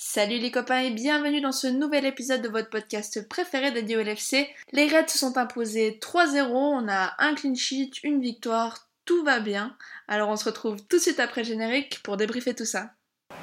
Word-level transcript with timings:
Salut 0.00 0.38
les 0.38 0.52
copains 0.52 0.78
et 0.78 0.90
bienvenue 0.90 1.40
dans 1.40 1.50
ce 1.50 1.66
nouvel 1.66 2.06
épisode 2.06 2.40
de 2.40 2.48
votre 2.48 2.70
podcast 2.70 3.28
préféré 3.28 3.72
dédié 3.72 3.96
au 3.96 4.00
LFC. 4.00 4.48
Les 4.70 4.86
Reds 4.86 5.08
se 5.08 5.18
sont 5.18 5.36
imposés 5.36 5.98
3-0, 6.00 6.52
on 6.52 6.88
a 6.88 7.14
un 7.18 7.34
clean 7.34 7.56
sheet, 7.56 7.90
une 8.04 8.20
victoire, 8.20 8.86
tout 9.04 9.24
va 9.24 9.40
bien. 9.40 9.76
Alors 10.06 10.28
on 10.28 10.36
se 10.36 10.44
retrouve 10.44 10.76
tout 10.88 10.98
de 10.98 11.02
suite 11.02 11.18
après 11.18 11.42
générique 11.42 12.00
pour 12.04 12.16
débriefer 12.16 12.54
tout 12.54 12.64
ça. 12.64 12.92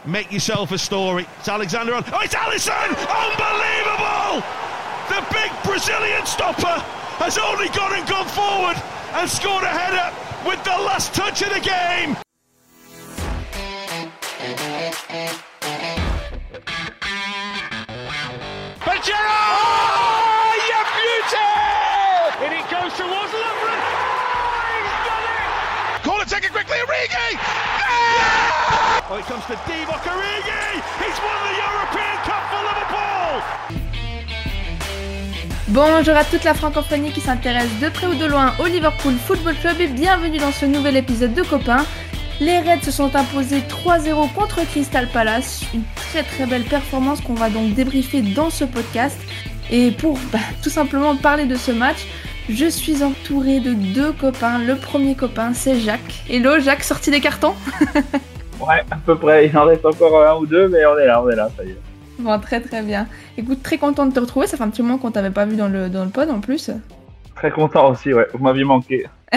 Make 0.06 0.32
yourself 0.32 0.72
a 0.72 0.78
story. 0.78 1.26
It's 1.40 1.50
Alexander. 1.50 2.00
Oh, 2.14 2.22
it's 2.24 2.34
Allison! 2.34 2.72
Unbelievable! 2.72 4.42
The 5.10 5.22
big 5.34 5.52
Brazilian 5.66 6.26
stopper 6.26 6.82
has 7.20 7.38
only 7.38 7.68
gone 7.76 8.00
and 8.00 8.08
gone 8.08 8.28
forward 8.28 8.78
and 9.14 9.30
scored 9.30 9.66
a 9.66 9.68
header 9.68 10.10
with 10.48 10.64
the 10.64 10.78
last 10.86 11.14
touch 11.14 11.42
of 11.42 11.50
the 11.50 11.60
game. 11.60 12.16
Bonjour 35.68 36.16
à 36.16 36.24
toute 36.24 36.44
la 36.44 36.56
francophonie 36.56 37.12
qui 37.12 37.22
s'intéresse 37.22 37.70
de 37.80 37.90
près 37.90 38.08
ou 38.08 38.16
de 38.16 38.26
loin 38.26 38.56
au 38.60 38.66
Liverpool 38.66 39.14
Football 39.28 39.56
Club 39.62 39.80
et 39.80 39.88
bienvenue 39.88 40.40
dans 40.40 40.52
ce 40.52 40.66
nouvel 40.66 40.98
épisode 40.98 41.36
de 41.36 41.44
Copains. 41.44 41.86
Les 42.40 42.58
Reds 42.58 42.84
se 42.84 42.92
sont 42.92 43.16
imposés 43.16 43.62
3-0 43.62 44.34
contre 44.34 44.66
Crystal 44.66 45.08
Palace, 45.10 45.62
une 45.76 45.84
très 45.96 46.24
très 46.24 46.48
belle 46.48 46.64
performance 46.64 47.22
qu'on 47.22 47.36
va 47.36 47.52
donc 47.52 47.76
débriefer 47.76 48.24
dans 48.24 48.50
ce 48.50 48.64
podcast. 48.64 49.20
Et 49.70 49.92
pour 49.92 50.18
bah, 50.34 50.40
tout 50.64 50.72
simplement 50.72 51.16
parler 51.16 51.46
de 51.46 51.56
ce 51.56 51.72
match, 51.72 52.08
je 52.50 52.66
suis 52.66 53.04
entourée 53.04 53.60
de 53.60 53.74
deux 53.74 54.14
copains. 54.14 54.58
Le 54.58 54.76
premier 54.76 55.14
copain, 55.14 55.54
c'est 55.54 55.80
Jacques. 55.80 56.24
Hello 56.28 56.60
Jacques, 56.60 56.84
sorti 56.84 57.12
des 57.12 57.22
cartons 57.22 57.54
Ouais, 58.68 58.84
à 58.90 58.96
peu 58.98 59.16
près. 59.16 59.48
Il 59.48 59.58
en 59.58 59.66
reste 59.66 59.86
encore 59.86 60.26
un 60.26 60.36
ou 60.38 60.46
deux, 60.46 60.68
mais 60.68 60.86
on 60.86 60.98
est 60.98 61.06
là, 61.06 61.22
on 61.22 61.30
est 61.30 61.36
là, 61.36 61.50
ça 61.56 61.64
y 61.64 61.70
est. 61.70 61.78
Bon, 62.18 62.40
très 62.40 62.62
très 62.62 62.82
bien. 62.82 63.08
Écoute, 63.38 63.62
très 63.62 63.78
content 63.78 64.06
de 64.06 64.14
te 64.14 64.20
retrouver. 64.20 64.48
Ça 64.48 64.58
fait 64.58 64.64
un 64.64 64.70
petit 64.70 64.82
moment 64.82 64.98
qu'on 64.98 65.12
t'avait 65.12 65.32
pas 65.32 65.46
vu 65.46 65.56
dans 65.56 65.68
le, 65.68 65.90
dans 65.90 66.04
le 66.04 66.10
pod 66.10 66.30
en 66.30 66.40
plus. 66.40 66.72
Très 67.36 67.52
content 67.52 67.92
aussi, 67.92 68.14
ouais. 68.14 68.28
Vous 68.34 68.44
m'aviez 68.44 68.64
manqué. 68.64 69.06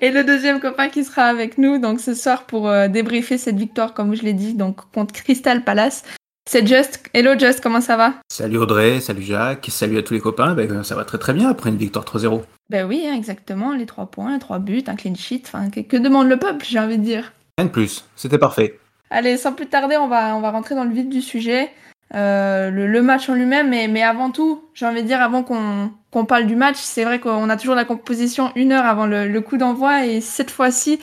et 0.00 0.10
le 0.10 0.24
deuxième 0.24 0.58
copain 0.58 0.88
qui 0.88 1.04
sera 1.04 1.24
avec 1.24 1.58
nous 1.58 1.78
donc 1.78 2.00
ce 2.00 2.14
soir 2.14 2.46
pour 2.46 2.68
euh, 2.68 2.88
débriefer 2.88 3.36
cette 3.36 3.56
victoire, 3.56 3.92
comme 3.92 4.14
je 4.14 4.22
l'ai 4.22 4.32
dit, 4.32 4.54
donc 4.54 4.90
contre 4.92 5.12
Crystal 5.12 5.62
Palace. 5.62 6.02
C'est 6.48 6.66
Just. 6.66 7.04
Hello 7.12 7.38
Just, 7.38 7.60
comment 7.60 7.82
ça 7.82 7.96
va? 7.96 8.14
Salut 8.28 8.56
Audrey, 8.56 9.00
salut 9.00 9.22
Jacques, 9.22 9.68
salut 9.70 9.98
à 9.98 10.02
tous 10.02 10.14
les 10.14 10.20
copains. 10.20 10.54
Ben, 10.54 10.82
ça 10.82 10.96
va 10.96 11.04
très 11.04 11.18
très 11.18 11.34
bien 11.34 11.48
après 11.50 11.70
une 11.70 11.76
victoire 11.76 12.04
3-0. 12.04 12.42
Ben 12.70 12.86
oui, 12.88 13.04
hein, 13.06 13.14
exactement. 13.14 13.74
Les 13.74 13.86
trois 13.86 14.06
points, 14.06 14.32
les 14.32 14.40
trois 14.40 14.58
buts, 14.58 14.82
un 14.86 14.96
clean 14.96 15.14
sheet. 15.14 15.42
Enfin, 15.44 15.70
que, 15.70 15.80
que 15.80 15.96
demande 15.96 16.28
le 16.28 16.38
peuple, 16.38 16.64
j'ai 16.68 16.80
envie 16.80 16.98
de 16.98 17.04
dire. 17.04 17.32
De 17.64 17.70
plus, 17.70 18.04
c'était 18.16 18.38
parfait. 18.38 18.78
Allez, 19.10 19.36
sans 19.36 19.52
plus 19.52 19.66
tarder, 19.66 19.96
on 19.96 20.08
va, 20.08 20.36
on 20.36 20.40
va 20.40 20.50
rentrer 20.50 20.74
dans 20.74 20.84
le 20.84 20.92
vif 20.92 21.08
du 21.08 21.20
sujet. 21.20 21.70
Euh, 22.14 22.70
le, 22.70 23.02
match 23.02 23.28
en 23.28 23.34
lui-même, 23.34 23.70
mais, 23.70 23.86
mais 23.86 24.02
avant 24.02 24.30
tout, 24.30 24.64
j'ai 24.74 24.86
envie 24.86 25.02
de 25.02 25.06
dire, 25.06 25.22
avant 25.22 25.44
qu'on 25.44 26.24
parle 26.24 26.46
du 26.46 26.56
match, 26.56 26.78
c'est 26.78 27.04
vrai 27.04 27.20
qu'on 27.20 27.48
a 27.48 27.56
toujours 27.56 27.76
la 27.76 27.84
composition 27.84 28.50
une 28.56 28.72
heure 28.72 28.84
avant 28.84 29.06
le, 29.06 29.28
le 29.28 29.40
coup 29.40 29.56
d'envoi, 29.56 30.06
et 30.06 30.20
cette 30.20 30.50
fois-ci, 30.50 30.98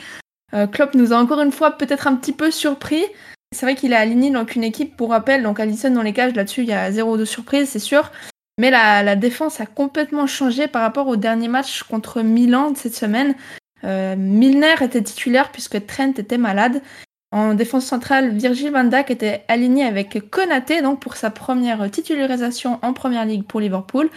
euh, 0.54 0.66
Klopp 0.66 0.94
nous 0.94 1.12
a 1.12 1.16
encore 1.16 1.40
une 1.40 1.52
fois 1.52 1.72
peut-être 1.72 2.06
un 2.06 2.14
petit 2.14 2.32
peu 2.32 2.50
surpris. 2.50 3.04
C'est 3.54 3.64
vrai 3.64 3.74
qu'il 3.74 3.94
a 3.94 3.98
aligné 3.98 4.30
donc 4.30 4.54
une 4.54 4.64
équipe, 4.64 4.96
pour 4.96 5.10
rappel, 5.10 5.42
donc 5.42 5.60
Allison 5.60 5.90
dans 5.90 6.02
les 6.02 6.12
cages, 6.12 6.34
là-dessus, 6.34 6.62
il 6.62 6.68
y 6.68 6.74
a 6.74 6.92
zéro 6.92 7.16
de 7.16 7.24
surprise, 7.24 7.70
c'est 7.70 7.78
sûr. 7.78 8.10
Mais 8.58 8.70
la, 8.70 9.02
la, 9.02 9.16
défense 9.16 9.60
a 9.60 9.66
complètement 9.66 10.26
changé 10.26 10.66
par 10.66 10.82
rapport 10.82 11.06
au 11.06 11.16
dernier 11.16 11.48
match 11.48 11.84
contre 11.84 12.22
Milan 12.22 12.72
de 12.72 12.76
cette 12.76 12.94
semaine. 12.94 13.34
Euh, 13.84 14.16
Milner 14.16 14.74
était 14.80 15.02
titulaire 15.02 15.50
puisque 15.50 15.86
Trent 15.86 16.12
était 16.16 16.38
malade. 16.38 16.82
En 17.30 17.52
défense 17.52 17.84
centrale, 17.84 18.30
Virgil 18.30 18.70
van 18.70 18.84
Dijk 18.84 19.10
était 19.10 19.44
aligné 19.48 19.84
avec 19.84 20.30
Konaté 20.30 20.80
donc 20.80 21.00
pour 21.00 21.16
sa 21.16 21.30
première 21.30 21.90
titularisation 21.90 22.78
en 22.80 22.94
première 22.94 23.26
ligue 23.26 23.44
pour 23.44 23.60
Liverpool. 23.60 24.08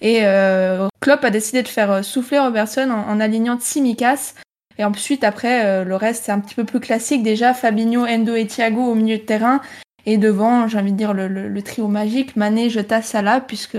Et 0.00 0.20
euh, 0.24 0.88
Klopp 1.00 1.24
a 1.24 1.30
décidé 1.30 1.62
de 1.62 1.68
faire 1.68 2.04
souffler 2.04 2.40
Robertson 2.40 2.90
en, 2.90 3.20
alignant 3.20 3.56
Tsimikas. 3.56 4.34
Et 4.78 4.84
ensuite, 4.84 5.24
après, 5.24 5.64
euh, 5.64 5.84
le 5.84 5.94
reste, 5.96 6.24
c'est 6.24 6.32
un 6.32 6.40
petit 6.40 6.56
peu 6.56 6.64
plus 6.64 6.80
classique. 6.80 7.22
Déjà, 7.22 7.54
Fabinho, 7.54 8.04
Endo 8.04 8.34
et 8.34 8.46
Thiago 8.46 8.82
au 8.82 8.94
milieu 8.94 9.16
de 9.16 9.22
terrain. 9.22 9.60
Et 10.04 10.18
devant, 10.18 10.68
j'ai 10.68 10.78
envie 10.78 10.92
de 10.92 10.96
dire, 10.96 11.14
le, 11.14 11.62
trio 11.62 11.88
magique, 11.88 12.36
Mané, 12.36 12.68
Jota, 12.68 13.00
Salah, 13.00 13.40
puisque 13.40 13.78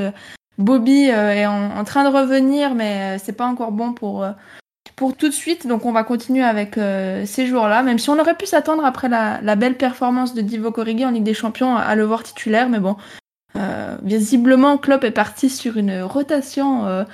Bobby 0.58 1.10
euh, 1.12 1.34
est 1.34 1.46
en, 1.46 1.78
en, 1.78 1.84
train 1.84 2.10
de 2.10 2.14
revenir, 2.14 2.74
mais 2.74 3.18
c'est 3.20 3.34
pas 3.34 3.46
encore 3.46 3.72
bon 3.72 3.94
pour, 3.94 4.26
pour 4.98 5.16
tout 5.16 5.30
de 5.30 5.34
suite. 5.34 5.66
Donc 5.66 5.86
on 5.86 5.94
va 5.94 6.04
continuer 6.04 6.44
avec 6.44 6.78
euh, 6.78 7.26
ces 7.26 7.48
joueurs-là, 7.48 7.84
même 7.84 8.00
si 8.00 8.10
on 8.10 8.20
aurait 8.20 8.36
pu 8.36 8.46
s'attendre 8.46 8.84
après 8.84 9.08
la, 9.08 9.56
belle 9.56 9.78
performance 9.78 10.34
de 10.34 10.42
Divock 10.42 10.78
Origi 10.80 11.06
en 11.06 11.12
Ligue 11.12 11.24
des 11.24 11.34
Champions 11.34 11.78
à, 11.78 11.96
le 11.96 12.04
voir 12.04 12.24
titulaire, 12.24 12.68
mais 12.68 12.80
bon, 12.80 12.98
euh, 13.56 13.96
visiblement 14.02 14.78
Klopp 14.78 15.06
est 15.06 15.12
parti 15.12 15.50
sur 15.50 15.78
une 15.78 16.02
rotation 16.02 16.86
euh, 16.88 17.06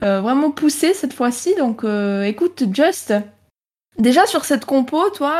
vraiment 0.00 0.50
poussée 0.50 0.92
cette 0.92 1.14
fois-ci. 1.14 1.54
Donc 1.56 1.84
écoute, 2.24 2.64
Just, 2.72 3.14
déjà 3.98 4.26
sur 4.26 4.44
cette 4.44 4.64
compo, 4.64 5.08
toi, 5.10 5.32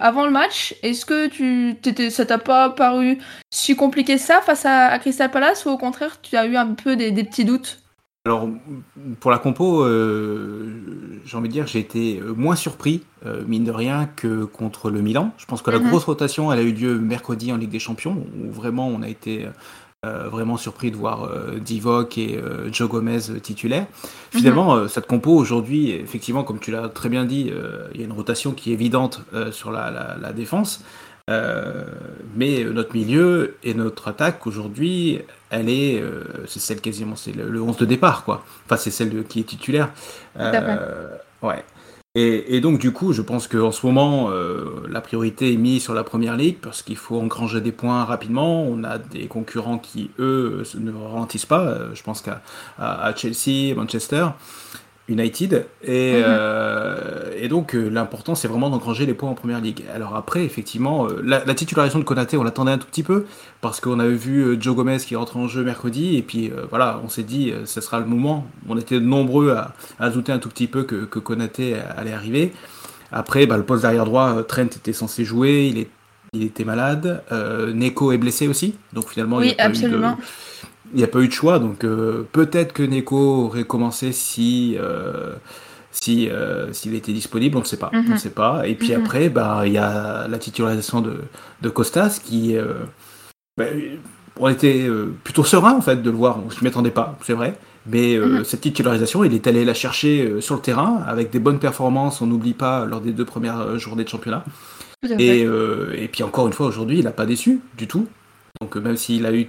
avant 0.00 0.24
le 0.24 0.30
match, 0.30 0.74
est-ce 0.82 1.04
que 1.04 1.26
tu 1.26 1.76
ça 2.10 2.24
t'a 2.24 2.38
pas 2.38 2.70
paru 2.70 3.18
si 3.50 3.76
compliqué 3.76 4.16
ça 4.16 4.40
face 4.40 4.64
à, 4.64 4.98
Crystal 4.98 5.30
Palace 5.30 5.66
ou 5.66 5.68
au 5.68 5.78
contraire 5.78 6.18
tu 6.22 6.34
as 6.36 6.46
eu 6.46 6.56
un 6.56 6.68
peu 6.68 6.96
des 6.96 7.24
petits 7.24 7.44
doutes? 7.44 7.81
Alors, 8.24 8.48
pour 9.18 9.32
la 9.32 9.38
compo, 9.38 9.82
euh, 9.82 10.70
j'ai 11.26 11.36
envie 11.36 11.48
de 11.48 11.52
dire, 11.52 11.66
j'ai 11.66 11.80
été 11.80 12.20
moins 12.36 12.54
surpris, 12.54 13.02
euh, 13.26 13.42
mine 13.48 13.64
de 13.64 13.72
rien, 13.72 14.08
que 14.14 14.44
contre 14.44 14.90
le 14.90 15.00
Milan. 15.00 15.32
Je 15.38 15.46
pense 15.46 15.60
que 15.60 15.72
la 15.72 15.80
mm 15.80 15.82
-hmm. 15.82 15.88
grosse 15.88 16.04
rotation, 16.04 16.52
elle 16.52 16.60
a 16.60 16.62
eu 16.62 16.70
lieu 16.72 16.98
mercredi 17.00 17.52
en 17.52 17.56
Ligue 17.56 17.70
des 17.70 17.80
Champions, 17.80 18.24
où 18.38 18.52
vraiment 18.52 18.86
on 18.86 19.02
a 19.02 19.08
été 19.08 19.48
euh, 20.06 20.28
vraiment 20.28 20.56
surpris 20.56 20.92
de 20.92 20.96
voir 20.96 21.28
Divock 21.60 22.16
et 22.16 22.38
Joe 22.70 22.88
Gomez 22.88 23.40
titulaires. 23.42 23.88
Finalement, 24.30 24.76
mm 24.76 24.84
-hmm. 24.84 24.88
cette 24.88 25.08
compo 25.08 25.32
aujourd'hui, 25.42 25.90
effectivement, 25.90 26.44
comme 26.44 26.60
tu 26.60 26.70
l'as 26.70 26.88
très 26.98 27.08
bien 27.08 27.24
dit, 27.24 27.44
il 27.92 28.00
y 28.00 28.04
a 28.04 28.06
une 28.10 28.18
rotation 28.22 28.50
qui 28.58 28.70
est 28.70 28.74
évidente 28.80 29.14
sur 29.58 29.70
la, 29.76 29.84
la, 29.96 30.06
la 30.24 30.32
défense. 30.32 30.72
Euh, 31.30 31.84
mais 32.34 32.64
notre 32.64 32.94
milieu 32.94 33.56
et 33.62 33.74
notre 33.74 34.08
attaque 34.08 34.46
aujourd'hui, 34.46 35.20
elle 35.52 35.68
est, 35.68 36.00
euh, 36.00 36.24
c'est 36.46 36.60
celle 36.60 36.80
quasiment, 36.80 37.14
c'est 37.14 37.36
le, 37.36 37.48
le, 37.48 37.62
11 37.62 37.76
de 37.76 37.84
départ, 37.84 38.24
quoi. 38.24 38.42
Enfin, 38.64 38.76
c'est 38.76 38.90
celle 38.90 39.10
de, 39.10 39.22
qui 39.22 39.40
est 39.40 39.44
titulaire. 39.44 39.90
Euh, 40.40 41.08
ouais. 41.42 41.62
Et, 42.14 42.56
et, 42.56 42.60
donc, 42.60 42.78
du 42.78 42.92
coup, 42.92 43.12
je 43.12 43.20
pense 43.20 43.48
qu'en 43.48 43.70
ce 43.70 43.86
moment, 43.86 44.30
euh, 44.30 44.86
la 44.88 45.02
priorité 45.02 45.52
est 45.52 45.56
mise 45.56 45.82
sur 45.82 45.92
la 45.92 46.04
première 46.04 46.36
ligue 46.36 46.56
parce 46.60 46.82
qu'il 46.82 46.96
faut 46.96 47.20
engranger 47.20 47.60
des 47.60 47.72
points 47.72 48.04
rapidement. 48.04 48.64
On 48.64 48.82
a 48.82 48.96
des 48.96 49.26
concurrents 49.26 49.78
qui, 49.78 50.10
eux, 50.18 50.62
ne 50.74 50.90
ralentissent 50.90 51.46
pas. 51.46 51.94
Je 51.94 52.02
pense 52.02 52.22
qu'à 52.22 52.42
à 52.78 53.14
Chelsea, 53.14 53.74
Manchester. 53.76 54.28
United 55.12 55.66
et, 55.82 56.12
mmh. 56.12 56.24
euh, 56.26 57.30
et 57.36 57.48
donc 57.48 57.74
euh, 57.74 57.88
l'important 57.88 58.34
c'est 58.34 58.48
vraiment 58.48 58.70
d'engranger 58.70 59.06
les 59.06 59.14
points 59.14 59.30
en 59.30 59.34
première 59.34 59.60
ligue. 59.60 59.84
Alors 59.94 60.16
après 60.16 60.44
effectivement 60.44 61.06
euh, 61.06 61.20
la, 61.24 61.44
la, 61.44 61.54
titularisation 61.54 61.98
de 61.98 62.04
Konaté 62.04 62.36
on 62.36 62.42
l'attendait 62.42 62.72
un 62.72 62.78
tout 62.78 62.86
petit 62.86 63.02
peu 63.02 63.26
parce 63.60 63.80
qu'on 63.80 64.00
avait 64.00 64.14
vu 64.14 64.56
Joe 64.60 64.74
Gomez 64.74 64.98
qui 64.98 65.16
rentre 65.16 65.36
en 65.36 65.48
jeu 65.48 65.62
mercredi 65.62 66.16
et 66.16 66.22
puis 66.22 66.50
voilà 66.70 67.00
on 67.04 67.08
s'est 67.08 67.22
dit 67.22 67.52
ce 67.64 67.80
sera 67.80 68.00
le 68.00 68.06
moment. 68.06 68.46
On 68.68 68.76
était 68.76 69.00
nombreux 69.00 69.52
à, 69.52 69.74
à, 69.98 70.10
douter 70.10 70.32
un 70.32 70.38
tout 70.38 70.48
petit 70.48 70.66
peu 70.66 70.84
que, 70.84 71.04
que 71.04 71.18
Konaté 71.18 71.76
allait 71.96 72.12
arriver. 72.12 72.52
Après 73.12 73.46
bah, 73.46 73.56
le 73.56 73.64
poste 73.64 73.82
derrière 73.82 74.04
droit 74.04 74.42
Trent 74.44 74.64
était 74.64 74.92
censé 74.92 75.24
jouer, 75.24 75.68
il, 75.68 75.78
est, 75.78 75.88
il 76.32 76.42
était 76.42 76.64
malade, 76.64 77.22
Neko 77.74 78.12
est 78.12 78.18
blessé 78.18 78.48
aussi 78.48 78.74
donc 78.92 79.08
finalement 79.08 79.36
oui, 79.36 79.48
il 79.50 79.54
n'y 79.54 79.60
a 79.60 79.66
absolument. 79.66 80.12
pas 80.12 80.18
eu 80.18 80.22
de 80.22 80.71
il 80.92 80.98
n'y 80.98 81.04
a 81.04 81.08
pas 81.08 81.20
eu 81.20 81.28
de 81.28 81.32
choix, 81.32 81.58
donc 81.58 81.84
euh, 81.84 82.22
peut-être 82.32 82.72
que 82.72 82.82
Neko 82.82 83.46
aurait 83.46 83.64
commencé 83.64 84.12
si 84.12 84.76
euh, 84.78 85.34
si 85.90 86.28
euh, 86.30 86.72
s'il 86.72 86.94
était 86.94 87.12
disponible, 87.12 87.56
on 87.56 87.60
ne 87.60 87.64
sait 87.66 87.78
pas, 87.78 87.90
Mhm. 87.92 88.00
mm 88.00 88.04
-hmm. 88.06 88.14
on 88.14 88.18
sait 88.18 88.30
pas. 88.42 88.66
Et 88.68 88.74
puis 88.74 88.88
mm 88.88 88.94
-hmm. 88.96 89.00
après, 89.04 89.28
bah 89.30 89.62
il 89.66 89.72
y 89.72 89.78
a 89.78 90.26
la 90.28 90.38
titularisation 90.38 91.00
de, 91.08 91.14
de 91.64 91.68
Costas 91.76 92.20
qui, 92.26 92.42
bah, 93.58 93.66
on 94.40 94.48
était 94.48 94.80
plutôt 95.24 95.44
serein 95.44 95.74
en 95.80 95.82
fait 95.88 95.98
de 96.06 96.10
le 96.10 96.16
voir. 96.22 96.34
On 96.44 96.48
s'y 96.50 96.62
m'attendait 96.64 96.96
pas, 97.00 97.08
c'est 97.26 97.34
vrai. 97.40 97.50
Mais 97.92 98.08
mm 98.16 98.22
-hmm. 98.22 98.44
cette 98.50 98.62
titularisation, 98.68 99.18
il 99.28 99.32
est 99.38 99.46
allé 99.50 99.62
la 99.72 99.74
chercher 99.84 100.12
sur 100.46 100.54
le 100.58 100.62
terrain 100.68 100.92
avec 101.12 101.26
des 101.34 101.40
bonnes 101.46 101.60
performances. 101.68 102.14
On 102.24 102.26
n'oublie 102.30 102.56
pas 102.66 102.76
lors 102.90 103.02
des 103.06 103.12
deux 103.18 103.28
premières 103.32 103.60
journées 103.84 104.04
de 104.08 104.12
championnat. 104.14 104.42
Et, 105.26 105.38
et 106.04 106.08
puis 106.12 106.22
encore 106.28 106.46
une 106.50 106.56
fois 106.58 106.66
aujourd'hui, 106.72 106.96
il 107.00 107.04
n'a 107.10 107.16
pas 107.22 107.26
déçu 107.34 107.52
du 107.80 107.86
tout. 107.92 108.04
Donc 108.60 108.76
même 108.86 108.98
s'il 109.04 109.22
a 109.30 109.32
eu, 109.38 109.44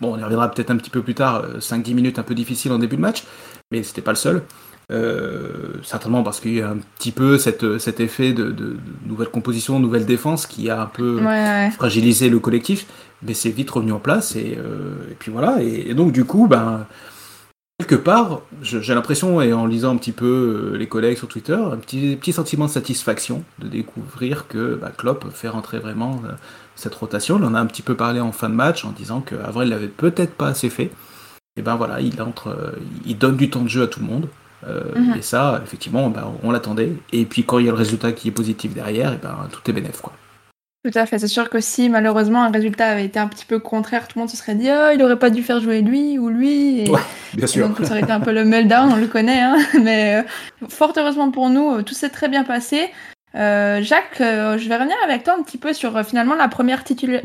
bon 0.00 0.14
on 0.14 0.18
y 0.18 0.22
reviendra 0.22 0.50
peut-être 0.50 0.70
un 0.70 0.76
petit 0.76 0.90
peu 0.90 1.02
plus 1.02 1.14
tard, 1.14 1.44
5-10 1.58 1.94
minutes 1.94 2.18
un 2.18 2.22
peu 2.22 2.34
difficiles 2.34 2.72
en 2.72 2.78
début 2.78 2.96
de 2.96 3.00
match, 3.00 3.24
mais 3.70 3.82
c'était 3.82 4.02
pas 4.02 4.12
le 4.12 4.16
seul. 4.16 4.42
Euh, 4.90 5.74
certainement 5.84 6.24
parce 6.24 6.40
qu'il 6.40 6.54
y 6.54 6.62
a 6.62 6.70
un 6.70 6.78
petit 6.98 7.12
peu 7.12 7.38
cette, 7.38 7.78
cet 7.78 8.00
effet 8.00 8.32
de, 8.32 8.50
de, 8.50 8.76
nouvelle 9.06 9.28
composition, 9.28 9.78
nouvelle 9.78 10.04
défense 10.04 10.46
qui 10.46 10.68
a 10.68 10.82
un 10.82 10.86
peu 10.86 11.20
fragilisé 11.76 12.28
le 12.28 12.40
collectif, 12.40 12.86
mais 13.22 13.34
c'est 13.34 13.50
vite 13.50 13.70
revenu 13.70 13.92
en 13.92 14.00
place 14.00 14.34
et, 14.34 14.58
et 15.10 15.14
puis 15.18 15.30
voilà. 15.30 15.62
Et, 15.62 15.94
donc 15.94 16.10
du 16.10 16.24
coup, 16.24 16.48
ben 16.48 16.86
quelque 17.80 17.96
part, 17.96 18.42
j'ai 18.62 18.94
l'impression, 18.94 19.40
et 19.40 19.52
en 19.52 19.66
lisant 19.66 19.92
un 19.92 19.96
petit 19.96 20.12
peu 20.12 20.74
les 20.78 20.86
collègues 20.86 21.18
sur 21.18 21.28
Twitter, 21.28 21.54
un 21.54 21.76
petit, 21.76 22.16
petit 22.16 22.32
sentiment 22.32 22.66
de 22.66 22.70
satisfaction 22.70 23.44
de 23.58 23.68
découvrir 23.68 24.46
que 24.48 24.74
bah, 24.74 24.92
Klopp 24.96 25.26
fait 25.32 25.48
rentrer 25.48 25.78
vraiment 25.78 26.22
cette 26.76 26.94
rotation. 26.94 27.38
On 27.40 27.44
en 27.44 27.54
a 27.54 27.60
un 27.60 27.66
petit 27.66 27.82
peu 27.82 27.94
parlé 27.94 28.20
en 28.20 28.32
fin 28.32 28.48
de 28.48 28.54
match 28.54 28.84
en 28.84 28.90
disant 28.90 29.20
qu'Avril 29.20 29.68
l'avait 29.68 29.88
peut-être 29.88 30.34
pas 30.34 30.48
assez 30.48 30.70
fait. 30.70 30.90
Et 31.56 31.62
ben 31.62 31.76
voilà, 31.76 32.00
il 32.00 32.20
entre, 32.22 32.74
il 33.04 33.18
donne 33.18 33.36
du 33.36 33.50
temps 33.50 33.62
de 33.62 33.68
jeu 33.68 33.82
à 33.82 33.86
tout 33.86 34.00
le 34.00 34.06
monde. 34.06 34.28
Euh, 34.66 34.82
mhm. 34.94 35.16
Et 35.16 35.22
ça, 35.22 35.60
effectivement, 35.64 36.10
bah, 36.10 36.30
on 36.42 36.50
l'attendait. 36.50 36.92
Et 37.12 37.24
puis 37.24 37.44
quand 37.44 37.58
il 37.58 37.66
y 37.66 37.68
a 37.68 37.72
le 37.72 37.78
résultat 37.78 38.12
qui 38.12 38.28
est 38.28 38.32
positif 38.32 38.74
derrière, 38.74 39.12
et 39.12 39.18
ben, 39.22 39.36
tout 39.50 39.68
est 39.68 39.72
bénéf. 39.72 40.00
Quoi. 40.00 40.12
Tout 40.82 40.92
à 40.94 41.04
fait. 41.04 41.18
C'est 41.18 41.28
sûr 41.28 41.50
que 41.50 41.60
si 41.60 41.90
malheureusement 41.90 42.42
un 42.42 42.50
résultat 42.50 42.86
avait 42.86 43.04
été 43.04 43.18
un 43.18 43.28
petit 43.28 43.44
peu 43.44 43.58
contraire, 43.58 44.08
tout 44.08 44.18
le 44.18 44.20
monde 44.20 44.30
se 44.30 44.36
serait 44.36 44.54
dit 44.54 44.68
oh, 44.70 44.90
il 44.94 45.02
aurait 45.02 45.18
pas 45.18 45.28
dû 45.28 45.42
faire 45.42 45.60
jouer 45.60 45.82
lui 45.82 46.18
ou 46.18 46.30
lui. 46.30 46.80
Et, 46.80 46.92
bien 47.34 47.46
sûr. 47.46 47.68
donc 47.68 47.84
ça 47.84 47.92
aurait 47.92 48.00
été 48.00 48.12
un 48.12 48.20
peu 48.20 48.32
le 48.32 48.44
meltdown, 48.44 48.90
on 48.90 48.96
le 48.96 49.06
connaît. 49.06 49.40
Hein. 49.40 49.58
Mais 49.82 50.16
euh, 50.16 50.66
fort 50.68 50.94
heureusement 50.96 51.30
pour 51.30 51.50
nous, 51.50 51.70
euh, 51.76 51.82
tout 51.82 51.92
s'est 51.92 52.08
très 52.08 52.28
bien 52.28 52.44
passé. 52.44 52.90
Jacques, 53.34 54.16
je 54.18 54.68
vais 54.68 54.76
revenir 54.76 54.96
avec 55.04 55.24
toi 55.24 55.36
un 55.38 55.42
petit 55.42 55.58
peu 55.58 55.72
sur 55.72 56.04
finalement 56.04 56.34
la 56.34 56.48
première 56.48 56.82
titula 56.82 57.20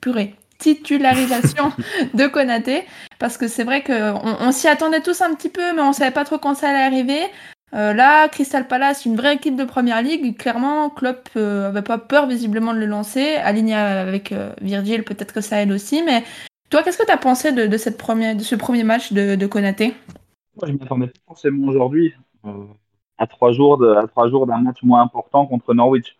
purée, 0.00 0.34
titularisation 0.58 1.72
de 2.14 2.26
Konaté, 2.26 2.84
parce 3.18 3.38
que 3.38 3.48
c'est 3.48 3.64
vrai 3.64 3.82
qu'on 3.82 4.20
on, 4.40 4.52
s'y 4.52 4.68
attendait 4.68 5.00
tous 5.00 5.22
un 5.22 5.32
petit 5.34 5.48
peu, 5.48 5.72
mais 5.74 5.80
on 5.80 5.92
savait 5.92 6.10
pas 6.10 6.24
trop 6.24 6.38
quand 6.38 6.54
ça 6.54 6.68
allait 6.68 6.82
arriver. 6.82 7.22
Euh, 7.72 7.92
là, 7.92 8.28
Crystal 8.28 8.66
Palace, 8.66 9.04
une 9.06 9.16
vraie 9.16 9.36
équipe 9.36 9.56
de 9.56 9.64
première 9.64 10.02
ligue. 10.02 10.36
Clairement, 10.36 10.90
Klopp 10.90 11.28
euh, 11.36 11.68
avait 11.68 11.82
pas 11.82 11.98
peur 11.98 12.26
visiblement 12.26 12.74
de 12.74 12.78
le 12.78 12.86
lancer. 12.86 13.36
Aligné 13.36 13.74
avec 13.74 14.32
euh, 14.32 14.52
Virgil, 14.60 15.04
peut-être 15.04 15.32
que 15.32 15.40
ça 15.40 15.62
aide 15.62 15.70
aussi. 15.70 16.02
Mais 16.04 16.24
toi, 16.68 16.82
qu'est-ce 16.82 16.98
que 16.98 17.06
tu 17.06 17.12
as 17.12 17.16
pensé 17.16 17.52
de, 17.52 17.76
cette 17.76 17.98
première, 17.98 18.34
de 18.34 18.42
ce 18.42 18.54
premier 18.56 18.82
match 18.82 19.12
de, 19.12 19.36
de 19.36 19.46
Konaté? 19.46 19.94
Moi, 20.56 20.68
je 20.68 20.72
m'attendais 20.72 21.06
pas 21.06 21.20
forcément 21.28 21.68
aujourd'hui. 21.68 22.12
à 23.18 23.26
trois 23.26 23.52
jours 23.52 23.78
d'un 23.78 24.58
match 24.58 24.82
moins 24.82 25.02
important 25.02 25.46
contre 25.46 25.74
Norwich 25.74 26.16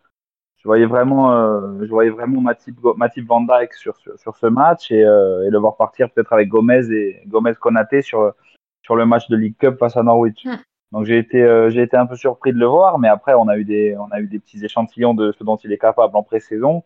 je 0.61 0.69
voyais 0.69 0.85
vraiment, 0.85 1.33
euh, 1.33 1.79
je 1.81 1.89
voyais 1.89 2.11
vraiment 2.11 2.41
Matip, 2.43 2.77
Matip 2.97 3.27
Van 3.27 3.41
Dijk 3.41 3.73
sur, 3.73 3.97
sur, 3.97 4.19
sur 4.19 4.37
ce 4.37 4.47
match 4.47 4.91
et, 4.91 5.03
euh, 5.03 5.47
et, 5.47 5.51
le 5.51 5.59
voir 5.59 5.77
partir 5.77 6.11
peut-être 6.11 6.35
avec 6.35 6.49
Gomez 6.49 6.91
et 6.91 7.23
Gomez 7.27 7.55
Konaté 7.59 8.03
sur, 8.03 8.35
sur 8.83 8.95
le 8.95 9.07
match 9.07 9.29
de 9.29 9.37
League 9.37 9.57
Cup 9.59 9.79
face 9.79 9.97
à 9.97 10.03
Norwich. 10.03 10.45
Mm. 10.45 10.57
Donc 10.93 11.05
j'ai 11.05 11.19
été, 11.19 11.43
euh, 11.43 11.71
été 11.71 11.97
un 11.97 12.07
peu 12.07 12.17
surpris 12.17 12.53
de 12.53 12.59
le 12.59 12.67
voir, 12.67 12.99
mais 12.99 13.09
après 13.09 13.35
on 13.35 13.49
a 13.49 13.57
eu 13.57 13.65
des, 13.65 13.97
on 13.97 14.11
a 14.11 14.21
eu 14.21 14.27
des 14.27 14.39
petits 14.39 14.65
échantillons 14.65 15.15
de 15.15 15.33
ce 15.33 15.45
dont 15.45 15.57
il 15.57 15.73
est 15.73 15.79
capable 15.79 16.17
en 16.17 16.23
pré-saison 16.23 16.83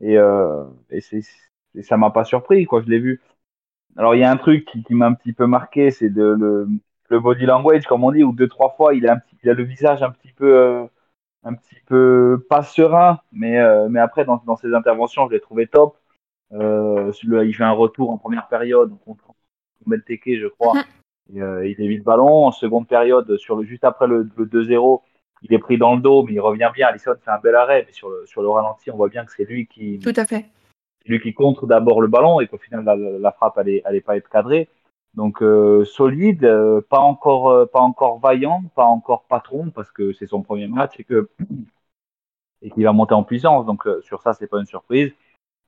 et, 0.00 0.16
euh, 0.16 0.64
et, 0.90 1.00
ça 1.82 1.96
m'a 1.96 2.10
pas 2.10 2.24
surpris 2.24 2.64
quoi. 2.64 2.82
Je 2.82 2.88
l'ai 2.88 2.98
vu. 2.98 3.20
Alors 3.96 4.14
il 4.14 4.20
y 4.20 4.24
a 4.24 4.30
un 4.30 4.36
truc 4.36 4.64
qui, 4.64 4.94
m'a 4.94 5.06
un 5.06 5.14
petit 5.14 5.32
peu 5.34 5.46
marqué, 5.46 5.90
c'est 5.90 6.08
le, 6.08 6.66
le 7.08 7.20
body 7.20 7.44
language 7.46 7.84
comme 7.86 8.04
on 8.04 8.12
dit, 8.12 8.24
où 8.24 8.32
deux 8.32 8.48
trois 8.48 8.70
fois 8.70 8.94
il 8.94 9.06
a 9.06 9.14
un 9.14 9.20
il 9.42 9.50
a 9.50 9.54
le 9.54 9.64
visage 9.64 10.02
un 10.02 10.10
petit 10.10 10.32
peu 10.32 10.56
euh, 10.56 10.86
un 11.44 11.54
petit 11.54 11.80
peu 11.86 12.44
pas 12.48 12.62
serein, 12.62 13.20
mais, 13.32 13.58
euh, 13.58 13.88
mais 13.88 14.00
après, 14.00 14.24
dans, 14.24 14.42
dans 14.46 14.56
ses 14.56 14.74
interventions, 14.74 15.26
je 15.28 15.34
l'ai 15.34 15.40
trouvé 15.40 15.66
top. 15.66 15.96
Euh, 16.52 17.12
il 17.22 17.54
fait 17.54 17.64
un 17.64 17.72
retour 17.72 18.10
en 18.10 18.18
première 18.18 18.46
période 18.48 18.96
contre 19.04 19.24
Belteke, 19.86 20.38
je 20.38 20.46
crois. 20.46 20.74
Et, 21.34 21.42
euh, 21.42 21.66
il 21.66 21.80
évite 21.80 21.98
le 21.98 22.04
ballon. 22.04 22.46
En 22.46 22.52
seconde 22.52 22.86
période, 22.86 23.36
sur 23.36 23.56
le, 23.56 23.64
juste 23.64 23.84
après 23.84 24.06
le, 24.06 24.24
2-0, 24.24 25.00
il 25.42 25.54
est 25.54 25.58
pris 25.58 25.78
dans 25.78 25.94
le 25.94 26.00
dos, 26.00 26.22
mais 26.24 26.34
il 26.34 26.40
revient 26.40 26.70
bien. 26.74 26.88
Alisson 26.88 27.14
fait 27.22 27.30
un 27.30 27.38
bel 27.38 27.54
arrêt, 27.54 27.84
mais 27.86 27.92
sur 27.92 28.08
le, 28.08 28.24
sur 28.26 28.42
le 28.42 28.48
ralenti, 28.48 28.90
on 28.90 28.96
voit 28.96 29.08
bien 29.08 29.24
que 29.24 29.32
c'est 29.32 29.44
lui 29.44 29.66
qui. 29.66 29.98
Tout 29.98 30.12
à 30.16 30.26
fait. 30.26 30.46
Lui 31.06 31.20
qui 31.20 31.34
contre 31.34 31.66
d'abord 31.66 32.00
le 32.00 32.06
ballon 32.06 32.40
et 32.40 32.46
qu'au 32.46 32.58
final, 32.58 32.84
la, 32.84 32.94
la 32.94 33.32
frappe, 33.32 33.58
elle 33.58 33.82
n'est 33.90 34.00
pas 34.00 34.16
être 34.16 34.28
cadrée. 34.28 34.68
Donc 35.14 35.42
euh, 35.42 35.84
solide, 35.84 36.44
euh, 36.44 36.80
pas 36.80 37.00
encore 37.00 37.50
euh, 37.50 37.66
pas 37.66 37.80
encore 37.80 38.18
vaillant, 38.18 38.62
pas 38.74 38.84
encore 38.84 39.24
patron 39.24 39.70
parce 39.70 39.90
que 39.90 40.12
c'est 40.14 40.26
son 40.26 40.42
premier 40.42 40.68
match 40.68 40.98
et 40.98 41.04
que 41.04 41.28
et 42.62 42.70
qu'il 42.70 42.84
va 42.84 42.92
monter 42.92 43.14
en 43.14 43.24
puissance. 43.24 43.66
Donc 43.66 43.86
sur 44.02 44.22
ça 44.22 44.32
c'est 44.32 44.46
pas 44.46 44.58
une 44.58 44.66
surprise, 44.66 45.12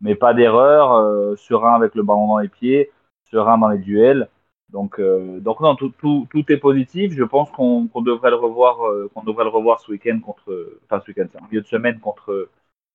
mais 0.00 0.14
pas 0.14 0.32
d'erreur, 0.32 1.36
serein 1.36 1.74
avec 1.74 1.94
le 1.94 2.02
ballon 2.02 2.28
dans 2.28 2.38
les 2.38 2.48
pieds, 2.48 2.90
serein 3.30 3.58
dans 3.58 3.68
les 3.68 3.78
duels. 3.78 4.28
Donc 4.74 5.00
donc 5.00 5.60
non 5.60 5.76
tout, 5.76 5.92
tout, 5.98 6.26
tout 6.30 6.44
est 6.52 6.58
positif. 6.58 7.12
Je 7.14 7.24
pense 7.24 7.48
qu'on 7.50 7.88
devrait 8.02 8.30
le 8.30 8.36
revoir 8.36 8.76
qu'on 9.14 9.22
devrait 9.22 9.44
le 9.44 9.50
revoir 9.50 9.80
ce 9.80 9.90
week-end 9.90 10.18
contre 10.20 10.44
enfin 10.84 11.00
ce 11.00 11.10
week-end 11.10 11.28
en 11.40 11.46
milieu 11.46 11.62
de 11.62 11.66
semaine 11.66 11.98
contre 12.00 12.48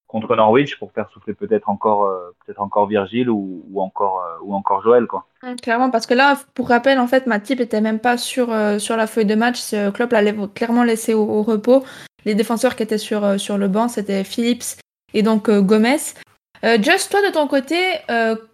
contre 0.10 0.36
Norwich 0.36 0.78
pour 0.80 0.92
faire 0.92 1.08
souffler 1.12 1.36
peut-être 1.36 1.70
encore 1.70 2.06
euh, 2.06 2.36
peut-être 2.44 2.62
encore 2.62 2.88
Virgile 2.88 3.30
ou, 3.30 3.64
ou 3.72 3.80
encore 3.80 4.26
euh, 4.26 4.44
ou 4.44 4.56
encore 4.56 4.82
Joël 4.82 5.06
quoi. 5.06 5.28
Clairement 5.62 5.92
parce 5.92 6.08
que 6.08 6.16
là 6.16 6.36
pour 6.56 6.68
rappel 6.68 7.00
en 7.00 7.08
fait 7.08 7.28
Matip 7.28 7.62
était 7.62 7.80
même 7.80 8.00
pas 8.00 8.18
sur 8.18 8.52
euh, 8.52 8.80
sur 8.80 8.98
la 8.98 9.06
feuille 9.06 9.28
de 9.28 9.36
match, 9.36 9.60
Klopp 9.94 10.12
l'avait 10.12 10.36
clairement 10.54 10.84
laissé 10.84 11.14
au, 11.14 11.44
repos. 11.44 11.84
Les 12.26 12.36
défenseurs 12.36 12.76
qui 12.76 12.84
étaient 12.84 12.98
sur 12.98 13.40
sur 13.40 13.58
le 13.58 13.68
banc 13.68 13.88
c'était 13.88 14.24
Phillips 14.24 14.82
et 15.14 15.22
donc 15.22 15.50
Gomez. 15.50 16.16
Just 16.64 17.10
toi 17.10 17.22
de 17.26 17.32
ton 17.32 17.48
côté, 17.48 17.78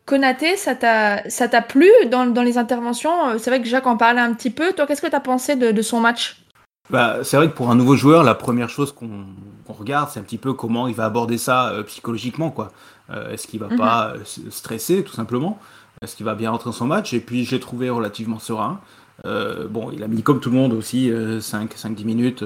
Konaté, 0.06 0.58
ça 0.58 0.76
t'a 0.76 1.62
plu 1.62 1.90
dans, 2.12 2.26
dans 2.26 2.44
les 2.44 2.58
interventions? 2.58 3.38
C'est 3.40 3.50
vrai 3.50 3.62
que 3.62 3.68
Jacques 3.68 3.88
en 3.88 3.98
parlait 3.98 4.22
un 4.22 4.34
petit 4.34 4.52
peu. 4.52 4.74
Toi, 4.74 4.86
qu'est-ce 4.86 5.02
que 5.02 5.08
tu 5.08 5.16
as 5.16 5.20
pensé 5.20 5.56
de, 5.56 5.72
de 5.72 5.82
son 5.82 6.00
match? 6.00 6.46
Bah, 6.90 7.24
c'est 7.24 7.38
vrai 7.38 7.50
que 7.50 7.56
pour 7.56 7.72
un 7.72 7.76
nouveau 7.76 7.96
joueur, 7.96 8.24
la 8.24 8.36
première 8.36 8.70
chose 8.70 8.92
qu'on 8.92 9.26
regarde, 9.68 10.10
c'est 10.12 10.20
un 10.20 10.24
petit 10.24 10.38
peu 10.38 10.54
comment 10.54 10.88
il 10.88 10.96
va 10.96 11.06
aborder 11.06 11.38
ça 11.38 11.70
euh, 11.70 11.84
psychologiquement. 11.84 12.52
quoi. 12.52 12.72
Euh, 13.10 13.32
est-ce 13.32 13.48
qu'il 13.48 13.60
va 13.60 13.68
mhm. 13.68 13.78
pas 13.78 14.14
euh, 14.16 14.50
stresser, 14.52 15.04
tout 15.04 15.14
simplement? 15.14 15.60
Est-ce 16.02 16.16
qu'il 16.16 16.26
va 16.26 16.36
bien 16.36 16.52
rentrer 16.52 16.70
dans 16.70 16.76
son 16.76 16.86
match? 16.86 17.14
Et 17.14 17.20
puis, 17.20 17.46
je 17.46 17.52
l'ai 17.52 17.60
trouvé 17.60 17.90
relativement 17.90 18.40
serein. 18.40 18.80
Bon, 19.24 19.92
il 19.92 20.04
a 20.04 20.08
mis 20.08 20.22
comme 20.22 20.40
tout 20.40 20.50
le 20.50 20.56
monde 20.56 20.74
aussi 20.74 21.10
5-10 21.10 22.06
minutes 22.06 22.46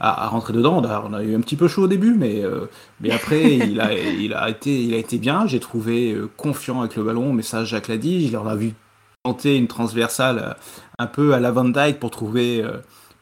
à, 0.00 0.24
à, 0.24 0.28
rentrer 0.28 0.52
dedans. 0.52 0.82
On 0.82 1.12
a, 1.12 1.22
eu 1.22 1.34
un 1.34 1.40
petit 1.40 1.56
peu 1.56 1.68
chaud 1.68 1.82
au 1.82 1.88
début, 1.88 2.14
mais, 2.14 2.42
mais 3.00 3.10
après, 3.10 3.54
il, 3.56 3.80
a, 3.80 3.92
il, 3.92 4.32
a 4.34 4.48
été, 4.48 4.82
il 4.82 4.94
a 4.94 4.98
été 4.98 5.18
bien. 5.18 5.46
J'ai 5.46 5.60
trouvé 5.60 6.16
confiant 6.36 6.80
avec 6.80 6.96
le 6.96 7.02
ballon, 7.02 7.32
mais 7.32 7.42
ça, 7.42 7.64
Jacques 7.64 7.88
l'a 7.88 7.98
dit. 7.98 8.24
Il 8.24 8.36
en 8.36 8.46
a 8.46 8.56
vu 8.56 8.74
tenter 9.24 9.56
une 9.56 9.66
transversale 9.66 10.56
un 10.98 11.06
peu 11.06 11.34
à 11.34 11.40
la 11.40 11.50
Van 11.50 11.64
Dyke 11.64 11.98
pour 11.98 12.10
trouver 12.10 12.64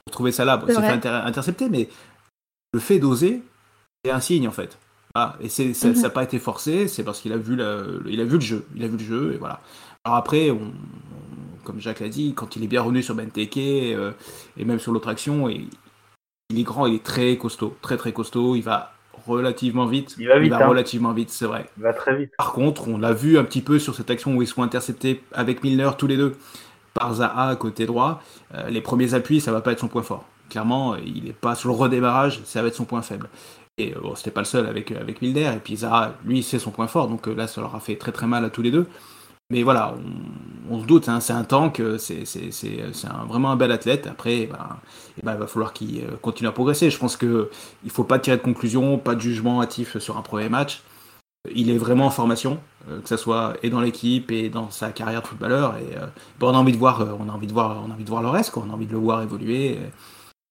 pour 0.05 0.13
trouver 0.13 0.33
ça 0.33 0.45
là. 0.45 0.63
Fait 0.67 1.07
intercepter, 1.07 1.69
mais 1.69 1.89
le 2.73 2.81
fait 2.81 2.99
d'oser, 2.99 3.43
c'est 4.05 4.11
un 4.11 4.21
signe 4.21 4.49
en 4.49 4.53
fait. 4.53 4.79
Ah, 5.15 5.37
et 5.41 5.49
c'est, 5.49 5.75
ça 5.75 5.91
n'a 5.91 5.95
mhm. 5.95 6.11
pas 6.11 6.25
été 6.25 6.41
forcé, 6.41 6.89
c'est 6.89 7.05
parce 7.05 7.21
qu'il 7.21 7.33
a, 7.33 7.37
vu 7.37 7.55
il 7.55 8.21
a 8.21 8.25
vu 8.25 8.35
le 8.35 8.41
jeu. 8.41 8.67
Il 8.75 8.83
a 8.83 8.89
vu 8.89 8.97
le 8.97 9.05
jeu, 9.05 9.33
et 9.35 9.37
voilà. 9.37 9.61
Alors 10.05 10.17
après, 10.17 10.51
on, 10.51 10.73
comme 11.65 11.81
Jacques 11.81 12.01
l'a 12.01 12.09
dit, 12.09 12.35
quand 12.35 12.57
il 12.57 12.65
est 12.65 12.69
bien 12.69 12.83
revenu 12.83 13.03
sur 13.03 13.15
Benteke 13.15 13.57
euh, 13.57 14.13
et 14.57 14.65
même 14.65 14.79
sur 14.79 14.93
l'autre 14.93 15.09
action, 15.09 15.49
et, 15.49 15.67
il 16.51 16.61
est 16.61 16.63
grand, 16.63 16.87
il 16.87 16.95
est 16.95 17.03
très 17.03 17.37
costaud, 17.37 17.77
très 17.81 17.97
très 17.97 18.13
costaud, 18.13 18.55
il 18.55 18.63
va 18.63 18.93
relativement 19.27 19.87
vite. 19.87 20.15
Il 20.19 20.29
va 20.29 20.39
vite. 20.39 20.53
Hein. 20.53 20.67
relativement 20.67 21.13
vite, 21.13 21.31
c'est 21.31 21.47
vrai. 21.47 21.67
Il 21.77 21.83
va 21.83 21.93
très 21.93 22.17
vite. 22.17 22.31
Par 22.37 22.53
contre, 22.53 22.89
on 22.89 22.99
l'a 22.99 23.13
vu 23.13 23.39
un 23.39 23.45
petit 23.45 23.63
peu 23.63 23.79
sur 23.79 23.95
cette 23.95 24.11
action 24.11 24.37
où 24.37 24.43
ils 24.43 24.49
sont 24.49 24.63
interceptés 24.63 25.23
avec 25.33 25.65
Milner 25.65 25.91
tous 25.97 26.07
les 26.07 26.17
deux 26.17 26.37
par 26.93 27.15
Zaha 27.15 27.57
côté 27.57 27.87
droit, 27.87 28.23
euh, 28.55 28.69
les 28.69 28.81
premiers 28.81 29.15
appuis, 29.15 29.41
ça 29.41 29.53
va 29.53 29.61
pas 29.61 29.73
être 29.73 29.81
son 29.81 29.89
point 29.89 30.03
fort. 30.03 30.25
Clairement, 30.49 30.97
il 30.97 31.25
n'est 31.25 31.33
pas 31.33 31.55
sur 31.55 31.69
le 31.69 31.75
redémarrage, 31.75 32.41
ça 32.45 32.63
va 32.63 32.69
être 32.69 32.75
son 32.75 32.85
point 32.85 33.03
faible. 33.03 33.29
Et 33.79 33.95
euh, 33.95 34.01
bon, 34.01 34.15
c'était 34.15 34.31
pas 34.31 34.43
le 34.43 34.47
seul 34.47 34.67
avec, 34.67 34.93
euh, 34.93 35.01
avec 35.01 35.21
Milner, 35.21 35.51
et 35.57 35.61
puis 35.63 35.77
Zaha, 35.79 36.15
lui, 36.25 36.43
c'est 36.43 36.61
son 36.61 36.71
point 36.71 36.87
fort, 36.87 37.09
donc 37.09 37.27
là, 37.27 37.49
ça 37.49 37.61
leur 37.61 37.75
a 37.75 37.81
fait 37.81 37.97
très 37.97 38.13
très 38.13 38.27
mal 38.27 38.45
à 38.45 38.51
tous 38.51 38.63
les 38.63 38.71
deux. 38.71 38.87
Mais 39.51 39.63
voilà, 39.63 39.95
on, 40.71 40.81
se 40.81 40.87
doute, 40.87 41.09
hein, 41.09 41.21
c'est 41.21 41.35
un 41.35 41.45
tank, 41.45 41.81
c'est 41.99 42.25
vraiment 43.29 43.51
un 43.51 43.57
bel 43.57 43.71
athlète. 43.73 44.07
Après, 44.07 44.47
ben, 44.47 44.79
ben, 45.23 45.35
il 45.35 45.39
va 45.39 45.47
falloir 45.47 45.73
qu'il 45.73 46.03
continue 46.23 46.49
à 46.49 46.53
progresser. 46.53 46.91
Je 46.91 46.99
pense 46.99 47.17
qu'il 47.17 47.29
ne 47.29 47.91
faut 47.91 48.05
pas 48.05 48.19
tirer 48.19 48.39
de 48.39 48.43
conclusion, 48.43 48.99
pas 48.99 49.15
de 49.15 49.21
jugement 49.21 49.61
hâtif 49.61 49.99
sur 49.99 50.17
un 50.17 50.23
premier 50.23 50.49
match 50.49 50.83
il 51.53 51.71
est 51.71 51.79
vraiment 51.79 52.07
en 52.07 52.11
formation, 52.11 52.59
euh, 52.89 53.01
que 53.01 53.09
ce 53.09 53.17
soit 53.17 53.55
et 53.63 53.71
dans 53.71 53.81
l'équipe 53.81 54.31
et 54.31 54.49
dans 54.49 54.71
sa 54.71 54.91
carrière 54.91 55.23
de 55.23 55.27
footballeur. 55.27 55.77
Et 55.77 55.97
euh, 55.97 56.07
on 56.41 56.55
a 56.55 56.59
envie 56.59 56.73
de 56.73 56.79
voir, 56.79 57.01
euh, 57.01 57.17
on 57.19 57.29
a 57.29 57.33
envie 57.33 57.47
de 57.47 57.53
voir, 57.53 57.83
on 57.87 57.91
a 57.91 57.95
envie 57.95 58.05
de 58.05 58.11
voir 58.11 58.23
le 58.23 58.29
reste. 58.29 58.57
On 58.57 58.71
a 58.71 58.73
envie 58.73 58.87
de 58.87 58.93
le 58.93 58.99
voir 58.99 59.23
évoluer. 59.23 59.79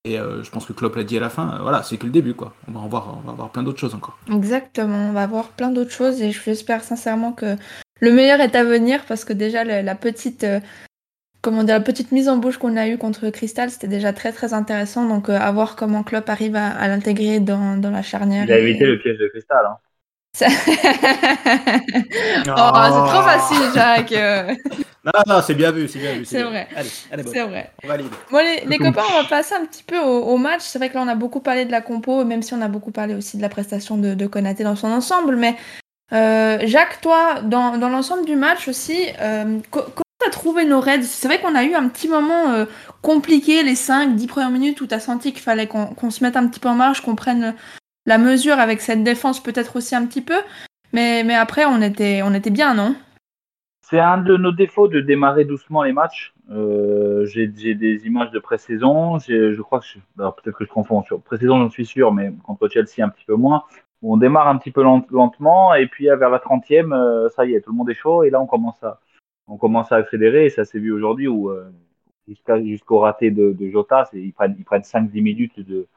Et, 0.06 0.18
je 0.18 0.50
pense 0.50 0.66
que 0.66 0.74
Klopp 0.74 0.98
l'a 0.98 1.06
dit 1.06 1.16
à 1.16 1.22
la 1.22 1.30
fin. 1.30 1.60
voilà, 1.62 1.82
c'est 1.82 1.96
que 1.96 2.06
le 2.06 2.12
début, 2.12 2.34
quoi. 2.34 2.54
On 2.68 2.74
va 2.74 2.82
en 2.82 2.88
voir, 2.90 3.18
on 3.24 3.28
va 3.28 3.34
voir 3.34 3.50
plein 3.52 3.64
d'autres 3.64 3.80
choses 3.80 3.96
encore. 3.96 4.18
Exactement, 4.30 5.10
on 5.10 5.14
va 5.14 5.26
voir 5.28 5.48
plein 5.48 5.70
d'autres 5.72 5.92
choses 5.92 6.22
et 6.22 6.34
j'espère 6.34 6.84
sincèrement 6.84 7.32
que 7.32 7.56
le 8.04 8.12
meilleur 8.12 8.42
est 8.42 8.56
à 8.56 8.64
venir 8.64 9.06
parce 9.08 9.24
que 9.24 9.32
déjà 9.32 9.64
la, 9.64 9.96
petite 9.96 10.46
comment 11.42 11.64
dire, 11.64 11.76
la 11.76 11.82
petite 11.82 12.12
mise 12.12 12.28
en 12.28 12.36
bouche 12.38 12.58
qu'on 12.58 12.76
a 12.76 12.88
eue 12.88 12.98
contre 12.98 13.30
Crystal, 13.30 13.70
c'était 13.70 13.88
déjà 13.88 14.12
très 14.12 14.34
très 14.34 14.54
intéressant. 14.54 15.08
Donc 15.08 15.30
à 15.30 15.52
voir 15.52 15.78
comment 15.78 16.04
Klopp 16.04 16.30
arrive 16.30 16.58
à, 16.58 16.88
l'intégrer 16.90 17.40
dans, 17.40 17.78
dans, 17.78 17.92
la 17.92 18.02
charnière. 18.02 18.44
Il 18.44 18.52
a 18.52 18.60
évité 18.60 18.86
le 18.86 19.00
piège 19.00 19.18
de 19.20 19.28
Crystal. 19.28 19.66
Hein. 19.66 19.78
oh, 20.42 20.46
c'est 20.46 20.50
trop 23.12 23.24
facile, 23.24 23.72
Jacques. 23.74 24.16
Non, 25.06 25.12
non, 25.28 25.42
c'est 25.42 25.54
bien 25.54 25.72
vu, 25.72 25.90
c'est 25.90 26.00
bien 26.00 26.14
vu. 26.14 26.24
C'est 26.24 26.44
vrai. 26.44 26.66
Allez, 26.78 26.90
allez, 27.12 27.24
C'est 27.24 27.44
vrai. 27.44 27.72
On 27.84 27.88
valide. 27.90 28.08
Bon, 28.32 28.38
les, 28.38 28.66
les 28.66 28.78
copains, 28.78 29.02
on 29.12 29.22
va 29.22 29.28
passer 29.28 29.54
un 29.54 29.66
petit 29.66 29.84
peu 29.84 30.00
au, 30.00 30.24
au 30.24 30.38
match. 30.38 30.62
C'est 30.62 30.80
vrai 30.80 30.88
que 30.88 30.94
là, 30.94 31.02
on 31.02 31.10
a 31.10 31.16
beaucoup 31.16 31.42
parlé 31.42 31.66
de 31.66 31.72
la 31.72 31.82
compo, 31.82 32.24
même 32.24 32.42
si 32.42 32.54
on 32.54 32.62
a 32.62 32.70
beaucoup 32.70 32.92
parlé 32.92 33.14
aussi 33.14 33.36
de 33.36 33.42
la 33.42 33.50
prestation 33.50 33.98
de, 33.98 34.14
de 34.14 34.28
Konaté 34.28 34.64
dans 34.64 34.78
son 34.78 34.88
ensemble. 34.88 35.36
Mais 35.36 35.58
euh, 36.14 36.60
Jacques, 36.64 37.02
toi, 37.02 37.42
dans, 37.42 37.78
dans 37.78 37.90
l'ensemble 37.90 38.26
du 38.26 38.36
match 38.36 38.68
aussi, 38.68 39.08
euh, 39.20 39.60
co- 39.72 39.82
comment 39.82 40.04
tu 40.22 40.28
as 40.28 40.32
trouvé 40.32 40.66
nos 40.66 40.80
raids? 40.80 41.04
C'est 41.04 41.28
vrai 41.28 41.40
qu'on 41.40 41.56
a 41.56 41.64
eu 41.64 41.74
un 41.74 41.88
petit 41.90 42.08
moment 42.08 42.52
euh, 42.52 42.66
compliqué, 43.02 43.64
les 43.64 43.76
5-10 43.76 44.28
premières 44.28 44.52
minutes, 44.52 44.82
où 44.82 44.88
tu 44.88 44.94
as 44.94 45.00
senti 45.00 45.34
qu'il 45.34 45.42
fallait 45.42 45.68
qu'on 45.68 45.88
qu'on 45.88 46.12
se 46.12 46.24
mette 46.24 46.38
un 46.38 46.48
petit 46.48 46.60
peu 46.60 46.70
en 46.70 46.76
marche, 46.76 47.02
qu'on 47.02 47.16
prenne 47.16 47.56
la 48.06 48.18
mesure 48.18 48.60
avec 48.60 48.82
cette 48.82 49.04
défense, 49.04 49.42
peut-être 49.42 49.76
aussi 49.78 49.96
un 49.96 50.06
petit 50.06 50.22
peu. 50.22 50.38
Mais, 50.92 51.24
mais 51.24 51.36
après, 51.36 51.66
on 51.66 51.82
était, 51.82 52.22
on 52.24 52.34
était 52.34 52.52
bien, 52.52 52.74
non? 52.74 52.96
C'est 53.82 54.00
un 54.00 54.18
de 54.18 54.38
nos 54.38 54.52
défauts 54.52 54.88
de 54.88 55.02
démarrer 55.02 55.46
doucement 55.46 55.84
les 55.84 55.94
matchs. 55.94 56.34
Euh, 56.52 57.26
j'ai 57.26 57.48
des 57.48 58.06
images 58.06 58.32
de 58.32 58.40
pré-saison. 58.40 59.20
Je 59.20 59.62
crois 59.62 59.80
que 59.80 59.86
peut-être 60.18 60.58
que 60.58 60.66
je 60.66 60.70
confonds 60.70 61.04
sur 61.04 61.22
pré-saison, 61.22 61.60
j'en 61.60 61.70
suis 61.70 61.86
sûr, 61.86 62.14
mais 62.14 62.32
contre 62.44 62.68
Chelsea 62.70 63.04
un 63.04 63.10
petit 63.10 63.26
peu 63.26 63.36
moins. 63.36 63.64
Où 64.04 64.14
on 64.14 64.18
démarre 64.18 64.48
un 64.50 64.58
petit 64.58 64.70
peu 64.72 64.84
lent- 64.84 65.08
lentement 65.10 65.74
et 65.74 65.88
puis 65.88 66.10
euh, 66.10 66.16
vers 66.16 66.30
la 66.30 66.38
30e, 66.40 66.94
euh, 66.94 67.30
ça 67.30 67.46
y 67.46 67.56
est, 67.56 67.62
tout 67.62 67.72
le 67.72 67.78
monde 67.78 67.90
est 67.90 67.96
chaud 67.96 68.24
et 68.24 68.30
là 68.30 68.40
on 68.40 68.46
commence 68.46 68.84
à 68.84 69.00
on 69.48 69.58
commence 69.58 69.92
à 69.92 69.96
accélérer 69.96 70.46
et 70.46 70.50
ça 70.52 70.64
s'est 70.66 70.78
vu 70.80 70.92
aujourd'hui 70.92 71.28
où 71.28 71.50
euh, 71.50 71.72
jusqu'au 72.28 73.00
raté 73.00 73.32
de, 73.32 73.52
de 73.52 73.70
Jota, 73.70 74.08
ils 74.14 74.34
prennent 74.34 74.56
ils 74.60 74.64
prennent 74.66 74.84
5-10 74.84 75.22
minutes 75.22 75.60
de 75.60 75.88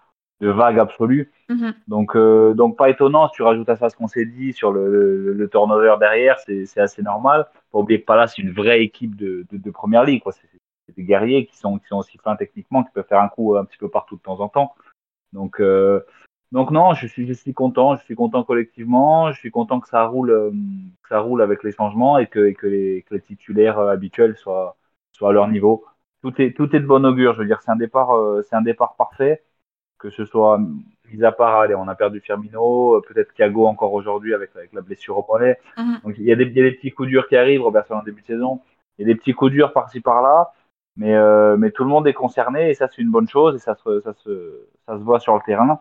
de 0.41 0.49
vague 0.49 0.79
absolue. 0.79 1.33
Mhm. 1.49 1.75
Donc, 1.89 2.15
euh, 2.15 2.53
donc 2.53 2.77
pas 2.77 2.91
étonnant, 2.91 3.29
si 3.29 3.37
tu 3.37 3.43
rajoutes 3.43 3.71
à 3.71 3.77
ça 3.77 3.89
ce 3.89 3.97
qu'on 3.97 4.07
s'est 4.07 4.27
dit 4.27 4.53
sur 4.53 4.71
le, 4.71 4.91
le, 4.91 5.33
le 5.33 5.49
turnover 5.49 5.97
derrière, 5.99 6.39
c'est 6.41 6.79
assez 6.79 7.03
normal. 7.03 7.47
Faut 7.73 7.81
oublier 7.81 8.01
que 8.01 8.05
Palace, 8.05 8.35
c'est 8.37 8.43
une 8.43 8.53
vraie 8.53 8.83
équipe 8.83 9.17
de, 9.17 9.47
de, 9.51 9.57
de 9.57 9.71
première 9.71 10.05
ligue. 10.05 10.23
quoi. 10.23 10.33
C'est 10.33 10.47
c'est 10.87 10.95
des 10.95 11.05
guerriers 11.05 11.47
qui 11.47 11.57
sont, 11.57 11.79
qui 11.79 11.87
sont 11.89 11.97
aussi 11.97 12.17
fins 12.19 12.37
techniquement, 12.37 12.85
qui 12.85 12.91
peuvent 12.93 13.07
faire 13.09 13.21
un 13.21 13.29
coup 13.29 13.57
un 13.57 13.65
petit 13.65 13.79
peu 13.79 13.89
partout 13.89 14.17
de 14.17 14.21
temps 14.21 14.39
en 14.41 14.49
temps. 14.49 14.75
Donc, 15.33 15.61
euh, 15.61 16.01
donc 16.53 16.71
non, 16.71 16.95
je 16.95 17.07
suis, 17.07 17.27
je 17.27 17.33
suis 17.33 17.55
content, 17.55 17.97
je 17.97 18.05
suis 18.05 18.15
content 18.15 18.45
collectivement, 18.45 19.33
je 19.33 19.39
suis 19.39 19.51
content 19.51 19.81
que 19.81 19.89
ça 19.89 20.05
roule, 20.05 20.31
euh, 20.31 20.51
que 21.03 21.09
ça 21.09 21.19
roule 21.21 21.43
avec 21.43 21.65
les 21.65 21.73
changements 21.73 22.19
et 22.19 22.29
que, 22.29 22.47
et 22.47 22.55
que, 22.55 22.67
les, 22.67 23.03
que 23.03 23.15
les 23.15 23.21
titulaires 23.21 23.79
euh, 23.79 23.91
habituels 23.91 24.37
soient, 24.37 24.77
soient 25.13 25.31
à 25.31 25.33
leur 25.33 25.49
niveau. 25.49 25.85
Tout 26.23 26.41
est, 26.41 26.57
tout 26.57 26.75
est 26.75 26.81
de 26.81 26.87
bon 26.87 27.05
augure. 27.05 27.35
Je 27.35 27.41
veux 27.41 27.47
dire, 27.47 27.61
c'est 27.63 27.71
un 27.71 27.77
départ, 27.77 28.15
euh, 28.17 28.43
c'est 28.43 28.57
un 28.57 28.63
départ 28.63 28.95
parfait 28.97 29.43
que 29.99 30.11
ce 30.11 30.27
soit 30.27 30.61
mis 31.11 31.25
à 31.25 31.33
part, 31.33 31.61
allez, 31.61 31.75
on 31.75 31.89
a 31.89 31.95
perdu 31.95 32.21
Firmino, 32.21 33.01
peut-être 33.09 33.33
Thiago 33.33 33.67
encore 33.67 33.95
aujourd'hui 33.95 34.35
avec, 34.35 34.55
avec 34.55 34.73
la 34.75 34.83
blessure 34.83 35.17
au 35.17 35.27
mollet. 35.27 35.59
Mhm. 35.79 36.01
Donc 36.05 36.15
il 36.19 36.25
y, 36.25 36.33
a 36.33 36.37
des, 36.37 36.45
il 36.45 36.57
y 36.57 36.61
a 36.61 36.65
des 36.65 36.73
petits 36.73 36.93
coups 36.93 37.09
durs 37.09 37.27
qui 37.29 37.37
arrivent, 37.37 37.63
Robertson 37.63 37.95
en 37.95 38.03
début 38.03 38.21
de 38.21 38.27
saison. 38.27 38.61
Il 38.99 39.07
y 39.07 39.11
a 39.11 39.15
des 39.15 39.19
petits 39.19 39.33
coups 39.33 39.53
durs 39.53 39.73
par-ci 39.73 40.01
par-là, 40.01 40.53
mais, 40.97 41.15
mais 41.57 41.71
tout 41.71 41.83
le 41.83 41.91
monde 41.91 42.07
est 42.07 42.13
concerné 42.13 42.71
et 42.71 42.75
ça 42.75 42.89
c'est 42.89 43.01
une 43.01 43.11
bonne 43.11 43.29
chose 43.29 43.57
et 43.57 43.59
ça 43.59 43.75
se, 43.75 44.01
ça 44.01 44.13
se, 44.13 44.69
ça 44.87 44.99
se 44.99 45.03
voit 45.03 45.21
sur 45.21 45.35
le 45.35 45.41
terrain. 45.47 45.81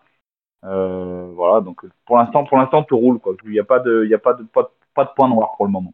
Euh, 0.66 1.28
voilà, 1.36 1.62
donc 1.62 1.82
pour 2.06 2.18
l'instant, 2.18 2.44
pour 2.44 2.58
l'instant 2.58 2.84
tout 2.84 2.98
roule. 2.98 3.20
Il 3.46 3.52
n'y 3.52 3.60
a 3.60 3.64
pas 3.64 3.80
de, 3.80 4.04
il 4.06 4.14
a 4.14 4.18
pas 4.18 4.34
de, 4.34 4.46
pas 4.94 5.06
point 5.06 5.30
noir 5.30 5.52
pour 5.58 5.66
le 5.66 5.72
moment. 5.72 5.94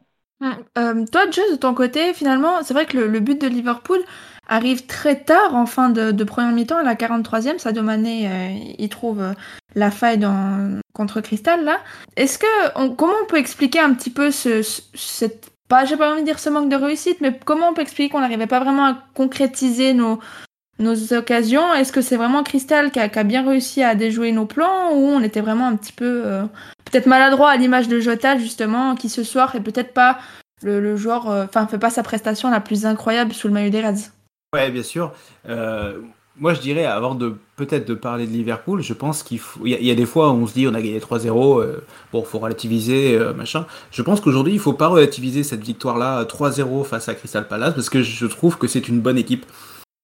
Euh, 0.76 1.04
toi, 1.10 1.30
Joe, 1.30 1.52
de 1.52 1.56
ton 1.56 1.72
côté, 1.74 2.12
finalement, 2.14 2.62
c'est 2.62 2.74
vrai 2.74 2.86
que 2.86 2.98
le, 2.98 3.20
but 3.20 3.40
de 3.40 3.46
Liverpool 3.46 4.00
arrive 4.48 4.86
très 4.86 5.20
tard 5.20 5.54
en 5.54 5.66
fin 5.66 5.88
de, 5.88 6.10
de 6.10 6.24
première 6.24 6.52
mi-temps, 6.52 6.78
à 6.78 6.82
la 6.82 6.96
43e. 6.96 7.58
Sadio 7.58 7.82
Mané, 7.82 8.74
il 8.78 8.88
trouve 8.88 9.22
euh, 9.22 9.32
la 9.76 9.90
faille 9.92 10.18
dans, 10.18 10.80
contre 10.94 11.20
Crystal, 11.20 11.64
là. 11.64 11.78
Est-ce 12.16 12.38
que, 12.38 12.94
comment 12.96 13.12
on 13.22 13.26
peut 13.26 13.38
expliquer 13.38 13.78
un 13.78 13.94
petit 13.94 14.10
peu 14.10 14.32
ce- 14.32 14.62
cette, 14.94 15.52
pas, 15.68 15.84
j'ai 15.84 15.96
pas 15.96 16.10
envie 16.12 16.22
de 16.22 16.26
dire 16.26 16.40
ce 16.40 16.50
manque 16.50 16.68
de 16.68 16.76
réussite, 16.76 17.20
mais 17.20 17.38
comment 17.44 17.68
on 17.68 17.74
peut 17.74 17.82
expliquer 17.82 18.10
qu'on 18.10 18.20
n'arrivait 18.20 18.48
pas 18.48 18.60
vraiment 18.60 18.86
à 18.86 18.98
concrétiser 19.14 19.94
nos, 19.94 20.18
nos 20.82 21.12
occasions 21.12 21.72
Est-ce 21.74 21.92
que 21.92 22.00
c'est 22.00 22.16
vraiment 22.16 22.42
Crystal 22.42 22.90
qui 22.90 22.98
a, 22.98 23.24
bien 23.24 23.46
réussi 23.46 23.82
à 23.82 23.94
déjouer 23.94 24.32
nos 24.32 24.46
plans 24.46 24.92
ou 24.92 25.06
on 25.08 25.22
était 25.22 25.40
vraiment 25.40 25.66
un 25.66 25.76
petit 25.76 25.92
peu, 25.92 26.22
euh, 26.26 26.42
peut-être 26.84 27.06
maladroit 27.06 27.50
à 27.50 27.56
l'image 27.56 27.88
de 27.88 28.00
Jota, 28.00 28.38
justement, 28.38 28.94
qui 28.94 29.08
ce 29.08 29.22
soir 29.24 29.54
est 29.54 29.60
peut-être 29.60 29.94
pas 29.94 30.18
le, 30.62 30.96
joueur, 30.96 31.30
euh, 31.30 31.44
enfin, 31.44 31.66
fait 31.66 31.78
pas 31.78 31.90
sa 31.90 32.02
prestation 32.02 32.50
la 32.50 32.60
plus 32.60 32.86
incroyable 32.86 33.32
sous 33.32 33.48
le 33.48 33.54
maillot 33.54 33.70
des 33.70 33.80
Reds. 33.80 34.10
Ouais, 34.54 34.70
bien 34.70 34.82
sûr. 34.82 35.12
Euh, 35.48 35.98
moi, 36.36 36.54
je 36.54 36.60
dirais, 36.60 36.84
avant 36.86 37.14
de 37.14 37.36
peut-être 37.56 37.86
de 37.86 37.94
parler 37.94 38.26
de 38.26 38.32
Liverpool, 38.32 38.82
je 38.82 38.94
pense 38.94 39.22
qu'il 39.22 39.40
y, 39.64 39.90
a- 39.90 39.94
des 39.94 40.06
fois 40.06 40.30
où 40.30 40.34
on 40.34 40.46
se 40.46 40.54
dit 40.54 40.66
on 40.66 40.74
a 40.74 40.80
gagné 40.80 40.98
3-0, 40.98 41.60
euh, 41.60 41.84
bon, 42.12 42.22
faut 42.22 42.38
relativiser, 42.38 43.14
euh, 43.14 43.34
machin. 43.34 43.66
Je 43.90 44.02
pense 44.02 44.20
qu'aujourd'hui, 44.20 44.54
il 44.54 44.58
faut 44.58 44.72
pas 44.72 44.88
relativiser 44.88 45.42
cette 45.42 45.62
victoire-là 45.62 46.24
3-0 46.24 46.84
face 46.84 47.08
à 47.08 47.14
Crystal 47.14 47.46
Palace 47.46 47.74
parce 47.74 47.90
que 47.90 48.02
je 48.02 48.26
trouve 48.26 48.56
que 48.56 48.66
c'est 48.66 48.88
une 48.88 49.00
bonne 49.00 49.18
équipe. 49.18 49.44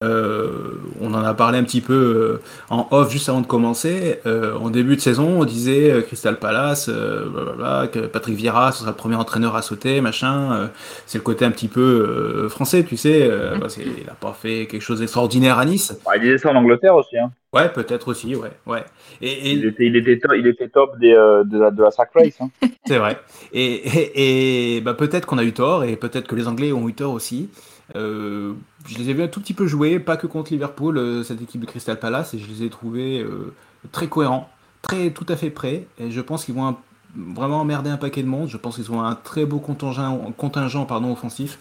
Euh, 0.05 0.75
on 1.01 1.13
en 1.13 1.25
a 1.25 1.35
parlé 1.35 1.59
un 1.59 1.65
petit 1.65 1.81
peu 1.81 1.93
euh, 1.93 2.41
en 2.71 2.87
off 2.93 3.11
juste 3.11 3.29
avant 3.29 3.41
de 3.41 3.49
commencer. 3.49 4.21
Euh, 4.27 4.57
en 4.57 4.71
début 4.71 4.95
de 4.95 5.01
saison, 5.01 5.41
on 5.41 5.45
disait 5.45 5.91
euh, 5.91 6.03
Crystal 6.03 6.39
Palace, 6.39 6.89
euh, 6.89 7.29
blablabla, 7.29 7.89
que 7.89 7.99
Patrick 8.07 8.37
Vieira 8.37 8.71
ce 8.71 8.81
sera 8.81 8.91
le 8.93 8.97
premier 8.97 9.17
entraîneur 9.17 9.57
à 9.57 9.63
sauter, 9.63 10.01
machin. 10.01 10.53
euh, 10.53 10.67
c'est 11.07 11.19
le 11.19 11.25
côté 11.25 11.45
un 11.45 11.51
petit 11.51 11.67
peu 11.67 11.81
euh, 11.81 12.49
français, 12.49 12.85
tu 12.85 12.97
sais. 12.97 13.29
euh, 13.29 13.57
bah, 13.59 13.67
il 13.77 14.09
a 14.09 14.15
pas 14.15 14.33
fait 14.41 14.67
quelque 14.67 14.83
chose 14.83 15.01
d'extraordinaire 15.01 15.59
à 15.59 15.65
Nice. 15.65 15.99
Bah, 16.07 16.13
il 16.15 16.23
disait 16.23 16.39
ça 16.39 16.51
en 16.51 16.55
Angleterre 16.57 16.95
aussi. 16.95 17.19
Hein. 17.19 17.33
Ouais, 17.53 17.69
peut-être 17.69 18.07
aussi, 18.07 18.37
ouais, 18.37 18.53
ouais. 18.67 18.85
Et, 19.21 19.33
et- 19.33 19.53
Il, 19.55 19.65
était, 19.67 19.87
il, 19.87 19.97
était 19.97 20.19
top, 20.21 20.33
il 20.39 20.47
était 20.47 20.69
top 20.69 20.97
des, 21.01 21.13
euh, 21.13 21.43
de, 21.43 21.59
la, 21.59 21.71
de 21.73 21.83
la 21.83 21.91
sack 21.91 22.11
race. 22.15 22.39
Hein. 22.41 22.51
C'est 22.87 22.99
vrai. 22.99 23.19
Et, 23.53 23.75
et, 23.75 24.77
et, 24.77 24.81
bah, 24.81 24.95
peut-être 24.95 25.27
qu'on 25.27 25.39
a 25.39 25.45
eu 25.45 25.53
tort, 25.53 25.83
et 25.83 25.97
peut-être 25.97 26.29
que 26.29 26.37
les 26.37 26.47
Anglais 26.47 26.71
ont 26.71 26.89
eu 26.89 26.95
tort 26.95 27.15
aussi. 27.15 27.49
Euh, 27.97 28.53
je 28.87 28.99
les 28.99 29.11
ai 29.11 29.15
vus 29.15 29.23
un 29.23 29.29
tout 29.29 29.41
petit 29.41 29.55
peu 29.55 29.67
jouer, 29.67 29.99
pas 29.99 30.17
que 30.17 30.27
contre 30.27 30.53
Liverpool, 30.53 30.99
euh, 30.99 31.23
cette 31.23 31.41
équipe 31.43 31.61
de 31.61 31.67
Crystal 31.67 31.99
Palace, 31.99 32.35
et 32.35 32.39
je 32.39 32.47
les 32.47 32.63
ai 32.65 32.71
trouvés 32.71 33.21
euh, 33.21 33.55
très 33.93 34.09
cohérents, 34.09 34.51
très 34.83 35.11
tout 35.11 35.27
à 35.29 35.37
fait 35.37 35.51
prêts. 35.51 35.87
Et 35.99 36.11
je 36.11 36.21
pense 36.21 36.45
qu'ils 36.45 36.55
vont 36.55 36.67
un- 36.69 36.77
vraiment 37.17 37.61
emmerder 37.61 37.91
un 37.91 37.97
paquet 37.97 38.23
de 38.23 38.29
monde. 38.29 38.49
Je 38.49 38.57
pense 38.59 38.77
qu'ils 38.77 38.93
ont 38.93 39.03
un 39.03 39.15
très 39.15 39.47
beau 39.47 39.59
contingent, 39.59 40.33
contingent 40.37 40.85
pardon, 40.87 41.13
offensif. 41.13 41.59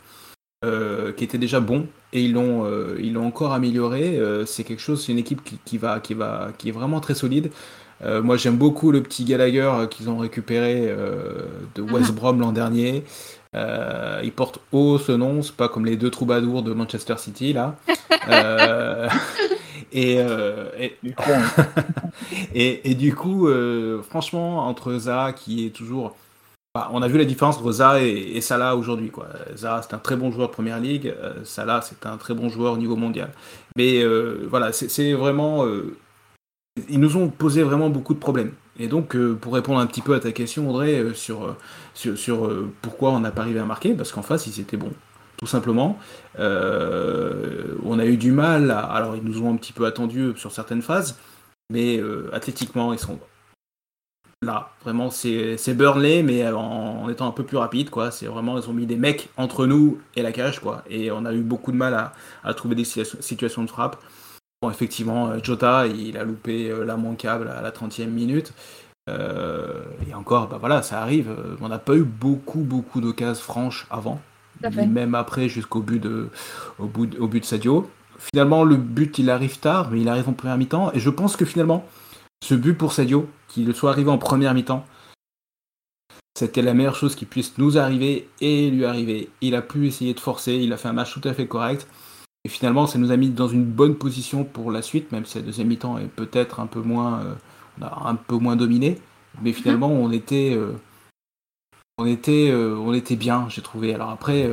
qui 1.16 1.24
était 1.24 1.38
déjà 1.38 1.60
bon 1.60 1.88
et 2.14 2.24
ils 2.24 2.34
l'ont 2.34 2.66
ils 3.00 3.14
l'ont 3.14 3.28
encore 3.28 3.54
amélioré 3.54 4.20
c'est 4.46 4.64
quelque 4.64 4.82
chose 4.82 5.04
c'est 5.06 5.12
une 5.12 5.20
équipe 5.20 5.44
qui, 5.44 5.60
qui 5.64 5.78
va 5.78 6.00
qui 6.00 6.14
va 6.16 6.50
qui 6.58 6.70
est 6.70 6.72
vraiment 6.72 7.00
très 7.00 7.14
solide 7.14 7.52
moi, 8.04 8.38
j'aime 8.38 8.58
beaucoup 8.58 8.92
le 8.92 9.02
petit 9.02 9.24
Gallagher 9.24 9.72
qu'ils 9.90 10.10
ont 10.10 10.18
récupéré 10.18 10.94
de 11.76 11.82
West 11.82 12.12
Brom 12.12 12.40
l'an 12.40 12.52
dernier. 12.52 13.04
Euh, 13.56 14.20
il 14.24 14.32
porte 14.32 14.60
haut 14.72 14.98
ce 14.98 15.12
nom, 15.14 15.42
c'est 15.42 15.56
pas 15.56 15.70
comme 15.70 15.86
les 15.86 15.96
deux 15.98 16.10
troubadours 16.12 16.64
de 16.64 16.74
Manchester 16.74 17.16
City 17.18 17.54
là. 17.54 17.76
Euh, 18.30 19.08
et, 19.94 20.18
euh, 20.20 20.70
et, 20.78 20.98
Du 21.02 21.14
coup, 21.16 21.30
on- 21.30 21.62
et, 22.54 22.92
et 22.92 22.96
du 22.96 23.16
coup, 23.16 23.48
euh, 23.48 24.02
franchement, 24.02 24.68
entre 24.68 24.94
Zaha 24.98 25.32
qui 25.34 25.66
est 25.66 25.70
toujours. 25.70 26.16
bah, 26.76 26.90
on 26.92 27.02
a 27.02 27.08
vu 27.08 27.18
la 27.18 27.24
différence 27.26 27.58
entre 27.58 27.72
Zaha 27.72 28.02
et, 28.02 28.10
et 28.36 28.42
Salah 28.42 28.76
aujourd'hui. 28.76 29.10
quoi. 29.12 29.28
Zaha, 29.56 29.82
c'est 29.82 29.94
un 29.94 30.00
très 30.00 30.16
bon 30.18 30.30
joueur 30.32 30.52
première 30.52 30.80
ligue. 30.80 31.08
euh, 31.24 31.36
Salah, 31.46 31.82
c'est 31.82 32.06
un 32.06 32.18
très 32.18 32.34
bon 32.34 32.50
joueur 32.50 32.74
au 32.74 32.78
niveau 32.78 32.96
mondial. 32.98 33.32
Mais 33.78 34.02
euh, 34.04 34.46
voilà, 34.50 34.74
c'est 34.74 34.90
c'est 34.90 35.14
vraiment. 35.14 35.66
euh, 35.66 35.96
ils 36.90 37.00
nous 37.00 37.16
ont 37.18 37.30
posé 37.30 37.64
vraiment 37.64 37.90
beaucoup 37.90 38.14
de 38.14 38.20
problèmes. 38.20 38.52
Et 38.80 38.88
donc, 38.88 39.16
euh, 39.16 39.34
pour 39.34 39.54
répondre 39.54 39.80
un 39.80 39.88
petit 39.88 40.02
peu 40.02 40.14
à 40.14 40.20
ta 40.20 40.32
question, 40.32 40.70
Audrey, 40.70 41.00
euh, 41.00 41.14
sur, 41.14 41.46
euh, 41.46 41.56
sur, 41.94 42.18
sur, 42.18 42.50
pourquoi 42.82 43.12
on 43.12 43.20
n'a 43.20 43.32
pas 43.32 43.42
arrivé 43.42 43.60
à 43.60 43.66
marquer, 43.66 43.94
parce 43.94 44.12
qu'en 44.12 44.22
face, 44.22 44.48
ils 44.48 44.60
étaient 44.60 44.78
bons, 44.78 44.94
tout 45.38 45.48
simplement. 45.48 45.98
On 46.38 48.00
a 48.00 48.06
eu 48.06 48.18
du 48.18 48.32
mal, 48.32 48.70
alors 48.72 49.16
ils 49.16 49.24
nous 49.24 49.42
ont 49.42 49.52
un 49.54 49.58
petit 49.58 49.74
peu 49.74 49.86
attendu 49.86 50.34
sur 50.36 50.52
certaines 50.52 50.82
phases, 50.84 51.18
mais 51.72 52.00
athlétiquement, 52.32 52.94
ils 52.94 53.00
sont 53.00 53.20
là. 54.44 54.70
Vraiment, 54.84 55.10
c'est 55.10 55.74
Burnley, 55.74 56.22
mais 56.22 56.48
en, 56.48 56.60
en 56.60 57.10
étant 57.10 57.28
un 57.28 57.32
peu 57.32 57.44
plus 57.44 57.58
rapide, 57.58 57.90
quoi. 57.90 58.12
C'est 58.12 58.28
vraiment, 58.28 58.60
ils 58.60 58.70
ont 58.70 58.74
mis 58.74 58.86
des 58.86 58.98
mecs 58.98 59.30
entre 59.38 59.66
nous 59.66 60.00
et 60.16 60.22
la 60.22 60.32
cage, 60.32 60.60
quoi. 60.60 60.84
Et 60.88 61.10
on 61.12 61.26
a 61.26 61.34
eu 61.34 61.42
beaucoup 61.42 61.72
de 61.72 61.78
mal 61.78 61.96
à, 61.96 62.14
à 62.44 62.54
trouver 62.54 62.76
des 62.76 62.84
situa- 62.84 63.20
situations 63.22 63.64
de 63.64 63.70
frappe. 63.70 63.98
Bon, 64.62 64.72
effectivement, 64.72 65.28
euh, 65.30 65.40
Jota, 65.44 65.86
il 65.88 66.18
a 66.18 66.24
loupé 66.24 66.70
euh, 66.72 66.84
l'immanquable 66.84 67.48
à 67.48 67.62
la 67.62 67.72
30e 67.72 68.08
minute. 68.10 68.54
Euh, 69.10 69.84
et 70.10 70.14
encore, 70.14 70.48
bah 70.48 70.58
voilà, 70.60 70.82
ça 70.82 71.02
arrive. 71.02 71.34
On 71.62 71.70
n'a 71.70 71.80
pas 71.80 71.96
eu 71.96 72.04
beaucoup, 72.04 72.60
beaucoup 72.60 73.00
d'occasions 73.00 73.42
franches 73.42 73.88
avant. 73.90 74.20
Même 74.88 75.14
après, 75.16 75.48
jusqu'au 75.48 75.82
but 75.82 76.00
de, 76.02 76.30
au, 76.80 76.88
bout 76.88 77.06
de- 77.06 77.20
au 77.20 77.28
but 77.28 77.42
de 77.42 77.46
Sadio. 77.46 77.90
Finalement, 78.18 78.64
le 78.64 78.76
but, 78.76 79.20
il 79.20 79.30
arrive 79.30 79.60
tard, 79.60 79.92
mais 79.92 80.02
il 80.02 80.10
arrive 80.10 80.28
en 80.28 80.34
première 80.34 80.58
mi-temps. 80.58 80.92
Et 80.94 81.00
je 81.00 81.12
pense 81.12 81.38
que 81.38 81.46
finalement, 81.46 81.86
ce 82.44 82.56
but 82.56 82.74
pour 82.74 82.92
Sadio, 82.94 83.30
qu'il 83.48 83.74
soit 83.76 83.92
arrivé 83.92 84.10
en 84.10 84.18
première 84.18 84.56
mi-temps, 84.56 84.86
c'était 86.38 86.64
la 86.64 86.74
meilleure 86.74 86.96
chose 86.96 87.16
qui 87.16 87.26
puisse 87.26 87.58
nous 87.60 87.78
arriver 87.78 88.28
et 88.42 88.70
lui 88.72 88.86
arriver. 88.86 89.30
Il 89.42 89.56
a 89.56 89.62
pu 89.62 89.88
essayer 89.88 90.14
de 90.16 90.20
forcer, 90.20 90.56
il 90.56 90.74
a 90.74 90.78
fait 90.78 90.88
un 90.88 90.94
match 90.94 91.14
tout 91.14 91.28
à 91.28 91.34
fait 91.34 91.48
correct. 91.48 91.88
Et 92.48 92.50
finalement, 92.50 92.88
ça 92.88 92.98
nous 92.98 93.12
a 93.12 93.18
mis 93.18 93.28
dans 93.28 93.50
une 93.50 93.66
bonne 93.66 93.96
position 93.96 94.46
pour 94.46 94.72
la 94.72 94.82
suite, 94.82 95.12
même 95.12 95.26
si 95.26 95.38
la 95.38 95.44
deuxième 95.44 95.68
mi-temps 95.68 95.98
est 95.98 96.08
peut-être 96.08 96.62
un 96.62 96.66
peu 96.66 96.80
moins, 96.80 97.20
euh, 97.20 97.34
on 97.78 97.84
a 97.86 98.10
un 98.10 98.16
peu 98.16 98.38
moins 98.38 98.56
dominé. 98.56 99.02
Mais 99.42 99.52
finalement, 99.52 99.90
on 99.92 100.14
était, 100.14 100.54
euh, 100.56 100.72
on 101.98 102.06
était, 102.06 102.50
euh, 102.50 102.78
on 102.78 102.94
était 102.94 103.18
bien, 103.18 103.48
j'ai 103.50 103.62
trouvé. 103.62 103.94
Alors 103.94 104.12
après, 104.12 104.50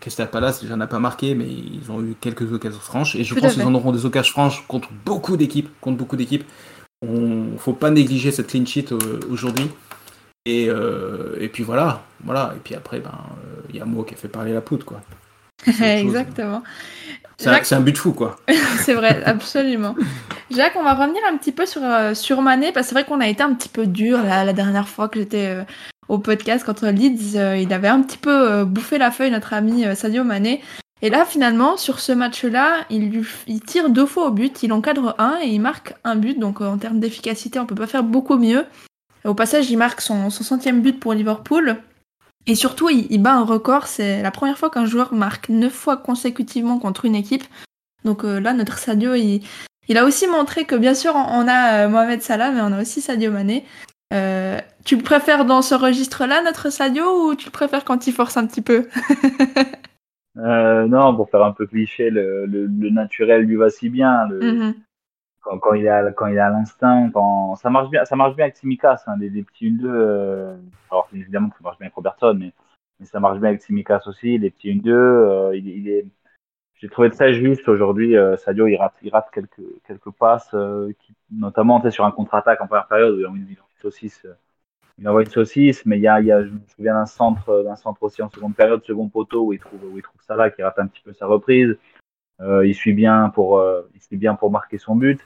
Crystal 0.00 0.28
Palace 0.28 0.60
déjà 0.60 0.74
n'a 0.74 0.88
pas 0.88 0.98
marqué, 0.98 1.36
mais 1.36 1.46
ils 1.48 1.88
ont 1.92 2.02
eu 2.02 2.16
quelques 2.20 2.52
occasions 2.52 2.80
franches. 2.80 3.14
Et 3.14 3.22
je 3.22 3.32
pense 3.36 3.54
qu'ils 3.54 3.62
en 3.62 3.76
auront 3.76 3.92
des 3.92 4.04
occasions 4.04 4.32
franches 4.32 4.64
contre 4.66 4.88
beaucoup 5.04 5.36
d'équipes. 5.36 5.68
Contre 5.80 5.98
beaucoup 5.98 6.16
d'équipes. 6.16 6.46
On 7.06 7.56
faut 7.58 7.74
pas 7.74 7.90
négliger 7.90 8.32
cette 8.32 8.48
clean 8.48 8.66
sheet 8.66 8.92
aujourd'hui. 9.30 9.70
Et, 10.46 10.64
et 10.64 11.48
puis 11.48 11.62
voilà, 11.62 12.02
voilà. 12.24 12.54
Et 12.56 12.58
puis 12.58 12.74
après, 12.74 12.98
ben, 12.98 13.20
il 13.70 13.76
y 13.76 13.80
a 13.80 13.84
Mo 13.84 14.02
qui 14.02 14.14
a 14.14 14.16
fait 14.16 14.26
parler 14.26 14.52
la 14.52 14.62
poudre, 14.62 14.84
quoi. 14.84 15.00
Exactement. 15.66 16.62
C'est 17.36 17.72
un, 17.72 17.80
but 17.80 17.96
fou, 17.96 18.12
quoi. 18.12 18.36
c'est 18.80 18.94
vrai, 18.94 19.22
absolument. 19.24 19.94
Jacques, 20.50 20.74
on 20.76 20.82
va 20.82 20.94
revenir 20.94 21.20
un 21.30 21.36
petit 21.36 21.52
peu 21.52 21.66
sur, 21.66 21.82
sur 22.14 22.42
Mané, 22.42 22.72
parce 22.72 22.86
que 22.86 22.88
c'est 22.88 22.94
vrai 22.96 23.04
qu'on 23.04 23.20
a 23.20 23.28
été 23.28 23.42
un 23.44 23.54
petit 23.54 23.68
peu 23.68 23.86
dur 23.86 24.18
la 24.24 24.52
dernière 24.52 24.88
fois 24.88 25.08
que 25.08 25.20
j'étais 25.20 25.64
au 26.08 26.18
podcast 26.18 26.64
contre 26.64 26.88
Leeds. 26.88 27.36
Euh, 27.36 27.56
il 27.56 27.72
avait 27.72 27.88
un 27.88 28.02
petit 28.02 28.18
peu 28.18 28.50
euh, 28.50 28.64
bouffé 28.64 28.98
la 28.98 29.10
feuille, 29.10 29.30
notre 29.30 29.52
ami 29.54 29.84
euh, 29.84 29.94
Sadio 29.94 30.24
Mané. 30.24 30.62
Et 31.00 31.10
là, 31.10 31.24
finalement, 31.24 31.76
sur 31.76 32.00
ce 32.00 32.10
match-là, 32.10 32.84
il, 32.90 33.22
il, 33.46 33.60
tire 33.60 33.88
deux 33.88 34.06
fois 34.06 34.26
au 34.26 34.30
but, 34.30 34.64
il 34.64 34.72
encadre 34.72 35.14
un 35.18 35.38
et 35.40 35.46
il 35.46 35.60
marque 35.60 35.94
un 36.02 36.16
but. 36.16 36.38
Donc 36.38 36.60
en 36.60 36.76
termes 36.76 36.98
d'efficacité, 36.98 37.60
on 37.60 37.66
peut 37.66 37.76
pas 37.76 37.86
faire 37.86 38.02
beaucoup 38.02 38.36
mieux. 38.36 38.64
au 39.24 39.34
passage, 39.34 39.70
il 39.70 39.76
marque 39.76 40.00
son, 40.00 40.30
son, 40.30 40.42
centième 40.42 40.80
but 40.80 40.98
pour 40.98 41.14
Liverpool. 41.14 41.76
Et 42.46 42.54
surtout, 42.54 42.88
il, 42.88 43.20
bat 43.20 43.34
un 43.34 43.44
record. 43.44 43.86
C'est 43.86 44.22
la 44.22 44.30
première 44.30 44.58
fois 44.58 44.70
qu'un 44.70 44.86
joueur 44.86 45.12
marque 45.12 45.48
neuf 45.48 45.72
fois 45.72 45.96
consécutivement 45.96 46.78
contre 46.78 47.04
une 47.04 47.14
équipe. 47.14 47.44
Donc 48.04 48.22
là, 48.22 48.54
notre 48.54 48.78
Sadio, 48.78 49.14
il, 49.14 49.42
il, 49.88 49.98
a 49.98 50.04
aussi 50.04 50.26
montré 50.26 50.64
que 50.64 50.74
bien 50.74 50.94
sûr, 50.94 51.14
on 51.14 51.46
a 51.46 51.88
Mohamed 51.88 52.22
Salah, 52.22 52.50
mais 52.50 52.60
on 52.62 52.72
a 52.72 52.80
aussi 52.80 53.02
Sadio 53.02 53.30
Mané. 53.30 53.64
Euh, 54.14 54.58
tu 54.84 54.96
le 54.96 55.02
préfères 55.02 55.44
dans 55.44 55.62
ce 55.62 55.74
registre-là, 55.74 56.42
notre 56.42 56.70
Sadio, 56.70 57.28
ou 57.28 57.34
tu 57.34 57.46
le 57.46 57.50
préfères 57.50 57.84
quand 57.84 58.06
il 58.06 58.12
force 58.12 58.36
un 58.36 58.46
petit 58.46 58.62
peu? 58.62 58.88
Euh, 60.36 60.86
Non, 60.86 61.16
pour 61.16 61.28
faire 61.30 61.42
un 61.42 61.50
peu 61.50 61.66
cliché, 61.66 62.10
le, 62.10 62.46
le, 62.46 62.90
naturel 62.90 63.42
lui 63.42 63.56
va 63.56 63.70
si 63.70 63.88
bien. 63.88 64.28
Le, 64.28 64.38
mm-hmm. 64.38 64.74
Quand, 65.48 65.58
quand, 65.58 65.74
il 65.74 65.88
a 65.88 66.12
quand 66.12 66.26
il 66.26 66.38
a 66.38 66.50
l'instinct, 66.50 67.10
quand 67.12 67.54
ça 67.56 67.70
marche 67.70 67.88
bien, 67.90 68.04
ça 68.04 68.16
marche 68.16 68.36
bien 68.36 68.44
avec 68.46 68.56
Simicas, 68.56 69.02
des, 69.18 69.30
des, 69.30 69.42
petits 69.42 69.70
1-2. 69.70 69.84
Euh, 69.84 70.56
alors 70.90 71.08
évidemment, 71.14 71.50
ça 71.50 71.58
marche 71.62 71.78
bien 71.78 71.86
avec 71.86 71.94
Robertson, 71.94 72.36
mais, 72.38 72.52
ça 73.06 73.20
marche 73.20 73.38
bien 73.38 73.50
avec 73.50 73.62
Simicas 73.62 74.02
aussi, 74.06 74.38
les 74.38 74.50
petits 74.50 74.70
1-2. 74.74 74.90
Euh, 74.90 75.56
il, 75.56 75.88
est 75.88 76.06
j'ai 76.74 76.88
trouvé 76.88 77.10
ça 77.10 77.32
juste 77.32 77.68
aujourd'hui. 77.68 78.16
Euh, 78.16 78.36
Sadio, 78.36 78.66
il 78.66 78.76
rate, 78.76 78.94
quelques, 79.32 80.10
passes, 80.18 80.54
notamment 81.30 81.90
sur 81.90 82.04
un 82.04 82.12
contre-attaque 82.12 82.60
en 82.60 82.66
première 82.68 82.86
période 82.86 83.14
où 83.16 83.20
il 83.20 83.26
envoie 83.26 83.38
une, 83.38 83.56
saucisse. 83.80 84.26
Il 84.98 85.08
envoie 85.08 85.22
une 85.22 85.30
saucisse, 85.30 85.84
mais 85.86 85.98
il 85.98 86.02
y 86.02 86.08
a, 86.08 86.20
je 86.20 86.50
me 86.50 86.60
souviens 86.76 86.94
d'un 86.94 87.06
centre, 87.06 87.62
d'un 87.64 87.76
centre 87.76 88.02
aussi 88.02 88.22
en 88.22 88.28
seconde 88.28 88.54
période, 88.54 88.84
second 88.84 89.08
poteau 89.08 89.46
où 89.46 89.52
il 89.52 89.58
trouve, 89.58 89.82
où 89.92 89.96
il 89.96 90.02
trouve 90.02 90.20
Salah 90.22 90.50
qui 90.50 90.62
rate 90.62 90.78
un 90.78 90.86
petit 90.86 91.02
peu 91.02 91.12
sa 91.12 91.26
reprise. 91.26 91.76
Il 92.40 92.74
suit 92.74 92.92
bien 92.92 93.30
pour, 93.30 93.60
il 93.94 94.00
suit 94.00 94.16
bien 94.16 94.34
pour 94.36 94.50
marquer 94.50 94.78
son 94.78 94.94
but. 94.94 95.20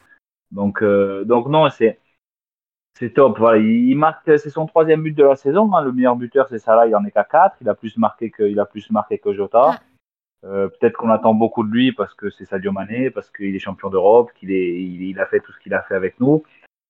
Donc, 0.52 0.84
donc 0.84 1.48
non, 1.48 1.68
c'est, 1.70 1.98
c'est 2.98 3.10
top. 3.10 3.38
Voilà, 3.38 3.58
il, 3.58 3.96
marque, 3.96 4.38
c'est 4.38 4.50
son 4.50 4.66
troisième 4.66 5.02
but 5.02 5.12
de 5.12 5.24
la 5.24 5.36
saison. 5.36 5.74
Hein. 5.74 5.82
Le 5.82 5.92
meilleur 5.92 6.16
buteur, 6.16 6.48
c'est 6.48 6.58
Salah. 6.58 6.86
Il 6.86 6.94
en 6.94 7.04
est 7.04 7.10
qu'à 7.10 7.24
4 7.24 7.56
Il 7.60 7.68
a 7.68 7.74
plus 7.74 7.96
marqué 7.96 8.30
que, 8.30 8.42
il 8.42 8.60
a 8.60 8.66
plus 8.66 8.90
marqué 8.90 9.18
que 9.18 9.32
Jota. 9.32 9.80
Euh, 10.44 10.68
peut-être 10.68 10.96
qu'on 10.96 11.10
attend 11.10 11.34
beaucoup 11.34 11.62
de 11.62 11.70
lui 11.70 11.92
parce 11.92 12.14
que 12.14 12.28
c'est 12.30 12.44
Sadio 12.44 12.72
Mané, 12.72 13.10
parce 13.10 13.30
qu'il 13.30 13.54
est 13.54 13.60
champion 13.60 13.90
d'Europe, 13.90 14.32
qu'il 14.34 14.50
est, 14.50 14.82
il, 14.82 15.18
a 15.20 15.26
fait 15.26 15.40
tout 15.40 15.52
ce 15.52 15.58
qu'il 15.60 15.72
a 15.74 15.82
fait 15.82 15.94
avec 15.94 16.18
nous. 16.20 16.42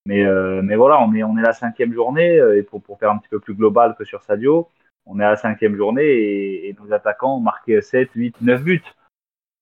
Mais, 0.07 0.25
euh, 0.25 0.62
mais 0.62 0.75
voilà, 0.75 1.00
on 1.00 1.12
est, 1.14 1.23
on 1.23 1.37
est 1.37 1.42
la 1.42 1.52
cinquième 1.52 1.92
journée 1.92 2.38
euh, 2.38 2.59
et 2.59 2.62
pour, 2.62 2.83
pour 2.83 2.99
faire 2.99 3.11
un 3.11 3.19
petit 3.19 3.28
peu 3.28 3.40
plus 3.40 3.54
global 3.54 3.95
que 3.97 4.04
sur 4.04 4.23
Sadio, 4.23 4.69
on 5.07 5.21
est 5.21 5.25
à 5.25 5.31
la 5.31 5.37
cinquième 5.37 5.76
journée 5.76 6.04
et, 6.04 6.69
et 6.69 6.76
nos 6.81 6.92
attaquants 6.92 7.37
ont 7.37 7.40
marqué 7.40 7.81
7, 7.81 8.11
8, 8.14 8.40
9 8.40 8.62
buts. 8.64 8.83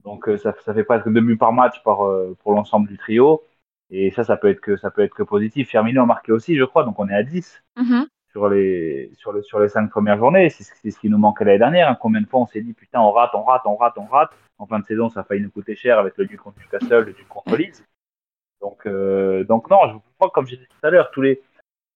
Donc 0.05 0.31
ça, 0.39 0.55
ça 0.65 0.73
fait 0.73 0.85
presque 0.85 1.11
deux 1.11 1.21
buts 1.21 1.37
par 1.37 1.53
match 1.53 1.83
par, 1.83 1.99
pour 2.43 2.53
l'ensemble 2.53 2.89
du 2.89 2.97
trio. 2.97 3.43
Et 3.91 4.11
ça, 4.13 4.25
ça 4.25 4.37
peut 4.37 4.49
être 4.49 4.61
que 4.61 4.77
ça 4.77 4.91
peut 4.91 5.03
être 5.03 5.15
que 5.15 5.23
positif. 5.23 5.69
Firmino 5.69 6.03
a 6.03 6.07
marqué 6.07 6.33
aussi, 6.33 6.57
je 6.57 6.65
crois, 6.65 6.85
donc 6.85 6.99
on 6.99 7.09
est 7.09 7.15
à 7.15 7.23
10 7.23 7.63
sur 8.31 8.49
les, 8.49 9.11
sur, 9.17 9.33
le, 9.33 9.43
sur 9.43 9.59
les 9.59 9.69
cinq 9.69 9.91
premières 9.91 10.19
journées. 10.19 10.51
C'est 10.51 10.91
ce 10.91 10.99
qui 10.99 11.09
nous 11.09 11.19
manquait 11.19 11.45
l'année 11.45 11.59
dernière. 11.59 11.89
Hein. 11.89 11.97
Combien 12.01 12.21
de 12.21 12.27
fois 12.27 12.41
on 12.41 12.47
s'est 12.47 12.61
dit, 12.61 12.73
putain, 12.73 13.01
on 13.01 13.11
rate, 13.11 13.31
on 13.35 13.43
rate, 13.43 13.63
on 13.65 13.77
rate, 13.77 13.99
on 13.99 14.07
rate. 14.07 14.31
En 14.59 14.67
fin 14.67 14.79
de 14.79 14.85
saison, 14.85 15.09
ça 15.09 15.21
a 15.21 15.25
failli 15.25 15.43
nous 15.43 15.51
coûter 15.51 15.75
cher 15.75 15.99
avec 15.99 16.17
le 16.17 16.27
nul 16.27 16.39
contre 16.39 16.59
Newcastle, 16.61 17.05
le 17.07 17.13
nul 17.13 17.27
contre 17.29 17.57
Leeds. 17.57 17.83
Donc, 18.61 18.87
euh, 18.87 19.43
donc 19.45 19.71
non, 19.71 19.79
je 19.89 19.97
crois, 20.19 20.31
comme 20.31 20.47
j'ai 20.47 20.59
dit 20.59 20.67
tout 20.69 20.87
à 20.87 20.91
l'heure, 20.91 21.11
tous 21.11 21.23
les, 21.23 21.43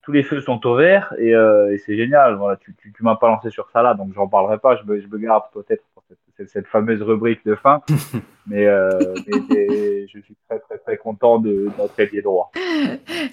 tous 0.03 0.13
les 0.13 0.23
feux 0.23 0.41
sont 0.41 0.65
au 0.67 0.75
vert 0.75 1.15
et, 1.19 1.35
euh, 1.35 1.73
et 1.73 1.79
c'est 1.79 1.97
génial. 1.97 2.37
Voilà, 2.37 2.57
tu, 2.57 2.75
tu, 2.75 2.93
tu 2.93 3.03
m'as 3.03 3.17
pas 3.17 3.29
lancé 3.29 3.51
sur 3.51 3.71
ça 3.71 3.83
là, 3.83 3.95
donc 3.95 4.15
j'en 4.15 4.27
parlerai 4.27 4.59
pas. 4.59 4.77
Je 4.77 4.85
me, 4.85 4.99
je 4.99 5.07
me 5.07 5.19
garde 5.19 5.45
peut-être 5.53 5.85
pour 5.93 6.03
cette, 6.09 6.19
cette, 6.37 6.67
fameuse 6.67 7.03
rubrique 7.03 7.41
de 7.45 7.55
fin. 7.55 7.81
mais, 8.47 8.67
euh, 8.67 9.15
mais, 9.51 10.07
je 10.09 10.21
suis 10.21 10.37
très 10.49 10.59
très 10.59 10.79
très 10.79 10.97
content 10.97 11.39
de 11.39 11.69
notre 11.79 11.99
ailier 11.99 12.23
droit. 12.23 12.51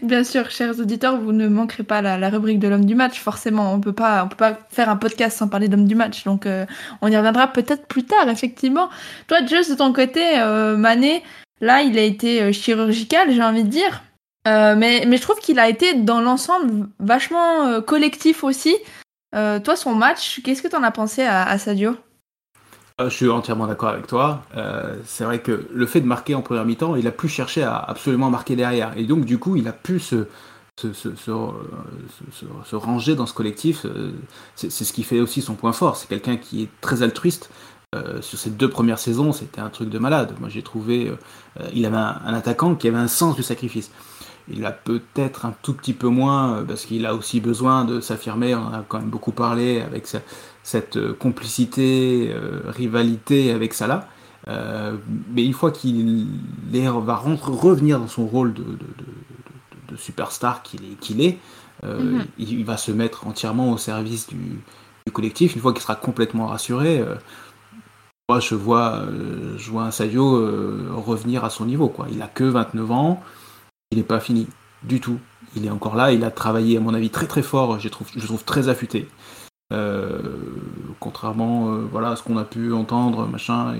Bien 0.01 0.23
sûr, 0.23 0.49
chers 0.49 0.79
auditeurs, 0.79 1.19
vous 1.19 1.31
ne 1.31 1.47
manquerez 1.47 1.83
pas 1.83 2.01
la, 2.01 2.17
la 2.17 2.29
rubrique 2.29 2.59
de 2.59 2.67
l'homme 2.67 2.85
du 2.85 2.95
match. 2.95 3.19
Forcément, 3.19 3.73
on 3.73 3.79
peut 3.79 3.93
pas 3.93 4.23
on 4.25 4.27
peut 4.29 4.35
pas 4.35 4.57
faire 4.69 4.89
un 4.89 4.97
podcast 4.97 5.37
sans 5.37 5.47
parler 5.47 5.67
d'homme 5.67 5.87
du 5.87 5.95
match. 5.95 6.23
Donc 6.23 6.45
euh, 6.45 6.65
on 7.01 7.07
y 7.07 7.17
reviendra 7.17 7.47
peut-être 7.47 7.87
plus 7.87 8.05
tard, 8.05 8.29
effectivement. 8.29 8.89
Toi, 9.27 9.45
Just 9.45 9.71
de 9.71 9.75
ton 9.75 9.93
côté, 9.93 10.39
euh, 10.39 10.77
Mané, 10.77 11.23
là, 11.59 11.81
il 11.81 11.97
a 11.97 12.03
été 12.03 12.41
euh, 12.41 12.51
chirurgical, 12.51 13.31
j'ai 13.31 13.43
envie 13.43 13.63
de 13.63 13.69
dire. 13.69 14.01
Euh, 14.47 14.75
mais, 14.75 15.05
mais 15.07 15.17
je 15.17 15.21
trouve 15.21 15.39
qu'il 15.39 15.59
a 15.59 15.69
été 15.69 15.93
dans 15.93 16.19
l'ensemble 16.19 16.89
vachement 16.99 17.67
euh, 17.67 17.81
collectif 17.81 18.43
aussi. 18.43 18.75
Euh, 19.35 19.59
toi, 19.59 19.75
son 19.75 19.93
match, 19.93 20.41
qu'est-ce 20.43 20.61
que 20.61 20.67
tu 20.67 20.75
en 20.75 20.83
as 20.83 20.91
pensé 20.91 21.21
à, 21.21 21.43
à 21.43 21.57
Sadio? 21.57 21.95
Je 23.09 23.15
suis 23.15 23.29
entièrement 23.29 23.67
d'accord 23.67 23.89
avec 23.89 24.07
toi. 24.07 24.43
c'est 25.05 25.23
vrai 25.23 25.39
que 25.39 25.67
le 25.73 25.85
fait 25.85 26.01
de 26.01 26.07
marquer 26.07 26.35
en 26.35 26.41
première 26.41 26.65
mi-temps, 26.65 26.95
il 26.95 27.07
a 27.07 27.11
pu 27.11 27.27
chercher 27.27 27.63
à 27.63 27.77
absolument 27.77 28.29
marquer 28.29 28.55
derrière. 28.55 28.93
Et 28.97 29.03
donc, 29.03 29.25
du 29.25 29.37
coup, 29.37 29.55
il 29.55 29.67
a 29.67 29.73
pu 29.73 29.99
se, 29.99 30.27
se 30.77 32.75
ranger 32.75 33.15
dans 33.15 33.25
ce 33.25 33.33
collectif. 33.33 33.85
C'est 34.55 34.69
ce 34.69 34.93
qui 34.93 35.03
fait 35.03 35.19
aussi 35.19 35.41
son 35.41 35.55
point 35.55 35.73
fort. 35.73 35.95
C'est 35.97 36.07
quelqu'un 36.07 36.37
qui 36.37 36.63
est 36.63 36.69
très 36.81 37.03
altruiste. 37.03 37.49
Euh, 37.93 38.21
sur 38.21 38.39
ces 38.39 38.51
deux 38.51 38.69
premières 38.69 38.99
saisons, 38.99 39.33
c'était 39.33 39.59
un 39.59 39.69
truc 39.69 39.89
de 39.89 39.99
malade. 39.99 40.33
Moi, 40.39 40.47
j'ai 40.47 40.61
trouvé, 40.61 41.09
euh, 41.09 41.67
il 41.73 41.85
avait 41.85 41.97
un, 41.97 42.33
attaquant 42.33 42.73
qui 42.73 42.87
avait 42.87 42.95
un 42.95 43.09
sens 43.09 43.35
du 43.35 43.43
sacrifice. 43.43 43.91
Il 44.47 44.65
a 44.65 44.71
peut-être 44.71 45.45
un 45.45 45.53
tout 45.61 45.73
petit 45.73 45.91
peu 45.91 46.07
moins 46.07 46.53
euh, 46.53 46.63
parce 46.63 46.85
qu'il 46.85 47.05
a 47.05 47.13
aussi 47.13 47.41
besoin 47.41 47.83
de 47.83 47.99
s'affirmer. 47.99 48.55
On 48.55 48.73
a 48.73 48.85
quand 48.87 48.99
même 48.99 49.09
beaucoup 49.09 49.33
parlé 49.33 49.81
avec 49.81 50.07
sa, 50.07 50.19
cette 50.63 50.97
euh, 50.97 51.13
complicité, 51.13 52.31
euh, 52.33 52.61
rivalité 52.67 53.51
avec 53.51 53.73
Salah. 53.73 54.07
Euh, 54.47 54.97
mais 55.33 55.45
une 55.45 55.53
fois 55.53 55.71
qu'il 55.71 56.27
va 56.71 57.15
rentre, 57.15 57.49
revenir 57.49 57.99
dans 57.99 58.07
son 58.07 58.25
rôle 58.25 58.53
de, 58.53 58.63
de, 58.63 58.69
de, 58.71 59.91
de 59.91 59.95
superstar 59.95 60.63
qu'il 60.63 60.83
est, 60.83 60.99
qu'il 60.99 61.21
est 61.21 61.37
euh, 61.83 62.19
-hmm. 62.19 62.25
il, 62.39 62.65
va 62.65 62.77
se 62.77 62.91
mettre 62.91 63.27
entièrement 63.27 63.71
au 63.71 63.77
service 63.77 64.27
du, 64.27 64.61
du 65.05 65.11
collectif. 65.13 65.55
Une 65.55 65.61
fois 65.61 65.73
qu'il 65.73 65.81
sera 65.81 65.95
complètement 65.95 66.47
rassuré, 66.47 66.99
euh, 66.99 67.15
moi 68.29 68.39
je 68.39 68.55
vois, 68.55 69.03
je 69.57 69.69
vois 69.71 69.83
un 69.83 69.91
Sadio 69.91 70.25
revenir 71.09 71.43
à 71.43 71.49
son 71.49 71.65
niveau. 71.65 71.89
Quoi. 71.89 72.07
Il 72.11 72.21
a 72.21 72.27
que 72.27 72.45
29 72.45 72.91
ans 72.91 73.21
il 73.91 73.97
n'est 73.97 74.03
pas 74.03 74.19
fini 74.19 74.47
du 74.83 74.99
tout. 74.99 75.19
Il 75.55 75.65
est 75.65 75.69
encore 75.69 75.95
là, 75.95 76.13
il 76.13 76.23
a 76.23 76.31
travaillé 76.31 76.77
à 76.77 76.79
mon 76.79 76.93
avis 76.93 77.09
très 77.09 77.27
très 77.27 77.43
fort, 77.43 77.77
je 77.79 77.89
trouve, 77.89 78.07
je 78.15 78.25
trouve 78.25 78.43
très 78.45 78.69
affûté. 78.69 79.09
Euh, 79.71 80.19
contrairement 80.99 81.69
euh, 81.69 81.87
voilà, 81.91 82.11
à 82.11 82.15
ce 82.15 82.23
qu'on 82.23 82.37
a 82.37 82.43
pu 82.43 82.73
entendre, 82.73 83.27
machin. 83.27 83.75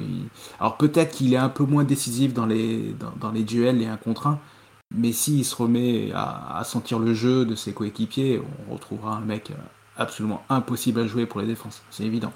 Alors 0.60 0.78
peut-être 0.78 1.12
qu'il 1.12 1.34
est 1.34 1.38
un 1.38 1.50
peu 1.50 1.64
moins 1.66 1.84
décisif 1.84 2.34
dans 2.34 2.46
les, 2.46 2.96
dans, 3.20 3.32
les 3.32 3.44
duels 3.44 3.82
et 3.82 3.88
un 3.88 3.98
contre 3.98 4.28
un, 4.28 4.40
mais 4.96 5.12
s'il 5.12 5.44
se 5.44 5.56
remet 5.56 6.12
à, 6.14 6.62
sentir 6.64 7.00
le 7.00 7.14
jeu 7.14 7.46
de 7.46 7.56
ses 7.56 7.74
coéquipiers, 7.74 8.42
on 8.70 8.74
retrouvera 8.74 9.16
un 9.16 9.22
mec 9.22 9.52
absolument 9.98 10.44
impossible 10.50 11.02
à 11.02 11.08
jouer 11.08 11.26
pour 11.26 11.42
les 11.42 11.48
défenses, 11.48 11.82
c'est 11.92 12.04
évident. 12.04 12.32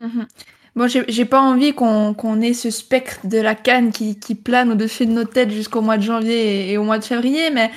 Mm 0.00 0.06
-hmm. 0.06 0.26
Bon, 0.76 0.88
j'ai 0.88 1.24
pas 1.24 1.40
envie 1.40 1.72
qu'on 1.72 2.14
qu 2.14 2.26
ait 2.44 2.52
ce 2.52 2.70
spectre 2.70 3.26
de 3.26 3.40
la 3.40 3.54
canne 3.54 3.92
qui, 3.92 4.34
plane 4.34 4.72
au-dessus 4.72 5.06
de 5.06 5.12
nos 5.12 5.24
têtes 5.24 5.52
jusqu'au 5.52 5.82
mois 5.82 5.98
de 5.98 6.02
janvier 6.02 6.40
et, 6.44 6.72
et, 6.72 6.78
au 6.78 6.84
mois 6.84 6.98
de 6.98 7.04
février, 7.04 7.50
mais 7.50 7.70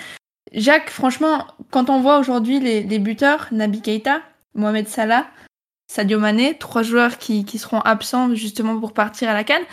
Jacques, 0.54 0.90
franchement, 0.90 1.46
quand 1.72 1.90
on 1.90 2.00
voit 2.02 2.20
aujourd'hui 2.20 2.60
les, 2.60 2.84
les, 2.84 3.00
buteurs, 3.00 3.48
Nabi 3.52 3.82
Keita, 3.82 4.22
Mohamed 4.58 4.88
Salah, 4.88 5.28
Sadio 5.92 6.20
Mané, 6.20 6.58
trois 6.58 6.84
joueurs 6.84 7.18
qui, 7.18 7.46
qui 7.46 7.58
seront 7.58 7.80
absents 7.80 8.36
justement 8.36 8.80
pour 8.80 8.94
partir 8.94 9.30
à 9.30 9.34
la 9.34 9.44
canne, 9.44 9.64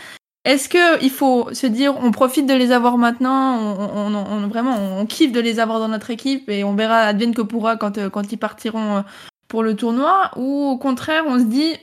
est-ce 0.45 0.69
que 0.69 1.03
il 1.03 1.09
faut 1.09 1.53
se 1.53 1.67
dire 1.67 1.95
on 1.97 2.11
profite 2.11 2.47
de 2.47 2.53
les 2.53 2.71
avoir 2.71 2.97
maintenant, 2.97 3.57
on, 3.57 4.13
on, 4.13 4.15
on, 4.15 4.47
vraiment 4.47 4.75
on 4.99 5.05
kiffe 5.05 5.31
de 5.31 5.41
les 5.41 5.59
avoir 5.59 5.79
dans 5.79 5.87
notre 5.87 6.11
équipe 6.11 6.49
et 6.49 6.63
on 6.63 6.75
verra 6.75 6.99
advienne 6.99 7.33
que 7.33 7.41
pourra 7.41 7.77
quand, 7.77 8.09
quand 8.09 8.31
ils 8.31 8.37
partiront 8.37 9.03
pour 9.47 9.63
le 9.63 9.75
tournoi, 9.75 10.31
ou 10.35 10.69
au 10.69 10.77
contraire 10.77 11.23
on 11.27 11.39
se 11.39 11.45
dit 11.45 11.75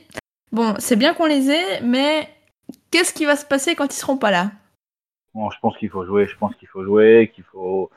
Bon, 0.53 0.75
c'est 0.77 0.95
bien 0.95 1.15
qu'on 1.15 1.25
les 1.25 1.49
ait, 1.49 1.81
mais 1.81 2.29
qu'est-ce 2.91 3.11
qui 3.11 3.25
va 3.25 3.35
se 3.35 3.45
passer 3.45 3.73
quand 3.75 3.91
ils 3.91 3.97
seront 3.99 4.17
pas 4.17 4.29
là? 4.29 4.51
Bon, 5.33 5.49
Je 5.49 5.59
pense 5.59 5.75
qu'il 5.77 5.89
faut 5.89 6.05
jouer, 6.05 6.27
je 6.27 6.37
pense 6.37 6.55
qu'il 6.55 6.67
faut 6.67 6.83
jouer, 6.83 7.31
qu'il 7.33 7.43
faut, 7.43 7.89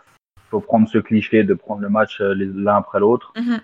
faut 0.50 0.60
prendre 0.60 0.88
ce 0.88 0.96
cliché 0.96 1.44
de 1.44 1.52
prendre 1.52 1.82
le 1.82 1.90
match 1.90 2.18
euh, 2.22 2.34
l'un 2.34 2.76
après 2.76 2.98
l'autre. 2.98 3.32
Mm 3.36 3.42
-hmm. 3.42 3.60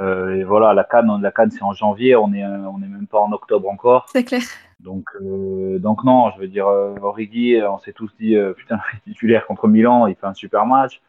Euh, 0.00 0.36
et 0.36 0.44
voilà, 0.44 0.72
la 0.72 0.84
Cannes, 0.84 1.20
la 1.20 1.30
Cannes 1.30 1.50
c'est 1.50 1.62
en 1.62 1.72
janvier, 1.74 2.16
on 2.16 2.32
est, 2.32 2.44
on 2.44 2.78
est 2.82 2.88
même 2.88 3.06
pas 3.06 3.20
en 3.20 3.32
octobre 3.32 3.68
encore. 3.68 4.06
C'est 4.08 4.24
clair. 4.24 4.42
Donc, 4.80 5.04
euh, 5.20 5.78
donc 5.78 6.02
non, 6.04 6.30
je 6.30 6.40
veux 6.40 6.48
dire, 6.48 6.66
euh, 6.66 6.94
Origi, 7.02 7.60
on 7.62 7.78
s'est 7.78 7.92
tous 7.92 8.10
dit, 8.18 8.36
euh, 8.36 8.52
putain, 8.52 8.80
titulaire 9.04 9.46
contre 9.46 9.68
Milan, 9.68 10.06
il 10.06 10.16
fait 10.16 10.26
un 10.26 10.34
super 10.34 10.66
match. 10.66 11.00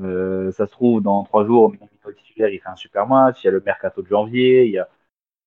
Euh, 0.00 0.52
ça 0.52 0.66
se 0.66 0.72
trouve, 0.72 1.02
dans 1.02 1.24
trois 1.24 1.44
jours, 1.44 1.70
Milan 1.70 1.88
titulaire, 2.16 2.48
il 2.50 2.60
fait 2.60 2.68
un 2.68 2.76
super 2.76 3.06
match. 3.06 3.42
Il 3.42 3.46
y 3.46 3.48
a 3.48 3.52
le 3.52 3.62
mercato 3.64 4.02
de 4.02 4.06
janvier, 4.06 4.64
il 4.64 4.72
y 4.72 4.78
a, 4.78 4.88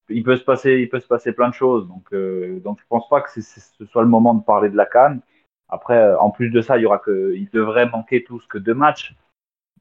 il 0.09 0.23
peut 0.23 0.35
se 0.35 0.43
passer, 0.43 0.79
il 0.81 0.89
peut 0.89 0.99
se 0.99 1.07
passer 1.07 1.31
plein 1.31 1.49
de 1.49 1.53
choses. 1.53 1.87
Donc, 1.87 2.03
euh, 2.13 2.59
donc 2.59 2.79
je 2.79 2.85
pense 2.89 3.07
pas 3.09 3.21
que 3.21 3.29
ce 3.41 3.85
soit 3.85 4.03
le 4.03 4.09
moment 4.09 4.33
de 4.33 4.43
parler 4.43 4.69
de 4.69 4.77
la 4.77 4.85
Cannes. 4.85 5.21
Après, 5.69 5.97
euh, 5.97 6.19
en 6.19 6.29
plus 6.29 6.49
de 6.49 6.61
ça, 6.61 6.77
il 6.77 6.83
y 6.83 6.85
aura 6.85 6.99
que, 6.99 7.33
il 7.35 7.49
devrait 7.49 7.89
manquer 7.89 8.23
tous 8.23 8.45
que 8.45 8.57
deux 8.57 8.73
matchs. 8.75 9.15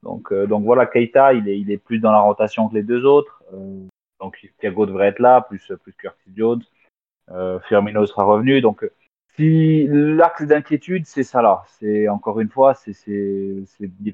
Donc, 0.03 0.31
euh, 0.31 0.45
donc 0.45 0.63
voilà, 0.63 0.85
Keita, 0.85 1.33
il 1.33 1.47
est, 1.47 1.59
il 1.59 1.71
est 1.71 1.77
plus 1.77 1.99
dans 1.99 2.11
la 2.11 2.19
rotation 2.19 2.67
que 2.69 2.75
les 2.75 2.83
deux 2.83 3.05
autres. 3.05 3.41
Euh, 3.53 3.81
donc 4.19 4.37
Thiago 4.59 4.85
devrait 4.85 5.07
être 5.07 5.19
là, 5.19 5.41
plus, 5.41 5.71
plus 5.81 5.93
Curtis 5.93 6.31
Jones. 6.35 6.61
Euh, 7.31 7.59
Firmino 7.61 8.05
sera 8.05 8.23
revenu. 8.25 8.61
Donc, 8.61 8.85
si 9.35 9.87
l'axe 9.89 10.43
d'inquiétude, 10.43 11.05
c'est 11.05 11.23
ça 11.23 11.41
là. 11.41 11.63
C'est 11.79 12.07
encore 12.07 12.39
une 12.39 12.49
fois, 12.49 12.75
c'est, 12.75 12.93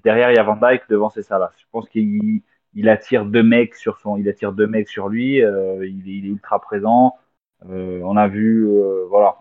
derrière 0.04 0.32
il 0.32 0.36
y 0.36 0.40
a 0.40 0.44
Van 0.44 0.56
Dijk, 0.56 0.84
devant 0.90 1.10
c'est 1.10 1.24
ça 1.24 1.38
là. 1.38 1.52
Je 1.58 1.66
pense 1.72 1.90
qu'il 1.90 2.42
il 2.74 2.90
attire 2.90 3.26
deux 3.26 3.44
mecs 3.44 3.76
sur 3.76 3.98
son, 3.98 4.18
il 4.18 4.30
attire 4.30 4.54
deux 4.54 4.68
mecs 4.68 4.90
sur 4.90 5.10
lui. 5.10 5.44
Euh, 5.44 5.86
il, 5.88 6.08
est, 6.08 6.18
il, 6.18 6.26
est, 6.26 6.30
ultra 6.30 6.60
présent. 6.62 7.18
Euh, 7.70 8.02
on 8.04 8.16
a 8.18 8.28
vu, 8.28 8.68
euh, 8.68 9.06
voilà. 9.10 9.38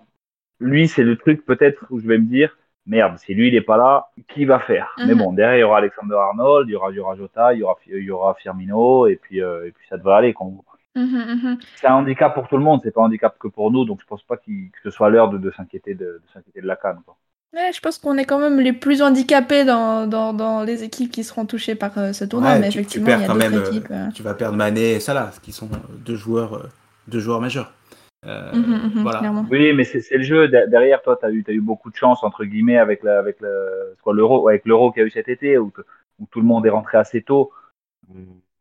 Lui, 0.61 0.89
c'est 0.89 1.05
le 1.05 1.17
truc 1.17 1.45
peut-être 1.45 1.87
où 1.91 2.01
je 2.01 2.07
vais 2.07 2.19
me 2.19 2.27
dire, 2.27 2.59
merde, 2.88 3.14
si 3.18 3.35
lui 3.35 3.48
il 3.48 3.55
est 3.55 3.66
pas 3.72 3.77
là, 3.77 3.92
qui 4.33 4.44
va 4.53 4.59
faire? 4.70 4.88
Mm 4.88 5.01
-hmm. 5.01 5.07
Mais 5.09 5.14
bon, 5.20 5.29
derrière 5.38 5.59
il 5.59 5.61
y 5.61 5.68
aura 5.68 5.79
Alexander 5.79 6.18
Arnold, 6.29 6.68
il 6.68 6.72
y 6.72 6.77
aura, 6.77 6.88
il 6.92 6.96
y 6.96 7.01
aura 7.05 7.14
Jota, 7.20 7.46
il 7.55 7.59
y 7.61 7.62
aura, 7.62 7.77
il 7.87 8.07
y 8.11 8.11
aura 8.11 8.31
Firmino, 8.40 9.07
et 9.12 9.16
puis, 9.22 9.38
euh, 9.40 9.66
et 9.66 9.70
puis 9.74 9.85
ça 9.90 9.96
devrait 9.98 10.16
aller. 10.20 10.33
Quand... 10.38 10.51
Mm 10.94 11.05
-hmm. 11.05 11.55
C'est 11.81 11.88
un 11.94 11.96
handicap 12.01 12.31
pour 12.38 12.46
tout 12.51 12.59
le 12.62 12.64
monde, 12.68 12.81
c'est 12.83 12.94
pas 12.94 13.03
un 13.03 13.09
handicap 13.09 13.35
que 13.42 13.48
pour 13.57 13.66
nous, 13.74 13.85
donc 13.88 13.98
je 14.03 14.07
pense 14.11 14.24
pas 14.31 14.37
qu 14.42 14.53
que 14.74 14.81
ce 14.87 14.90
soit 14.96 15.09
l'heure 15.12 15.31
de, 15.35 15.38
de 15.46 15.51
s'inquiéter 15.57 15.92
de, 16.03 16.09
de 16.22 16.29
s'inquiéter 16.33 16.61
de 16.66 16.70
la 16.72 16.79
canne. 16.83 17.01
Quoi. 17.07 17.14
Ouais, 17.57 17.70
je 17.77 17.81
pense 17.85 17.96
qu'on 18.01 18.16
est 18.22 18.29
quand 18.31 18.40
même 18.46 18.59
les 18.68 18.74
plus 18.85 18.98
handicapés 19.07 19.64
dans, 19.72 20.07
dans, 20.14 20.31
dans 20.42 20.59
les 20.70 20.79
équipes 20.88 21.11
qui 21.16 21.24
seront 21.24 21.46
touchées 21.53 21.77
par 21.85 21.92
euh, 21.96 22.12
ce 22.18 22.24
tournoi, 22.31 22.53
ouais, 22.53 22.61
mais 22.61 22.68
tu, 22.68 22.79
effectivement, 22.79 23.07
tu 23.07 23.18
il 23.18 23.20
y 23.22 23.24
a 23.24 23.29
quand 23.31 23.42
même, 23.44 23.53
d'autres 23.53 23.72
équipes. 23.72 23.90
Euh... 23.90 24.11
Tu 24.18 24.22
vas 24.22 24.35
perdre 24.35 24.57
Mané 24.62 24.87
et 24.96 25.01
Salah, 25.07 25.31
qui 25.44 25.53
sont 25.59 25.68
deux 26.09 26.18
joueurs, 26.24 26.53
deux 27.12 27.20
joueurs 27.24 27.40
majeurs. 27.46 27.70
Euh, 28.26 28.52
mmh, 28.52 28.98
mmh, 28.98 29.02
voilà. 29.02 29.44
Oui, 29.50 29.72
mais 29.72 29.85
c'est 29.85 30.16
le 30.16 30.22
jeu. 30.22 30.48
Derrière, 30.48 31.02
toi, 31.02 31.16
tu 31.16 31.26
as, 31.26 31.28
as, 31.28 31.52
eu 31.52 31.61
beaucoup 31.61 31.90
de 31.90 31.96
chance, 31.96 32.22
entre 32.24 32.44
guillemets, 32.44 32.78
avec 32.78 33.02
l'euro 33.02 33.18
avec 33.18 33.40
le, 33.40 34.48
avec 34.48 34.62
qu'il 34.62 35.00
y 35.00 35.04
a 35.04 35.07
eu 35.07 35.11
cet 35.11 35.28
été, 35.28 35.57
où, 35.59 35.72
où, 36.18 36.26
tout 36.31 36.40
le 36.40 36.46
monde 36.46 36.66
est 36.66 36.70
rentré 36.70 36.98
assez 36.98 37.22
tôt. 37.22 37.52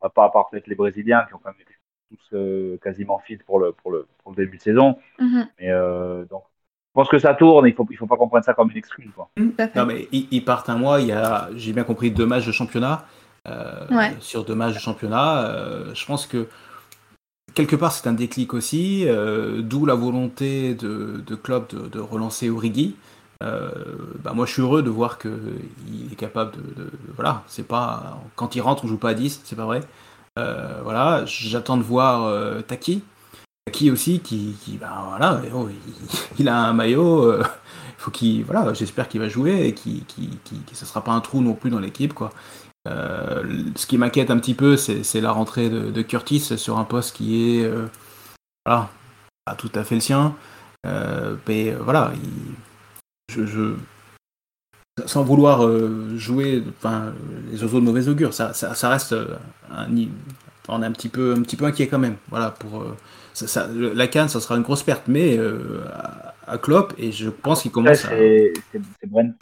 À 0.00 0.08
part, 0.10 0.26
à 0.26 0.32
part 0.32 0.48
peut-être 0.50 0.68
les 0.68 0.76
Brésiliens, 0.76 1.24
qui 1.26 1.34
ont 1.34 1.40
quand 1.42 1.50
même 1.50 1.60
été 1.60 1.74
tous 2.10 2.36
euh, 2.36 2.78
quasiment 2.82 3.18
fit 3.18 3.36
pour 3.38 3.58
le, 3.58 3.72
pour, 3.72 3.90
le, 3.90 4.06
pour 4.22 4.32
le 4.32 4.36
début 4.36 4.58
de 4.58 4.62
saison. 4.62 4.96
Mmh. 5.18 5.42
Mais 5.58 5.70
euh, 5.70 6.24
donc, 6.26 6.44
je 6.44 6.92
pense 6.94 7.08
que 7.08 7.18
ça 7.18 7.34
tourne, 7.34 7.66
il 7.66 7.70
ne 7.70 7.76
faut, 7.76 7.86
il 7.90 7.96
faut 7.96 8.06
pas 8.06 8.16
qu'on 8.16 8.28
prenne 8.28 8.42
ça 8.42 8.54
comme 8.54 8.70
une 8.70 8.76
excuse. 8.76 9.10
Quoi. 9.14 9.28
Non, 9.36 9.86
mais 9.86 10.08
ils, 10.12 10.28
ils, 10.30 10.44
partent 10.44 10.68
un 10.68 10.76
mois, 10.76 11.00
il 11.00 11.08
y 11.08 11.12
a, 11.12 11.48
j'ai 11.54 11.72
bien 11.72 11.84
compris, 11.84 12.10
deux 12.10 12.26
matchs 12.26 12.46
de 12.46 12.52
championnat. 12.52 13.04
Euh, 13.46 13.86
ouais. 13.90 14.14
Sur 14.20 14.44
deux 14.44 14.54
matchs 14.54 14.74
de 14.74 14.80
championnat, 14.80 15.92
je 15.94 16.06
pense 16.06 16.26
que 16.26 16.48
quelque 17.58 17.74
part, 17.74 17.90
c'est 17.90 18.06
un 18.06 18.12
déclic 18.12 18.54
aussi, 18.54 19.02
euh, 19.08 19.62
d'où 19.62 19.84
la 19.84 19.96
volonté 19.96 20.74
de, 20.74 21.20
de 21.26 21.34
Klopp 21.34 21.74
de, 21.74 21.98
relancer 21.98 22.50
Origi. 22.50 22.94
Euh, 23.42 23.68
bah 24.22 24.32
moi, 24.32 24.46
je 24.46 24.52
suis 24.52 24.62
heureux 24.62 24.84
de 24.84 24.90
voir 24.90 25.18
qu'il 25.18 25.32
est 26.12 26.14
capable 26.14 26.52
de, 26.52 26.88
voilà, 27.16 27.42
c'est 27.48 27.66
pas 27.66 28.22
quand 28.36 28.54
il 28.54 28.60
rentre, 28.60 28.84
on 28.84 28.88
joue 28.88 28.96
pas 28.96 29.10
à 29.10 29.14
10, 29.14 29.40
c'est 29.42 29.56
pas 29.56 29.64
vrai. 29.64 29.80
Euh, 30.38 30.80
voilà, 30.84 31.24
j'attends 31.26 31.76
de 31.76 31.82
voir 31.82 32.32
Taki, 32.62 33.02
Taki 33.66 33.90
aussi, 33.90 34.20
qui, 34.20 34.54
bah, 34.80 35.06
voilà, 35.08 35.42
il, 36.38 36.48
a 36.48 36.58
un 36.58 36.72
maillot, 36.72 37.42
faut 37.98 38.12
qu'il, 38.12 38.44
voilà, 38.44 38.72
j'espère 38.72 39.08
qu'il 39.08 39.20
va 39.20 39.28
jouer 39.28 39.66
et 39.66 39.74
qui, 39.74 40.04
qui, 40.06 40.30
qui, 40.44 40.62
ça 40.76 40.86
sera 40.86 41.02
pas 41.02 41.10
un 41.10 41.20
trou 41.20 41.40
non 41.40 41.54
plus 41.54 41.70
dans 41.70 41.80
l'équipe, 41.80 42.14
quoi. 42.14 42.30
Euh, 42.86 43.42
ce 43.76 43.86
qui 43.86 43.98
m'inquiète 43.98 44.30
un 44.30 44.38
petit 44.38 44.54
peu, 44.54 44.76
c'est 44.76 45.20
la 45.20 45.32
rentrée 45.32 45.68
de, 45.68 45.90
de, 45.90 46.02
Curtis 46.02 46.40
sur 46.40 46.78
un 46.78 46.84
poste 46.84 47.16
qui 47.16 47.58
est 47.58 47.64
euh, 47.64 47.86
voilà, 48.64 48.88
pas 49.44 49.54
tout 49.54 49.70
à 49.74 49.84
fait 49.84 49.96
le 49.96 50.00
sien. 50.00 50.34
Euh, 50.86 51.34
mais 51.46 51.72
voilà, 51.72 52.12
il, 52.14 53.34
je, 53.34 53.46
je, 53.46 53.74
sans 55.06 55.24
vouloir 55.24 55.68
jouer 56.16 56.62
enfin, 56.78 57.12
les 57.50 57.62
oiseaux 57.62 57.80
de 57.80 57.84
mauvais 57.84 58.08
augure, 58.08 58.32
ça, 58.32 58.54
ça, 58.54 58.74
ça 58.74 58.88
reste 58.88 59.14
un, 59.70 59.86
on 60.68 60.82
est 60.82 60.86
un 60.86 60.92
petit 60.92 61.08
peu, 61.08 61.34
un 61.36 61.42
petit 61.42 61.56
peu 61.56 61.64
inquiet 61.64 61.88
quand 61.88 61.98
même. 61.98 62.16
Voilà, 62.30 62.52
pour 62.52 62.84
ça, 63.34 63.46
ça, 63.48 63.68
la 63.68 64.06
canne, 64.06 64.28
ça 64.28 64.40
sera 64.40 64.56
une 64.56 64.62
grosse 64.62 64.82
perte, 64.82 65.08
mais 65.08 65.38
à, 65.92 66.34
à 66.46 66.58
Klopp, 66.58 66.94
et 66.96 67.12
je 67.12 67.28
pense 67.28 67.62
qu'il 67.62 67.72
commence 67.72 68.04
à. 68.04 68.10
C'est 68.10 69.06
Brent 69.06 69.34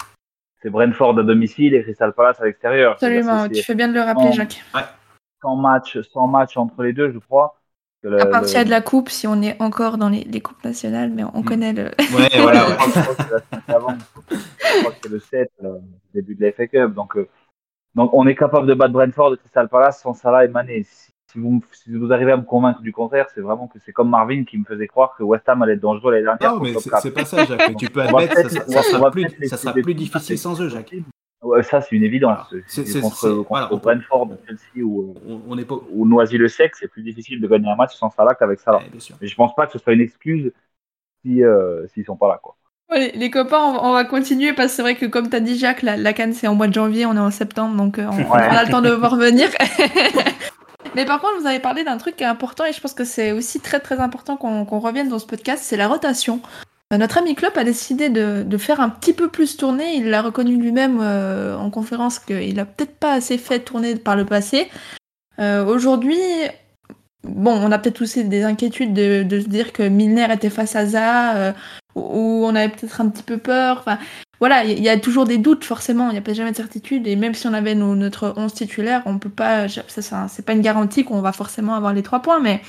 c'est 0.63 0.71
Brentford 0.71 1.19
à 1.19 1.23
domicile 1.23 1.75
et 1.75 1.83
Crystal 1.83 2.13
Palace 2.13 2.41
à 2.41 2.45
l'extérieur. 2.45 2.93
Absolument, 2.93 3.49
tu 3.49 3.63
fais 3.63 3.75
bien 3.75 3.89
de 3.89 3.95
le 3.95 4.01
rappeler, 4.01 4.33
Jacques. 4.33 4.63
Ouais. 4.75 4.83
Sans 5.43 5.57
match, 5.57 6.01
sans 6.13 6.27
match 6.27 6.57
entre 6.57 6.83
les 6.83 6.93
deux, 6.93 7.13
je 7.13 7.19
crois. 7.19 7.61
Le, 8.03 8.21
à 8.21 8.27
partir 8.27 8.61
le... 8.61 8.67
de 8.67 8.71
la 8.71 8.81
coupe, 8.81 9.09
si 9.09 9.27
on 9.27 9.43
est 9.43 9.61
encore 9.61 9.99
dans 9.99 10.09
les, 10.09 10.25
les 10.25 10.41
coupes 10.41 10.63
nationales, 10.65 11.11
mais 11.11 11.25
on 11.25 11.41
mmh. 11.41 11.45
connaît 11.45 11.73
le. 11.73 11.85
Ouais, 11.85 12.29
voilà. 12.41 12.69
Ouais. 12.69 12.77
je 13.69 14.79
crois 14.81 14.93
que 14.93 14.97
c'est 15.03 15.09
le 15.09 15.19
7, 15.19 15.51
le 15.61 15.81
début 16.15 16.35
de 16.35 16.45
la 16.45 16.53
FA 16.53 16.67
Cup. 16.67 16.95
Donc, 16.95 17.17
euh, 17.17 17.29
donc, 17.95 18.11
on 18.13 18.27
est 18.27 18.35
capable 18.35 18.67
de 18.67 18.75
battre 18.75 18.93
Brentford 18.93 19.35
et 19.35 19.37
Crystal 19.39 19.69
Palace 19.69 20.01
sans 20.03 20.15
Salah 20.15 20.45
et 20.45 20.49
Mané. 20.49 20.85
Si, 20.85 21.11
si, 21.37 21.41
vous, 21.43 21.63
si 21.73 21.95
vous 21.95 22.13
arrivez 22.13 22.33
à 22.33 22.37
me 22.37 22.43
convaincre 22.43 22.81
du 22.81 22.93
contraire, 22.93 23.27
c'est 23.35 23.41
vraiment 23.41 23.69
que 23.69 23.79
c'est 23.85 23.93
comme 23.93 24.09
Marvin 24.09 24.45
qui 24.45 24.57
me 24.57 24.65
faisait 24.65 24.87
croire 24.87 25.15
que 25.17 25.23
West 25.23 25.49
Ham 25.49 25.63
allait 25.63 25.75
être 25.75 25.81
dangereux 25.81 26.13
l'année 26.13 26.25
dernière. 26.25 26.55
Non, 26.55 26.61
mais 26.61 26.75
c'est 26.79 27.11
pas 27.11 27.25
ça, 27.25 27.45
Jacques. 27.45 27.77
tu 27.77 27.91
peux 27.91 28.01
admettre, 28.01 28.35
ça, 28.35 28.49
ça, 28.49 28.65
ça, 28.65 28.83
sera 28.83 29.11
plus, 29.11 29.27
ça 29.47 29.57
sera 29.57 29.73
plus 29.75 29.95
difficile 29.95 30.39
sans 30.39 30.61
eux, 30.61 30.69
Jacques. 30.69 30.95
Ouais, 31.43 31.63
ça, 31.63 31.81
c'est 31.81 31.95
une 31.95 32.05
évidence. 32.05 32.53
C'est 32.67 33.01
contre, 33.01 33.21
contre 33.21 33.49
voilà, 33.49 33.69
Brentford, 33.69 34.31
Chelsea 34.47 34.85
ou, 34.85 35.15
on, 35.29 35.43
on 35.49 35.65
pas... 35.65 35.77
ou 35.91 36.07
Noisy-le-Sec, 36.07 36.75
c'est 36.75 36.89
plus 36.89 37.03
difficile 37.03 37.41
de 37.41 37.47
gagner 37.47 37.69
un 37.69 37.77
match 37.77 37.95
sans 37.95 38.11
Salah 38.11 38.35
qu'avec 38.35 38.59
Salah. 38.59 38.79
Ouais, 38.79 38.91
Mais 39.21 39.29
je 39.29 39.35
pense 39.37 39.55
pas 39.55 39.67
que 39.67 39.73
ce 39.73 39.79
soit 39.79 39.93
une 39.93 40.01
excuse 40.01 40.53
s'ils 41.23 41.35
si, 41.35 41.45
euh, 41.45 41.87
s'ils 41.89 42.05
sont 42.05 42.17
pas 42.17 42.29
là. 42.29 42.41
Quoi. 42.43 42.57
Les, 42.95 43.13
les, 43.13 43.31
copains, 43.31 43.61
on, 43.61 43.91
on, 43.91 43.93
va 43.93 44.05
continuer 44.05 44.55
parce 44.55 44.69
que 44.71 44.77
c'est 44.77 44.83
vrai 44.83 44.95
que 44.95 45.07
comme 45.07 45.29
tu 45.29 45.37
as 45.37 45.41
dit 45.41 45.59
Jacques, 45.59 45.83
la, 45.83 45.97
la 45.97 46.13
Cannes 46.13 46.33
c'est 46.33 46.47
en 46.47 46.55
mois 46.55 46.69
de 46.69 46.75
janvier, 46.75 47.05
on 47.05 47.15
est 47.15 47.21
en 47.21 47.31
septembre, 47.31 47.77
donc 47.77 47.99
euh, 47.99 48.07
on, 48.11 48.17
ouais. 48.17 48.27
on 48.29 48.33
a 48.33 48.65
le 48.65 48.71
temps 48.71 48.83
de 48.83 48.91
voir 48.91 49.17
venir. 49.17 49.49
Mais 50.97 51.05
par 51.05 51.21
contre, 51.21 51.39
vous 51.39 51.47
avez 51.47 51.61
parlé 51.61 51.85
d'un 51.85 51.99
truc 51.99 52.17
qui 52.17 52.23
est 52.25 52.27
important 52.27 52.65
et 52.65 52.73
je 52.73 52.81
pense 52.81 52.95
que 52.95 53.05
c'est 53.05 53.31
aussi 53.31 53.61
très 53.61 53.81
très 53.81 54.01
important 54.01 54.39
qu'on 54.39 54.65
qu 54.65 54.75
revienne 54.77 55.11
dans 55.11 55.19
ce 55.19 55.27
podcast, 55.27 55.63
c'est 55.63 55.77
la 55.77 55.89
rotation. 55.89 56.41
Euh, 56.91 56.97
notre 56.97 57.19
ami 57.19 57.35
Klopp 57.35 57.55
a 57.59 57.65
décidé 57.65 58.09
de, 58.09 58.43
de, 58.43 58.57
faire 58.57 58.81
un 58.81 58.89
petit 58.89 59.13
peu 59.13 59.29
plus 59.29 59.59
tourner. 59.59 59.97
Il 59.97 60.09
l'a 60.09 60.23
reconnu 60.23 60.57
lui-même 60.57 61.01
euh, 61.03 61.55
en 61.55 61.69
conférence 61.69 62.19
qu'il 62.19 62.59
a 62.59 62.65
peut-être 62.65 62.97
pas 62.97 63.13
assez 63.13 63.37
fait 63.37 63.61
tourner 63.61 63.97
par 63.97 64.17
le 64.17 64.25
passé. 64.25 64.71
Euh, 65.39 65.67
Aujourd'hui, 65.67 66.19
bon, 67.25 67.53
on 67.53 67.71
a 67.73 67.79
peut-être 67.79 68.01
aussi 68.01 68.25
des 68.25 68.45
inquiétudes 68.45 68.95
de, 68.95 69.23
de, 69.23 69.41
se 69.41 69.49
dire 69.49 69.75
que 69.75 69.83
Milner 69.83 70.33
était 70.33 70.49
face 70.49 70.77
à 70.77 70.87
Zaha, 70.87 71.37
euh, 71.37 71.53
où 71.95 72.47
on 72.47 72.55
avait 72.55 72.71
peut-être 72.71 73.03
un 73.03 73.11
petit 73.11 73.23
peu 73.23 73.37
peur. 73.37 73.85
Voilà, 74.41 74.65
il 74.65 74.83
y 74.83 74.89
a 74.89 74.99
toujours 74.99 75.25
des 75.25 75.39
doutes 75.39 75.65
forcément, 75.65 76.09
il 76.09 76.13
n'y 76.13 76.19
a 76.19 76.23
pas 76.23 76.35
jamais 76.35 76.51
de 76.51 76.57
certitude 76.57 77.07
et 77.07 77.17
même 77.17 77.35
si 77.35 77.47
on 77.47 77.55
avait 77.55 77.75
nos, 77.75 77.95
notre 77.95 78.35
11 78.37 78.53
titulaire, 78.53 79.03
on 79.07 79.19
peut 79.19 79.31
pas, 79.31 79.69
ça, 79.69 80.29
c'est 80.29 80.45
pas 80.45 80.53
une 80.53 80.61
garantie 80.61 81.05
qu'on 81.05 81.21
va 81.21 81.33
forcément 81.33 81.75
avoir 81.75 81.93
les 81.93 82.03
trois 82.03 82.21
points, 82.21 82.41
mais 82.41 82.61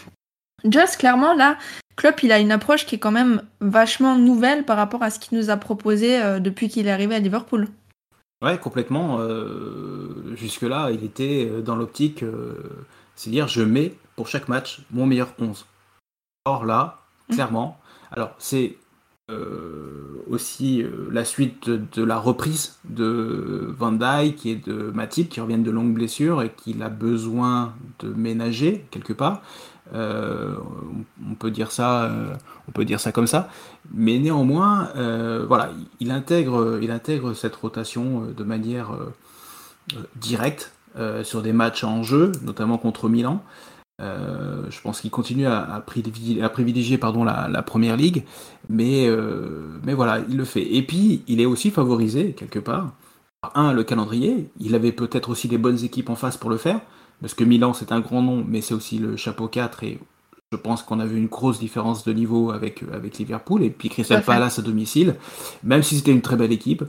Just 0.64 0.98
clairement 0.98 1.36
là, 1.36 1.58
Klopp 1.98 2.24
il 2.24 2.32
a 2.32 2.40
une 2.40 2.52
approche 2.52 2.86
qui 2.86 2.96
est 2.96 3.00
quand 3.00 3.12
même 3.12 3.44
vachement 3.60 4.18
nouvelle 4.18 4.66
par 4.66 4.78
rapport 4.78 5.04
à 5.04 5.10
ce 5.10 5.20
qu'il 5.20 5.38
nous 5.38 5.50
a 5.50 5.58
proposé 5.58 6.22
euh, 6.22 6.40
depuis 6.40 6.68
qu'il 6.68 6.88
est 6.88 6.92
arrivé 6.92 7.16
à 7.16 7.20
Liverpool. 7.20 7.68
Ouais, 8.42 8.58
complètement. 8.58 9.20
Euh, 9.20 10.36
Jusque-là, 10.36 10.92
il 10.92 11.04
était 11.04 11.62
dans 11.62 11.76
l'optique, 11.76 12.24
euh, 12.24 12.86
c'est 13.16 13.30
dire 13.30 13.48
je 13.48 13.62
mets 13.62 13.96
pour 14.16 14.28
chaque 14.28 14.48
match 14.48 14.82
mon 14.92 15.06
meilleur 15.06 15.34
11. 15.40 15.66
Or 16.46 16.66
là, 16.66 17.02
clairement, 17.30 17.80
mmh. 17.80 18.14
alors 18.14 18.36
c'est 18.38 18.78
euh, 18.84 18.87
aussi 20.30 20.82
euh, 20.82 21.10
la 21.12 21.26
suite 21.26 21.70
de, 21.70 21.82
de, 21.94 22.04
la 22.04 22.18
reprise 22.18 22.78
de 22.86 23.74
Van 23.78 23.92
Dyke 23.92 24.46
et 24.46 24.56
de 24.56 24.92
Matip 24.94 25.30
qui 25.30 25.42
reviennent 25.42 25.64
de 25.64 25.72
longues 25.72 25.94
blessures 25.94 26.42
et 26.42 26.52
qu'il 26.52 26.82
a 26.84 26.90
besoin 26.90 27.74
de 28.00 28.10
ménager 28.10 28.86
quelque 28.92 29.14
part. 29.14 29.42
Euh, 29.94 30.56
on 31.30 31.36
peut 31.36 31.52
dire 31.52 31.72
ça, 31.72 32.12
on 32.68 32.72
peut 32.72 32.84
dire 32.84 33.00
ça 33.00 33.12
comme 33.12 33.28
ça, 33.28 33.50
mais 33.94 34.20
néanmoins, 34.20 34.90
voilà, 35.48 35.72
il 36.02 36.12
intègre, 36.12 36.80
il 36.82 36.92
intègre 36.92 37.34
cette 37.34 37.56
rotation 37.56 38.26
de 38.36 38.44
manière 38.44 38.92
directe 40.18 40.74
sur 41.24 41.42
des 41.42 41.54
matchs 41.54 41.86
en 41.86 42.04
jeu, 42.04 42.34
notamment 42.44 42.78
contre 42.78 43.08
Milan. 43.08 43.42
Euh, 44.00 44.70
je 44.70 44.80
pense 44.82 45.02
qu'il 45.02 45.10
continue 45.10 45.48
à, 45.48 45.74
à, 45.74 45.82
privilégier, 45.82 46.44
à 46.44 46.50
privilégier 46.50 46.98
pardon, 47.00 47.24
la, 47.24 47.48
la, 47.48 47.64
première 47.64 47.98
ligue, 47.98 48.26
mais, 48.70 49.08
euh, 49.08 49.80
mais 49.84 49.96
voilà, 49.96 50.20
il 50.30 50.38
le 50.38 50.46
fait. 50.46 50.76
Et 50.76 50.84
puis, 50.84 51.24
il 51.28 51.42
est 51.42 51.46
aussi 51.46 51.72
favorisé, 51.72 52.34
quelque 52.34 52.60
part, 52.60 52.94
un, 53.56 53.74
le 53.74 53.84
calendrier, 53.84 54.50
il 54.60 54.76
avait 54.76 54.92
peut-être 54.92 55.30
aussi 55.30 55.48
les 55.48 55.58
bonnes 55.58 55.84
équipes 55.84 56.10
en 56.10 56.16
face 56.16 56.38
pour 56.38 56.50
le 56.50 56.58
faire, 56.58 56.80
parce 57.22 57.34
que 57.34 57.44
Milan 57.44 57.74
c'est 57.74 57.92
un 57.92 58.00
grand 58.00 58.22
nom, 58.22 58.46
mais 58.48 58.62
c'est 58.62 58.74
aussi 58.74 59.00
le 59.00 59.16
chapeau 59.16 59.48
4 59.48 59.84
et 59.84 60.00
je 60.52 60.58
pense 60.58 60.84
qu'on 60.84 61.00
a 61.00 61.06
vu 61.06 61.18
une 61.18 61.28
grosse 61.28 61.60
différence 61.60 62.04
de 62.06 62.14
niveau 62.14 62.52
avec, 62.52 62.84
avec 62.94 63.18
Liverpool 63.18 63.64
et 63.64 63.70
puis 63.70 63.90
Crystal 63.90 64.24
Palace 64.24 64.60
à 64.60 64.62
domicile, 64.62 65.16
même 65.64 65.84
si 65.84 65.98
c'était 65.98 66.12
une 66.12 66.22
très 66.22 66.36
belle 66.36 66.52
équipe, 66.52 66.84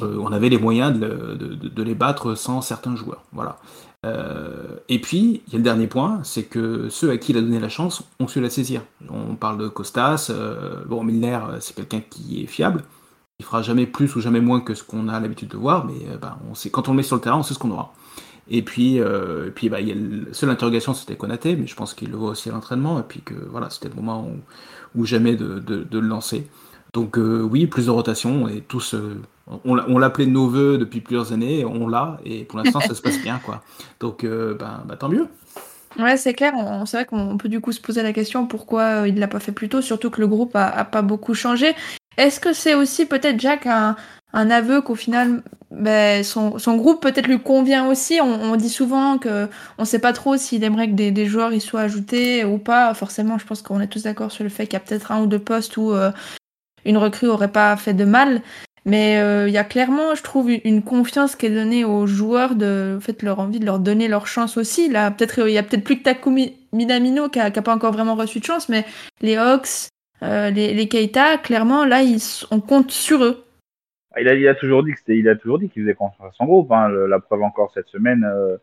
euh, 0.00 0.18
on 0.20 0.32
avait 0.32 0.48
les 0.48 0.58
moyens 0.58 0.98
de, 0.98 1.34
de, 1.34 1.82
les 1.82 1.94
battre 1.94 2.34
sans 2.34 2.62
certains 2.62 2.96
joueurs. 2.96 3.24
Voilà. 3.32 3.58
Euh, 4.04 4.76
et 4.88 5.00
puis, 5.00 5.42
il 5.46 5.52
y 5.52 5.56
a 5.56 5.58
le 5.58 5.64
dernier 5.64 5.86
point, 5.86 6.20
c'est 6.24 6.44
que 6.44 6.88
ceux 6.88 7.10
à 7.10 7.18
qui 7.18 7.32
il 7.32 7.38
a 7.38 7.40
donné 7.40 7.60
la 7.60 7.68
chance 7.68 8.02
ont 8.18 8.26
su 8.26 8.40
la 8.40 8.50
saisir. 8.50 8.82
On 9.08 9.36
parle 9.36 9.58
de 9.58 9.68
Costas, 9.68 10.28
euh, 10.30 10.84
bon, 10.86 11.04
Milner, 11.04 11.38
c'est 11.60 11.76
quelqu'un 11.76 12.00
qui 12.00 12.42
est 12.42 12.46
fiable, 12.46 12.82
il 13.38 13.44
fera 13.44 13.62
jamais 13.62 13.86
plus 13.86 14.14
ou 14.16 14.20
jamais 14.20 14.40
moins 14.40 14.60
que 14.60 14.74
ce 14.74 14.82
qu'on 14.82 15.08
a 15.08 15.20
l'habitude 15.20 15.48
de 15.48 15.56
voir, 15.56 15.84
mais 15.86 16.16
bah, 16.20 16.38
on 16.50 16.54
sait, 16.54 16.70
quand 16.70 16.88
on 16.88 16.92
le 16.92 16.98
met 16.98 17.02
sur 17.02 17.16
le 17.16 17.22
terrain, 17.22 17.38
on 17.38 17.42
sait 17.42 17.54
ce 17.54 17.58
qu'on 17.58 17.70
aura. 17.70 17.92
Et 18.50 18.62
puis, 18.62 19.00
euh, 19.00 19.50
puis 19.54 19.68
bah, 19.68 19.80
y 19.80 19.92
a 19.92 19.94
la 19.94 20.34
seule 20.34 20.50
interrogation, 20.50 20.94
c'était 20.94 21.16
Konaté, 21.16 21.56
mais 21.56 21.66
je 21.66 21.74
pense 21.76 21.94
qu'il 21.94 22.10
le 22.10 22.16
voit 22.16 22.30
aussi 22.30 22.48
à 22.48 22.52
l'entraînement, 22.52 22.98
et 22.98 23.02
puis 23.02 23.20
que 23.20 23.34
voilà, 23.34 23.70
c'était 23.70 23.88
le 23.88 23.94
moment 23.94 24.28
où, 24.94 25.06
jamais 25.06 25.36
de, 25.36 25.58
de, 25.58 25.98
le 25.98 26.06
lancer. 26.06 26.48
Donc 26.92 27.16
euh, 27.16 27.40
oui, 27.40 27.66
plus 27.66 27.86
de 27.86 27.90
rotation, 27.90 28.48
et 28.48 28.60
tous, 28.60 28.94
euh, 28.94 29.20
on, 29.64 29.98
l'appelait 29.98 30.26
nos 30.26 30.48
voeux 30.48 30.76
depuis 30.76 31.00
plusieurs 31.00 31.32
années, 31.32 31.64
on 31.64 31.88
l'a, 31.88 32.18
et 32.24 32.44
pour 32.44 32.58
l'instant, 32.58 32.80
ça 32.80 32.94
se 32.94 33.00
passe 33.00 33.18
bien, 33.18 33.40
quoi. 33.44 33.62
Donc, 33.98 34.26
bah, 34.26 34.82
bah, 34.86 34.96
tant 34.96 35.08
mieux. 35.08 35.28
Ouais, 35.98 36.16
c'est 36.16 36.34
clair. 36.34 36.52
C'est 36.86 36.96
vrai 36.98 37.06
qu'on 37.06 37.36
peut 37.36 37.48
du 37.48 37.60
coup 37.60 37.72
se 37.72 37.80
poser 37.80 38.02
la 38.02 38.12
question 38.12 38.46
pourquoi 38.46 39.06
il 39.06 39.14
ne 39.14 39.20
l'a 39.20 39.28
pas 39.28 39.40
fait 39.40 39.52
plus 39.52 39.68
tôt, 39.68 39.82
surtout 39.82 40.10
que 40.10 40.20
le 40.20 40.26
groupe 40.26 40.54
a, 40.54 40.84
pas 40.84 41.02
beaucoup 41.02 41.34
changé. 41.34 41.74
Est-ce 42.16 42.40
que 42.40 42.52
c'est 42.52 42.74
aussi 42.74 43.06
peut-être 43.06 43.40
Jack 43.40 43.66
un, 43.66 43.96
aveu 44.32 44.80
qu'au 44.82 44.94
final, 44.94 45.42
ben, 45.70 46.22
son, 46.24 46.56
groupe 46.76 47.02
peut-être 47.02 47.26
lui 47.26 47.40
convient 47.40 47.88
aussi? 47.88 48.20
On, 48.20 48.56
dit 48.56 48.70
souvent 48.70 49.18
que 49.18 49.48
on 49.78 49.84
sait 49.84 49.98
pas 49.98 50.12
trop 50.12 50.36
s'il 50.36 50.64
aimerait 50.64 50.88
que 50.88 50.94
des, 50.94 51.10
des, 51.10 51.26
joueurs 51.26 51.52
y 51.52 51.60
soient 51.60 51.82
ajoutés 51.82 52.44
ou 52.44 52.58
pas. 52.58 52.92
Forcément, 52.94 53.38
je 53.38 53.46
pense 53.46 53.62
qu'on 53.62 53.80
est 53.80 53.88
tous 53.88 54.04
d'accord 54.04 54.30
sur 54.30 54.44
le 54.44 54.50
fait 54.50 54.66
qu'il 54.66 54.74
y 54.74 54.76
a 54.76 54.80
peut-être 54.80 55.12
un 55.12 55.22
ou 55.22 55.26
deux 55.26 55.38
postes 55.38 55.76
où 55.76 55.92
euh, 55.92 56.10
une 56.84 56.96
recrue 56.96 57.28
aurait 57.28 57.52
pas 57.52 57.76
fait 57.76 57.94
de 57.94 58.04
mal. 58.04 58.42
Mais 58.84 59.20
euh, 59.20 59.46
il 59.48 59.54
y 59.54 59.58
a 59.58 59.64
clairement, 59.64 60.14
je 60.16 60.22
trouve, 60.22 60.50
une 60.50 60.82
confiance 60.82 61.36
qui 61.36 61.46
est 61.46 61.54
donnée 61.54 61.84
aux 61.84 62.06
joueurs 62.06 62.56
de 62.56 62.96
en 62.96 63.00
fait, 63.00 63.22
leur 63.22 63.38
envie 63.38 63.60
de 63.60 63.64
leur 63.64 63.78
donner 63.78 64.08
leur 64.08 64.26
chance 64.26 64.56
aussi. 64.56 64.86
Il 64.86 64.92
y 64.92 64.96
a 64.96 65.10
peut-être 65.10 65.84
plus 65.84 65.98
que 65.98 66.02
Takumi 66.02 66.56
Minamino 66.72 67.28
qui 67.28 67.38
a, 67.38 67.52
qui 67.52 67.60
a, 67.60 67.62
pas 67.62 67.74
encore 67.74 67.92
vraiment 67.92 68.16
reçu 68.16 68.40
de 68.40 68.44
chance, 68.44 68.68
mais 68.68 68.84
les 69.20 69.36
Hawks, 69.36 69.88
euh, 70.24 70.50
les, 70.50 70.74
les 70.74 70.88
Keita, 70.88 71.38
clairement, 71.38 71.84
là, 71.84 72.02
ils, 72.02 72.18
on 72.50 72.60
compte 72.60 72.90
sur 72.90 73.22
eux. 73.22 73.44
Ah, 74.14 74.20
il 74.20 74.48
a, 74.48 74.54
toujours 74.54 74.82
dit 74.82 74.92
qu'il 75.68 75.82
faisait 75.82 75.94
confiance 75.94 76.28
à 76.28 76.32
son 76.32 76.44
groupe. 76.44 76.70
Hein. 76.70 76.88
la 76.88 77.18
preuve 77.18 77.42
encore 77.42 77.72
cette 77.72 77.88
semaine 77.88 78.24
euh, 78.24 78.56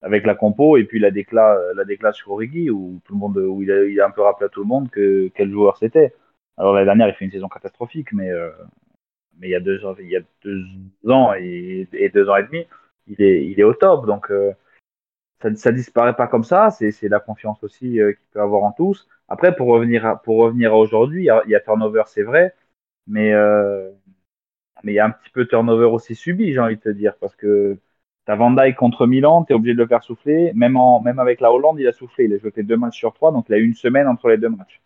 avec 0.00 0.24
la 0.24 0.34
compo 0.34 0.76
et 0.76 0.84
puis 0.84 1.00
la 1.00 1.10
déclat, 1.10 1.54
euh, 1.54 1.74
la 1.74 1.84
déclat 1.84 2.12
sur 2.12 2.30
Origi 2.32 2.70
où 2.70 3.00
tout 3.04 3.14
le 3.14 3.18
monde, 3.18 3.36
où 3.36 3.62
il 3.62 3.70
a, 3.72 3.84
il 3.84 4.00
a 4.00 4.06
un 4.06 4.10
peu 4.10 4.22
rappelé 4.22 4.46
à 4.46 4.48
tout 4.48 4.60
le 4.60 4.66
monde 4.66 4.90
que 4.90 5.28
quel 5.34 5.50
joueur 5.50 5.76
c'était. 5.76 6.14
Alors 6.56 6.74
l'année 6.74 6.86
dernière, 6.86 7.08
il 7.08 7.14
fait 7.14 7.24
une 7.24 7.30
saison 7.30 7.48
catastrophique, 7.48 8.12
mais 8.12 8.30
euh, 8.30 8.50
mais 9.38 9.48
il 9.48 9.50
y 9.50 9.54
a 9.54 9.60
deux 9.60 9.84
ans, 9.84 9.94
il 9.98 10.08
y 10.08 10.16
a 10.16 10.20
deux 10.44 10.64
ans 11.08 11.32
et, 11.34 11.88
deux 12.14 12.28
ans 12.28 12.36
et 12.36 12.44
demi, 12.44 12.66
il 13.08 13.22
est, 13.22 13.46
il 13.46 13.58
est 13.60 13.64
au 13.64 13.74
top. 13.74 14.06
Donc 14.06 14.30
euh, 14.30 14.52
ça, 15.42 15.54
ça 15.56 15.72
disparaît 15.72 16.16
pas 16.16 16.28
comme 16.28 16.44
ça. 16.44 16.70
C'est, 16.70 17.08
la 17.08 17.20
confiance 17.20 17.62
aussi 17.64 18.00
euh, 18.00 18.12
qu'il 18.12 18.26
peut 18.32 18.40
avoir 18.40 18.64
en 18.64 18.72
tous. 18.72 19.08
Après, 19.28 19.56
pour 19.56 19.68
revenir 19.68 20.06
à, 20.06 20.20
pour 20.22 20.38
revenir 20.38 20.74
aujourd'hui, 20.74 21.22
il 21.22 21.50
y 21.50 21.54
a, 21.54 21.60
turnover, 21.60 22.04
c'est 22.06 22.22
vrai, 22.22 22.54
mais 23.06 23.32
mais 24.82 24.92
il 24.92 24.96
y 24.96 24.98
a 25.00 25.06
un 25.06 25.10
petit 25.10 25.30
peu 25.30 25.46
turnover 25.46 25.86
aussi 25.86 26.14
subi, 26.14 26.52
j'ai 26.52 26.58
envie 26.60 26.76
de 26.76 26.80
te 26.80 26.88
dire, 26.88 27.16
parce 27.18 27.36
que 27.36 27.78
t'as 28.24 28.36
Van 28.36 28.50
Dijk 28.50 28.76
contre 28.76 29.06
Milan, 29.06 29.44
t'es 29.44 29.54
obligé 29.54 29.74
de 29.74 29.78
le 29.78 29.86
faire 29.86 30.02
souffler. 30.02 30.52
Même, 30.54 30.76
en, 30.76 31.00
même 31.00 31.18
avec 31.18 31.40
la 31.40 31.52
Hollande, 31.52 31.80
il 31.80 31.88
a 31.88 31.92
soufflé. 31.92 32.24
Il 32.24 32.34
a 32.34 32.38
joué 32.38 32.52
deux 32.56 32.76
matchs 32.76 32.98
sur 32.98 33.12
trois, 33.14 33.32
donc 33.32 33.46
il 33.48 33.54
a 33.54 33.58
eu 33.58 33.64
une 33.64 33.74
semaine 33.74 34.08
entre 34.08 34.28
les 34.28 34.38
deux 34.38 34.48
matchs. 34.48 34.80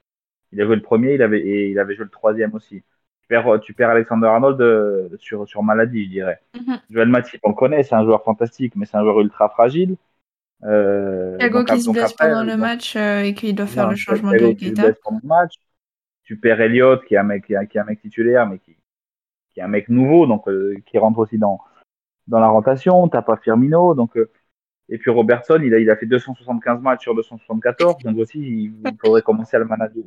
Il 0.52 0.60
a 0.60 0.64
joué 0.64 0.76
le 0.76 0.82
premier, 0.82 1.14
il 1.14 1.22
avait, 1.22 1.40
et 1.40 1.70
il 1.70 1.78
avait 1.78 1.94
joué 1.94 2.04
le 2.04 2.10
troisième 2.10 2.54
aussi. 2.54 2.82
Tu 3.20 3.28
perds, 3.28 3.60
tu 3.60 3.74
perds 3.74 3.90
Alexander 3.90 4.26
Arnold 4.28 4.60
euh, 4.60 5.08
sur, 5.18 5.48
sur 5.48 5.62
maladie, 5.62 6.04
je 6.04 6.10
dirais. 6.10 6.40
Mm-hmm. 6.54 6.80
Joël 6.90 7.08
Matip, 7.08 7.40
on 7.42 7.50
le 7.50 7.54
connaît, 7.54 7.82
c'est 7.82 7.94
un 7.94 8.04
joueur 8.04 8.22
fantastique, 8.22 8.74
mais 8.76 8.86
c'est 8.86 8.96
un 8.96 9.02
joueur 9.02 9.20
ultra 9.20 9.48
fragile. 9.48 9.96
Euh, 10.64 11.36
Thiago 11.38 11.64
qui 11.64 11.80
se 11.80 11.90
blesse 11.90 12.14
pendant 12.14 12.42
le 12.42 12.56
match 12.56 12.96
euh, 12.96 13.22
et 13.22 13.34
qui 13.34 13.52
doit 13.52 13.66
faire 13.66 13.90
le 13.90 13.96
changement 13.96 14.32
de 14.32 14.52
Keita. 14.52 14.92
Tu 16.24 16.36
perds 16.36 16.60
Elliott, 16.60 17.04
qui 17.04 17.14
est 17.14 17.18
un 17.18 17.22
mec, 17.22 17.46
qui 17.46 17.52
est 17.52 17.78
un 17.78 17.84
mec 17.84 18.00
titulaire, 18.00 18.48
mais 18.48 18.58
qui, 18.58 18.76
qui 19.52 19.60
est 19.60 19.62
un 19.62 19.68
mec 19.68 19.88
nouveau, 19.88 20.26
donc 20.26 20.48
euh, 20.48 20.76
qui 20.86 20.98
rentre 20.98 21.18
aussi 21.20 21.38
dans 21.38 21.60
dans 22.26 22.40
la 22.40 22.48
rotation. 22.48 23.06
T'as 23.08 23.22
pas 23.22 23.36
Firmino, 23.36 23.94
donc 23.94 24.16
euh, 24.16 24.30
et 24.88 24.98
puis 24.98 25.10
Robertson, 25.10 25.60
il 25.62 25.72
a 25.72 25.78
il 25.78 25.88
a 25.88 25.96
fait 25.96 26.06
275 26.06 26.80
matchs 26.80 27.02
sur 27.02 27.14
274, 27.14 28.02
donc 28.02 28.18
aussi 28.18 28.40
il, 28.40 28.96
faudrait 29.00 29.22
commencer 29.22 29.56
à 29.56 29.60
le 29.60 29.66
manager. 29.66 30.02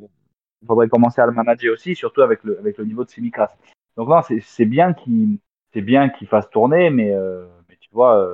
Il 0.62 0.66
faudrait 0.66 0.88
commencer 0.88 1.20
à 1.20 1.26
le 1.26 1.32
manager 1.32 1.72
aussi, 1.72 1.94
surtout 1.94 2.22
avec 2.22 2.44
le 2.44 2.58
avec 2.58 2.78
le 2.78 2.84
niveau 2.84 3.04
de 3.04 3.10
Simicas. 3.10 3.54
Donc 3.96 4.08
là, 4.08 4.22
c'est 4.40 4.64
bien 4.64 4.92
qu'il 4.92 5.38
c'est 5.72 5.80
bien 5.80 6.08
qu'il 6.08 6.26
fasse 6.26 6.48
tourner, 6.50 6.90
mais 6.90 7.12
euh, 7.12 7.46
mais 7.68 7.76
tu 7.80 7.88
vois. 7.92 8.28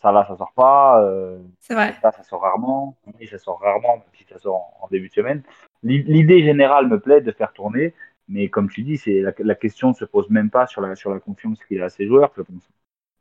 ça 0.00 0.12
là, 0.12 0.24
ça 0.28 0.36
sort 0.36 0.52
pas. 0.54 1.06
c'est 1.60 1.74
vrai. 1.74 1.94
Ça, 2.02 2.12
ça 2.12 2.22
sort 2.22 2.42
rarement. 2.42 2.96
Ça 3.28 3.38
sort 3.38 3.60
rarement, 3.60 3.96
même 3.96 4.06
si 4.14 4.24
ça 4.24 4.38
sort 4.38 4.76
en 4.80 4.88
début 4.88 5.08
de 5.08 5.14
semaine. 5.14 5.42
L'idée 5.82 6.42
générale 6.42 6.88
me 6.88 6.98
plaît 6.98 7.20
de 7.20 7.32
faire 7.32 7.52
tourner. 7.52 7.94
Mais 8.28 8.48
comme 8.48 8.68
tu 8.68 8.82
dis, 8.82 8.96
c'est 8.96 9.20
la, 9.20 9.32
la, 9.38 9.54
question 9.54 9.90
ne 9.90 9.94
se 9.94 10.04
pose 10.04 10.28
même 10.30 10.50
pas 10.50 10.66
sur 10.66 10.80
la, 10.80 10.96
sur 10.96 11.14
la 11.14 11.20
confiance 11.20 11.64
qu'il 11.64 11.80
a 11.80 11.84
à 11.84 11.90
ses 11.90 12.06
joueurs. 12.06 12.32
Je 12.36 12.42
pense. 12.42 12.68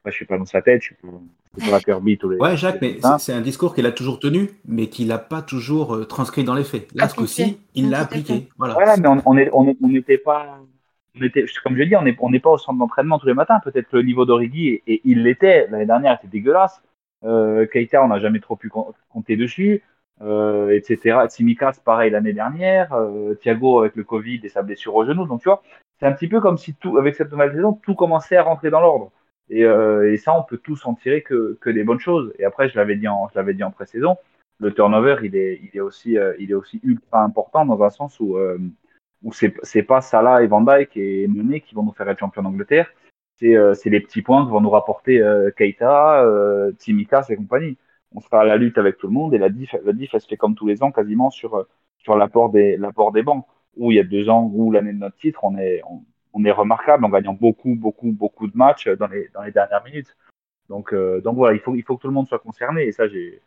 Moi, 0.06 0.12
je 0.12 0.16
suis 0.18 0.26
pas 0.26 0.38
dans 0.38 0.46
sa 0.46 0.62
tête, 0.62 0.82
je 0.82 0.86
suis 0.88 0.96
pas, 0.96 1.72
pas 1.72 1.80
Kirby 1.80 2.18
tous 2.18 2.30
les. 2.30 2.38
Ouais, 2.38 2.56
Jacques, 2.56 2.82
mais 2.82 2.98
c'est 3.18 3.34
un 3.34 3.42
discours 3.42 3.74
qu'il 3.74 3.86
a 3.86 3.92
toujours 3.92 4.20
tenu, 4.20 4.50
mais 4.68 4.88
qu'il 4.88 5.08
n'a 5.08 5.18
pas 5.18 5.42
toujours 5.42 5.96
euh, 5.96 6.06
transcrit 6.06 6.44
dans 6.44 6.54
les 6.54 6.64
faits. 6.64 6.88
Là, 6.94 7.10
ce 7.10 7.16
coup-ci, 7.16 7.60
il 7.74 7.90
l'a 7.90 8.02
appliqué. 8.02 8.48
Voilà. 8.58 8.98
Mais 8.98 9.08
on 9.08 9.34
n'était 9.34 9.52
on, 9.54 9.70
on, 9.70 9.76
on 9.82 10.24
pas. 10.24 10.60
On 11.20 11.24
était, 11.24 11.46
comme 11.64 11.78
je 11.78 11.84
dis, 11.84 11.96
on 11.96 12.04
n'est 12.04 12.16
on 12.20 12.32
pas 12.40 12.50
au 12.52 12.58
centre 12.58 12.78
d'entraînement 12.78 13.18
tous 13.18 13.28
les 13.28 13.34
matins. 13.34 13.60
Peut-être 13.64 13.90
que 13.90 13.98
le 13.98 14.04
niveau 14.04 14.26
d'Origi, 14.26 14.68
et, 14.68 14.84
et, 14.86 15.02
il 15.06 15.24
l'était, 15.24 15.68
l'année 15.70 15.86
dernière, 15.86 16.16
était 16.16 16.28
dégueulasse. 16.28 16.82
Euh, 17.24 17.66
Keita, 17.66 18.04
on 18.04 18.10
n'a 18.10 18.20
jamais 18.20 18.40
trop 18.40 18.56
pu 18.56 18.70
compter 19.10 19.38
dessus 19.38 19.82
euh, 20.22 20.70
etc. 20.70 21.28
Tsimikas, 21.28 21.80
pareil 21.84 22.12
l'année 22.12 22.34
dernière. 22.34 22.94
Euh, 22.94 23.36
Thiago 23.36 23.80
avec 23.80 23.96
le 23.96 24.04
Covid 24.04 24.42
et 24.44 24.50
sa 24.50 24.62
blessure 24.62 24.96
au 24.96 25.06
genou. 25.06 25.26
Donc 25.26 25.42
tu 25.42 25.50
vois, 25.50 25.62
c'est 26.00 26.06
un 26.06 26.14
petit 26.14 26.28
peu 26.28 26.40
comme 26.40 26.58
si 26.58 26.74
tout, 26.76 26.98
avec 26.98 27.16
cette 27.16 27.32
nouvelle 27.32 27.54
saison, 27.54 27.74
tout 27.74 27.96
commençait 27.96 28.38
à 28.38 28.44
rentrer 28.44 28.70
dans 28.70 28.82
l'ordre. 28.82 29.12
Et, 29.50 29.64
euh, 29.64 30.12
et, 30.12 30.18
ça, 30.18 30.38
on 30.38 30.44
peut 30.44 30.58
tous 30.58 30.86
en 30.86 30.96
tirer 30.96 31.22
que, 31.22 31.58
que 31.62 31.70
des 31.70 31.84
bonnes 31.84 32.00
choses. 32.00 32.34
Et 32.40 32.46
après, 32.46 32.70
je 32.70 32.76
l'avais 32.76 32.96
dit 32.96 33.08
en, 33.08 33.30
je 33.30 33.36
l'avais 33.36 33.54
dit 33.54 33.64
en 33.64 33.72
pré-saison, 33.72 34.18
le 34.60 34.74
turnover, 34.74 35.18
il 35.24 35.36
est, 35.36 35.62
il 35.64 35.78
est 35.78 35.82
aussi, 35.82 36.18
euh, 36.18 36.34
il 36.40 36.52
est 36.52 36.56
aussi 36.56 36.80
ultra 36.84 37.24
important 37.24 37.66
dans 37.66 37.82
un 37.84 37.90
sens 37.90 38.20
où, 38.20 38.38
euh, 38.38 38.58
où 39.24 39.34
c'est, 39.34 39.54
c'est 39.64 39.84
pas 39.84 40.02
Salah 40.02 40.44
et 40.44 40.48
Van 40.48 40.62
Dijk 40.62 40.98
et 40.98 41.28
Mené 41.28 41.62
qui 41.62 41.76
vont 41.76 41.84
nous 41.84 41.92
faire 41.94 42.10
être 42.10 42.20
champion 42.20 42.44
d'Angleterre. 42.44 42.92
C'est, 43.38 43.56
euh, 43.56 43.74
c'est 43.74 43.90
les 43.90 44.00
petits 44.00 44.22
points 44.22 44.46
que 44.46 44.52
vont 44.52 44.62
nous 44.62 44.70
rapporter 44.70 45.22
Keita, 45.58 46.24
euh, 46.24 46.72
Tsimikas 46.74 47.26
et 47.30 47.36
compagnie 47.36 47.78
on 48.18 48.22
sera 48.22 48.42
à 48.42 48.46
la 48.46 48.56
lutte 48.56 48.78
avec 48.78 48.98
tout 48.98 49.08
le 49.08 49.14
monde 49.14 49.34
et 49.34 49.38
la 49.38 49.50
diff, 49.50 49.76
la 49.84 49.92
diff 49.92 50.14
elle 50.14 50.22
se 50.22 50.28
fait 50.28 50.38
comme 50.38 50.56
tous 50.56 50.68
les 50.68 50.82
ans 50.84 50.92
quasiment 50.92 51.30
sur, 51.30 51.68
sur 51.98 52.16
l'apport 52.16 52.50
des, 52.50 52.78
l'apport 52.78 53.12
des 53.12 53.24
bancs. 53.24 53.46
Où 53.76 53.92
il 53.92 53.96
y 53.96 54.00
a 54.00 54.06
deux 54.06 54.30
ans, 54.30 54.50
où 54.54 54.72
l'année 54.72 54.94
de 54.94 55.00
notre 55.00 55.18
titre, 55.18 55.44
on 55.44 55.58
est, 55.58 55.82
on, 55.84 56.02
est 56.44 56.52
remarquable 56.52 57.06
en 57.06 57.10
gagnant 57.10 57.34
beaucoup, 57.34 57.76
beaucoup, 57.76 58.12
beaucoup 58.12 58.48
de 58.48 58.58
matchs 58.58 58.90
dans 58.90 59.08
les, 59.08 59.30
dans 59.34 59.44
les 59.44 59.52
dernières 59.52 59.84
minutes. 59.84 60.16
Donc, 60.70 60.94
euh, 60.94 61.22
donc 61.22 61.36
voilà, 61.36 61.56
il 61.56 61.62
faut, 61.62 61.76
il 61.76 61.84
faut 61.84 61.96
que 61.96 62.02
tout 62.02 62.08
le 62.08 62.14
monde 62.14 62.28
soit 62.28 62.40
concerné 62.40 62.88
et 62.88 62.92
ça, 62.92 63.08
j'ai, 63.08 63.42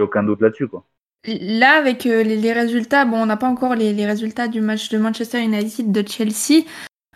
aucun 0.00 0.24
doute 0.24 0.40
là-dessus, 0.40 0.66
quoi. 0.66 0.84
Là, 1.26 1.78
avec 1.78 2.04
euh, 2.04 2.22
les, 2.22 2.52
résultats, 2.52 3.04
bon, 3.04 3.22
on 3.22 3.26
n'a 3.26 3.36
pas 3.36 3.48
encore 3.48 3.74
les, 3.74 3.92
les, 3.92 4.04
résultats 4.04 4.48
du 4.48 4.60
match 4.60 4.90
de 4.90 4.98
Manchester 4.98 5.40
United 5.40 5.90
de 5.92 6.06
Chelsea. 6.06 6.64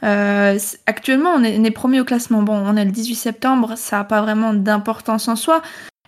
Euh, 0.02 0.59
actuellement, 0.87 1.31
on 1.31 1.42
est, 1.42 1.59
on 1.59 1.72
premier 1.72 2.00
au 2.00 2.04
classement. 2.04 2.42
Bon, 2.42 2.57
on 2.57 2.76
est 2.76 2.85
le 2.85 2.90
18 2.90 3.14
septembre, 3.14 3.76
ça 3.76 3.98
n'a 3.98 4.04
pas 4.04 4.22
vraiment 4.22 4.54
d'importance 4.54 5.28
en 5.28 5.37
soi. 5.37 5.62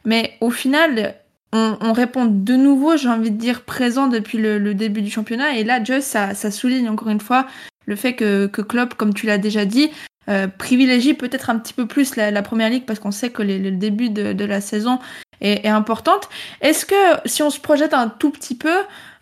Mais 0.05 0.35
au 0.41 0.51
final, 0.51 1.17
on, 1.53 1.93
répond 1.93 2.27
de 2.27 2.55
nouveau, 2.55 2.97
j'ai 2.97 3.09
envie 3.09 3.31
de 3.31 3.37
dire, 3.37 3.65
présent 3.65 4.07
depuis 4.07 4.39
le, 4.39 4.75
début 4.75 5.03
du 5.03 5.11
championnat. 5.11 5.57
Et 5.57 5.65
là, 5.65 5.83
Just, 5.83 6.03
ça, 6.03 6.51
souligne 6.51 6.89
encore 6.89 7.09
une 7.09 7.21
fois 7.21 7.47
le 7.87 7.97
fait 7.97 8.15
que, 8.15 8.47
que 8.47 8.63
Klopp, 8.63 8.95
comme 8.95 9.15
tu 9.15 9.27
l'as 9.27 9.39
déjà 9.39 9.65
dit, 9.65 9.91
euh, 10.29 10.47
privilégie 10.47 11.15
peut-être 11.15 11.51
un 11.51 11.59
petit 11.59 11.73
peu 11.73 11.87
plus 11.87 12.15
la, 12.15 12.43
première 12.43 12.71
ligue 12.71 12.85
parce 12.85 12.99
qu'on 12.99 13.11
sait 13.11 13.31
que 13.31 13.43
le 13.43 13.71
début 13.73 14.11
de, 14.11 14.45
la 14.45 14.61
saison 14.61 14.99
est, 15.41 15.67
importante. 15.67 16.29
Est-ce 16.61 16.85
que, 16.87 16.95
si 17.25 17.43
on 17.43 17.51
se 17.51 17.59
projette 17.59 17.95
un 17.95 18.09
tout 18.09 18.31
petit 18.31 18.55
peu, 18.55 18.77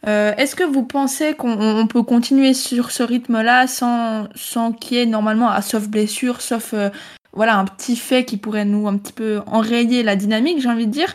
euh, 0.06 0.34
est-ce 0.36 0.56
que 0.56 0.64
vous 0.64 0.82
pensez 0.82 1.34
qu'on 1.34 1.86
peut 1.86 2.02
continuer 2.02 2.52
sur 2.52 2.90
ce 2.90 3.02
rythme-là 3.02 3.66
sans, 3.66 4.28
sans 4.34 4.72
qu'il 4.72 4.96
y 4.98 5.00
ait 5.00 5.06
normalement, 5.06 5.48
à 5.48 5.62
sauf 5.62 5.88
blessure, 5.88 6.40
sauf 6.40 6.74
euh, 6.74 6.90
voilà 7.32 7.56
un 7.56 7.64
petit 7.64 7.96
fait 7.96 8.24
qui 8.24 8.36
pourrait 8.36 8.64
nous 8.64 8.88
un 8.88 8.98
petit 8.98 9.12
peu 9.12 9.40
enrayer 9.46 10.02
la 10.02 10.16
dynamique, 10.16 10.60
j'ai 10.60 10.68
envie 10.68 10.86
de 10.86 10.92
dire? 10.92 11.14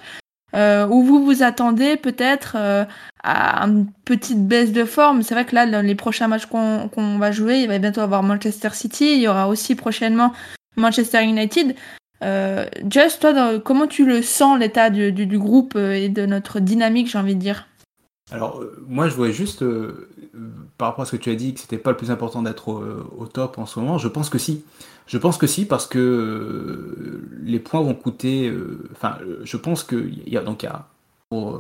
Euh, 0.56 0.88
où 0.88 1.02
vous 1.04 1.26
vous 1.26 1.42
attendez 1.42 1.98
peut-être 1.98 2.56
euh, 2.60 2.86
à 3.24 3.63
une 3.66 3.88
petite 4.06 4.48
baisse 4.48 4.72
de 4.72 4.86
forme. 4.86 5.24
C'est 5.24 5.34
vrai 5.34 5.46
que 5.46 5.56
là, 5.56 5.66
dans 5.66 5.86
les 5.86 5.96
prochains 5.96 6.28
matchs 6.28 6.46
qu'on 6.46 7.18
va 7.18 7.32
jouer, 7.32 7.62
il 7.62 7.68
va 7.68 7.80
bientôt 7.80 8.02
avoir 8.02 8.22
Manchester 8.22 8.70
City, 8.74 9.16
il 9.16 9.22
y 9.22 9.28
aura 9.28 9.48
aussi 9.48 9.76
prochainement 9.76 10.32
Manchester 10.76 11.24
United. 11.24 11.76
Just, 12.89 13.20
toi, 13.20 13.60
comment 13.60 13.88
tu 13.88 14.06
le 14.06 14.22
sens, 14.22 14.58
l'état 14.58 14.89
du, 14.89 15.12
du, 15.12 15.38
groupe 15.38 15.76
et 15.76 16.08
de 16.08 16.26
notre 16.26 16.62
dynamique, 16.62 17.10
j'ai 17.10 17.18
envie 17.18 17.36
de 17.36 17.42
dire? 17.42 17.68
Alors, 18.34 18.62
moi, 18.88 19.08
je 19.08 19.15
voulais 19.15 19.32
juste, 19.32 19.63
par 20.80 20.89
rapport 20.89 21.04
à 21.04 21.06
ce 21.06 21.15
que 21.15 21.22
tu 21.22 21.30
as 21.30 21.36
dit, 21.36 21.54
que 21.54 21.60
c'était 21.60 21.78
pas 21.78 21.91
le 21.91 21.98
plus 21.98 22.10
important 22.10 22.41
d'être 22.41 22.67
au, 22.67 23.28
top 23.28 23.60
en 23.60 23.67
ce 23.67 23.80
moment. 23.80 24.00
Je 24.00 24.08
pense 24.08 24.30
que 24.30 24.39
si. 24.39 24.65
Je 25.06 25.17
pense 25.19 25.38
que 25.38 25.46
si, 25.46 25.65
parce 25.65 25.86
que 25.86 27.22
les 27.43 27.60
points 27.60 27.82
vont 27.82 27.93
coûter. 27.93 28.52
Enfin, 28.91 29.17
je 29.43 29.56
pense 29.56 29.84
qu'il 29.84 30.28
y 30.28 30.36
a 30.36 30.41
donc 30.41 30.65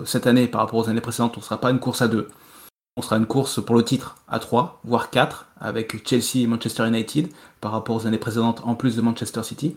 cette 0.05 0.27
année, 0.27 0.47
par 0.47 0.61
rapport 0.61 0.79
aux 0.79 0.89
années 0.89 1.01
précédentes, 1.01 1.37
on 1.37 1.41
ne 1.41 1.45
sera 1.45 1.61
pas 1.61 1.69
une 1.69 1.79
course 1.79 2.01
à 2.01 2.07
deux. 2.07 2.27
On 2.97 3.01
sera 3.01 3.17
une 3.17 3.25
course 3.25 3.63
pour 3.63 3.75
le 3.75 3.83
titre 3.83 4.17
à 4.27 4.39
trois, 4.39 4.79
voire 4.83 5.09
quatre, 5.09 5.47
avec 5.59 6.07
Chelsea 6.07 6.43
et 6.43 6.47
Manchester 6.47 6.87
United 6.87 7.27
par 7.61 7.71
rapport 7.71 7.95
aux 7.95 8.07
années 8.07 8.17
précédentes, 8.17 8.61
en 8.65 8.75
plus 8.75 8.95
de 8.95 9.01
Manchester 9.01 9.43
City. 9.43 9.75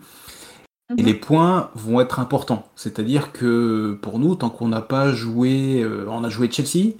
Et 0.89 1.01
mhm. 1.01 1.05
les 1.05 1.13
points 1.13 1.69
vont 1.75 1.99
être 1.99 2.19
importants. 2.19 2.65
C'est-à-dire 2.75 3.31
que 3.33 3.97
pour 4.01 4.19
nous, 4.19 4.35
tant 4.35 4.49
qu'on 4.49 4.69
n'a 4.69 4.81
pas 4.81 5.11
joué, 5.11 5.81
euh, 5.81 6.05
on 6.07 6.23
a 6.23 6.29
joué 6.29 6.49
Chelsea, 6.49 6.93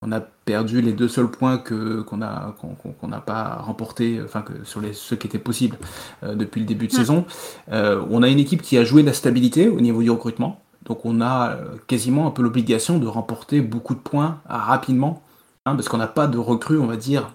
on 0.00 0.12
a 0.12 0.20
perdu 0.20 0.80
les 0.80 0.92
deux 0.92 1.08
seuls 1.08 1.30
points 1.30 1.58
que 1.58 2.00
qu'on 2.02 2.20
a 2.22 2.54
qu'on 3.00 3.08
n'a 3.08 3.20
pas 3.20 3.56
remporté, 3.56 4.20
enfin 4.22 4.42
que 4.42 4.52
sur 4.64 4.80
les 4.80 4.92
ceux 4.92 5.16
qui 5.16 5.26
étaient 5.26 5.38
possibles 5.38 5.78
euh, 6.22 6.34
depuis 6.34 6.60
le 6.60 6.66
début 6.66 6.88
de 6.88 6.92
mhm. 6.92 6.98
saison. 6.98 7.24
Euh, 7.72 8.02
on 8.10 8.22
a 8.22 8.28
une 8.28 8.38
équipe 8.38 8.62
qui 8.62 8.78
a 8.78 8.84
joué 8.84 9.02
la 9.02 9.12
stabilité 9.12 9.68
au 9.68 9.80
niveau 9.80 10.02
du 10.02 10.10
recrutement. 10.10 10.60
Donc 10.84 11.04
on 11.04 11.20
a 11.20 11.50
euh, 11.50 11.76
quasiment 11.86 12.26
un 12.26 12.30
peu 12.30 12.42
l'obligation 12.42 12.98
de 12.98 13.06
remporter 13.06 13.60
beaucoup 13.60 13.94
de 13.94 14.00
points 14.00 14.40
euh, 14.50 14.54
rapidement, 14.54 15.22
hein, 15.64 15.74
parce 15.74 15.88
qu'on 15.88 15.98
n'a 15.98 16.06
pas 16.06 16.26
de 16.26 16.38
recrues, 16.38 16.78
on 16.78 16.86
va 16.86 16.96
dire, 16.96 17.30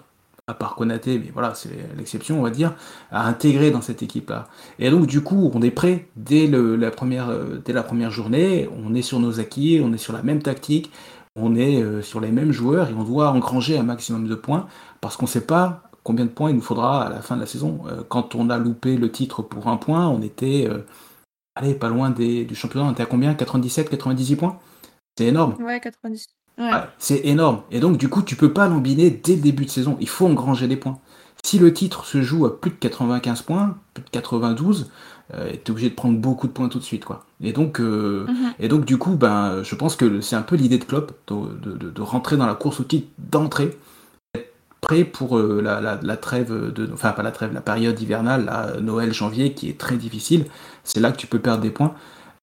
à 0.50 0.54
part 0.54 0.74
Konaté, 0.74 1.18
mais 1.18 1.30
voilà, 1.32 1.54
c'est 1.54 1.70
l'exception, 1.96 2.38
on 2.40 2.42
va 2.42 2.50
dire, 2.50 2.74
à 3.10 3.26
intégrer 3.26 3.70
dans 3.70 3.80
cette 3.80 4.02
équipe-là. 4.02 4.48
Et 4.78 4.90
donc 4.90 5.06
du 5.06 5.22
coup, 5.22 5.50
on 5.54 5.62
est 5.62 5.70
prêt 5.70 6.08
dès, 6.16 6.46
la, 6.46 6.90
première, 6.90 7.30
euh, 7.30 7.60
la 7.66 7.82
première 7.82 8.10
journée, 8.10 8.68
on 8.84 8.94
est 8.94 9.02
sur 9.02 9.20
nos 9.20 9.40
acquis, 9.40 9.80
on 9.82 9.92
est 9.92 9.98
sur 9.98 10.12
la 10.12 10.22
même 10.22 10.42
tactique, 10.42 10.90
on 11.36 11.54
est 11.56 12.02
sur 12.02 12.20
les 12.20 12.32
mêmes 12.32 12.52
joueurs 12.52 12.90
et 12.90 12.94
on 12.94 13.04
doit 13.04 13.30
engranger 13.30 13.78
un 13.78 13.84
maximum 13.84 14.26
de 14.26 14.34
points, 14.34 14.66
parce 15.00 15.16
qu'on 15.16 15.26
ne 15.26 15.30
sait 15.30 15.46
pas 15.46 15.84
combien 16.02 16.24
de 16.24 16.30
points 16.30 16.50
il 16.50 16.56
nous 16.56 16.62
faudra 16.62 17.06
à 17.06 17.10
la 17.10 17.22
fin 17.22 17.36
de 17.36 17.40
la 17.40 17.46
saison. 17.46 17.82
quand 18.08 18.34
on 18.34 18.50
a 18.50 18.58
loupé 18.58 18.96
le 18.96 19.12
titre 19.12 19.42
pour 19.42 19.68
un 19.68 19.76
point, 19.76 20.08
on 20.08 20.22
était 20.22 20.68
allez, 21.54 21.74
pas 21.74 21.88
loin 21.88 22.10
du 22.10 22.54
championnat, 22.54 22.86
on 22.86 22.92
était 22.92 23.02
à 23.02 23.06
combien? 23.06 23.34
97, 23.34 23.90
98 23.90 24.36
points? 24.36 24.58
C'est 25.16 25.26
énorme. 25.26 25.62
Ouais, 25.62 25.80
90. 26.56 26.88
c'est 26.98 27.20
énorme. 27.24 27.62
Et 27.70 27.80
donc, 27.80 27.96
du 27.96 28.08
coup, 28.08 28.22
tu 28.22 28.36
peux 28.36 28.52
pas 28.52 28.68
l'embiner 28.68 29.10
dès 29.10 29.36
le 29.36 29.42
début 29.42 29.64
de 29.64 29.70
saison. 29.70 29.96
Il 30.00 30.08
faut 30.08 30.26
engranger 30.26 30.68
des 30.68 30.76
points. 30.76 30.98
Si 31.42 31.58
le 31.58 31.72
titre 31.72 32.04
se 32.04 32.22
joue 32.22 32.44
à 32.46 32.60
plus 32.60 32.70
de 32.70 32.76
95 32.76 33.42
points, 33.42 33.76
plus 33.94 34.04
de 34.04 34.10
92, 34.10 34.90
euh, 35.34 35.50
tu 35.52 35.56
es 35.56 35.70
obligé 35.70 35.90
de 35.90 35.94
prendre 35.94 36.18
beaucoup 36.18 36.46
de 36.46 36.52
points 36.52 36.68
tout 36.68 36.78
de 36.78 36.84
suite. 36.84 37.04
quoi. 37.04 37.24
Et 37.42 37.52
donc, 37.52 37.80
euh, 37.80 38.26
mhm. 38.28 38.52
et 38.58 38.68
donc 38.68 38.84
du 38.84 38.98
coup, 38.98 39.12
ben, 39.12 39.62
je 39.62 39.74
pense 39.74 39.96
que 39.96 40.20
c'est 40.20 40.36
un 40.36 40.42
peu 40.42 40.56
l'idée 40.56 40.78
de 40.78 40.84
Klopp 40.84 41.12
de, 41.28 41.70
de, 41.70 41.90
de, 41.90 42.02
rentrer 42.02 42.36
dans 42.36 42.46
la 42.46 42.54
course 42.54 42.80
au 42.80 42.84
titre 42.84 43.08
d'entrée 43.18 43.76
prêt 44.80 45.04
pour 45.04 45.38
euh, 45.38 45.60
la, 45.62 46.16
trêve 46.16 46.72
de 46.72 46.90
enfin 46.92 47.12
pas 47.12 47.22
la 47.22 47.32
trêve 47.32 47.52
la 47.52 47.60
période 47.60 48.00
hivernale 48.00 48.78
Noël 48.80 49.12
janvier 49.12 49.52
qui 49.52 49.68
est 49.68 49.78
très 49.78 49.96
difficile 49.96 50.46
c'est 50.84 51.00
là 51.00 51.12
que 51.12 51.18
tu 51.18 51.26
peux 51.26 51.38
perdre 51.38 51.60
des 51.60 51.70
points 51.70 51.94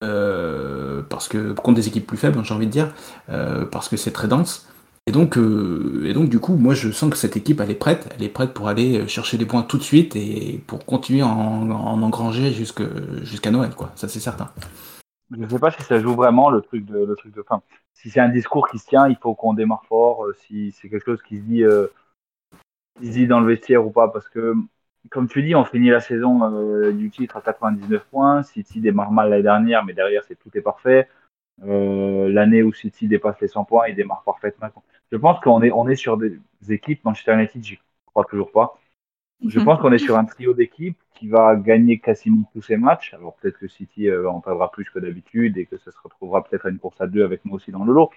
euh, 0.03 1.01
parce 1.09 1.27
que 1.27 1.53
contre 1.53 1.75
des 1.75 1.87
équipes 1.87 2.05
plus 2.05 2.17
faibles 2.17 2.43
j'ai 2.43 2.53
envie 2.53 2.67
de 2.67 2.71
dire 2.71 2.93
euh, 3.29 3.65
parce 3.65 3.89
que 3.89 3.97
c'est 3.97 4.11
très 4.11 4.27
dense. 4.27 4.69
Et 5.07 5.11
donc 5.11 5.37
et 5.37 6.13
donc 6.13 6.29
du 6.29 6.39
coup 6.39 6.55
moi 6.55 6.73
je 6.73 6.91
sens 6.91 7.09
que 7.09 7.15
cette 7.15 7.37
équipe 7.37 7.61
elle 7.61 7.71
est 7.71 7.75
prête. 7.75 8.13
Elle 8.15 8.23
est 8.23 8.29
prête 8.29 8.53
pour 8.53 8.67
aller 8.67 9.07
chercher 9.07 9.37
des 9.37 9.45
points 9.45 9.63
tout 9.63 9.77
de 9.77 9.83
suite 9.83 10.15
et 10.15 10.61
pour 10.67 10.85
continuer 10.85 11.21
à 11.21 11.27
en, 11.27 12.01
engranger 12.01 12.51
jusqu'à 12.51 13.51
Noël 13.51 13.73
quoi. 13.73 13.91
Ça 13.95 14.09
c'est 14.09 14.19
certain. 14.19 14.49
Je 15.31 15.37
ne 15.37 15.47
sais 15.47 15.59
pas 15.59 15.71
si 15.71 15.81
ça 15.83 15.99
joue 15.99 16.13
vraiment 16.13 16.49
le 16.49 16.61
truc 16.61 16.85
de 16.85 17.05
le 17.05 17.15
truc 17.15 17.33
de 17.33 17.41
fin 17.41 17.61
si 17.93 18.09
c'est 18.09 18.19
un 18.19 18.29
discours 18.29 18.67
qui 18.67 18.79
se 18.79 18.85
tient 18.85 19.07
il 19.07 19.15
faut 19.15 19.33
qu'on 19.33 19.53
démarre 19.53 19.85
fort 19.87 20.25
si 20.45 20.73
c'est 20.73 20.89
quelque 20.89 21.05
chose 21.05 21.23
qui 21.23 21.37
se 21.37 21.43
dit 21.43 21.63
dit 23.01 23.27
dans 23.27 23.39
le 23.39 23.47
vestiaire 23.47 23.85
ou 23.85 23.91
pas 23.91 24.07
Parce 24.07 24.29
que, 24.29 24.53
comme 25.09 25.27
tu 25.27 25.43
dis, 25.43 25.55
on 25.55 25.65
finit 25.65 25.89
la 25.89 25.99
saison 25.99 26.43
euh, 26.43 26.91
du 26.91 27.09
titre 27.09 27.37
à 27.37 27.41
99 27.41 28.05
points. 28.05 28.43
City 28.43 28.81
démarre 28.81 29.11
mal 29.11 29.29
l'année 29.29 29.43
dernière, 29.43 29.85
mais 29.85 29.93
derrière, 29.93 30.23
c'est 30.23 30.35
tout 30.35 30.49
est 30.55 30.61
parfait. 30.61 31.07
Euh, 31.63 32.29
L'année 32.29 32.63
où 32.63 32.73
City 32.73 33.07
dépasse 33.07 33.39
les 33.41 33.47
100 33.47 33.65
points, 33.65 33.87
il 33.87 33.95
démarre 33.95 34.23
parfaitement. 34.23 34.67
Je 35.11 35.17
pense 35.17 35.39
qu'on 35.39 35.61
est, 35.61 35.71
on 35.71 35.87
est 35.87 35.95
sur 35.95 36.17
des 36.17 36.39
équipes, 36.69 37.03
Manchester 37.05 37.33
United, 37.33 37.63
j'y 37.63 37.79
crois 38.05 38.25
toujours 38.25 38.51
pas. 38.51 38.79
Je 39.45 39.59
pense 39.59 39.79
qu'on 39.79 39.91
est 39.91 39.99
sur 39.99 40.17
un 40.17 40.25
trio 40.25 40.53
d'équipes 40.53 40.97
qui 41.13 41.27
va 41.27 41.55
gagner 41.55 41.99
quasiment 41.99 42.49
tous 42.53 42.63
ses 42.63 42.77
matchs. 42.77 43.13
Alors 43.13 43.35
peut-être 43.35 43.59
que 43.59 43.67
City 43.67 44.07
euh, 44.07 44.29
en 44.29 44.41
perdra 44.41 44.71
plus 44.71 44.89
que 44.89 44.99
d'habitude 44.99 45.57
et 45.57 45.65
que 45.65 45.77
ça 45.77 45.91
se 45.91 45.97
retrouvera 46.03 46.43
peut-être 46.43 46.65
à 46.65 46.69
une 46.69 46.79
course 46.79 46.99
à 47.01 47.07
deux 47.07 47.23
avec 47.23 47.45
nous 47.45 47.53
aussi 47.53 47.71
dans 47.71 47.83
le 47.83 47.93
lot. 47.93 48.09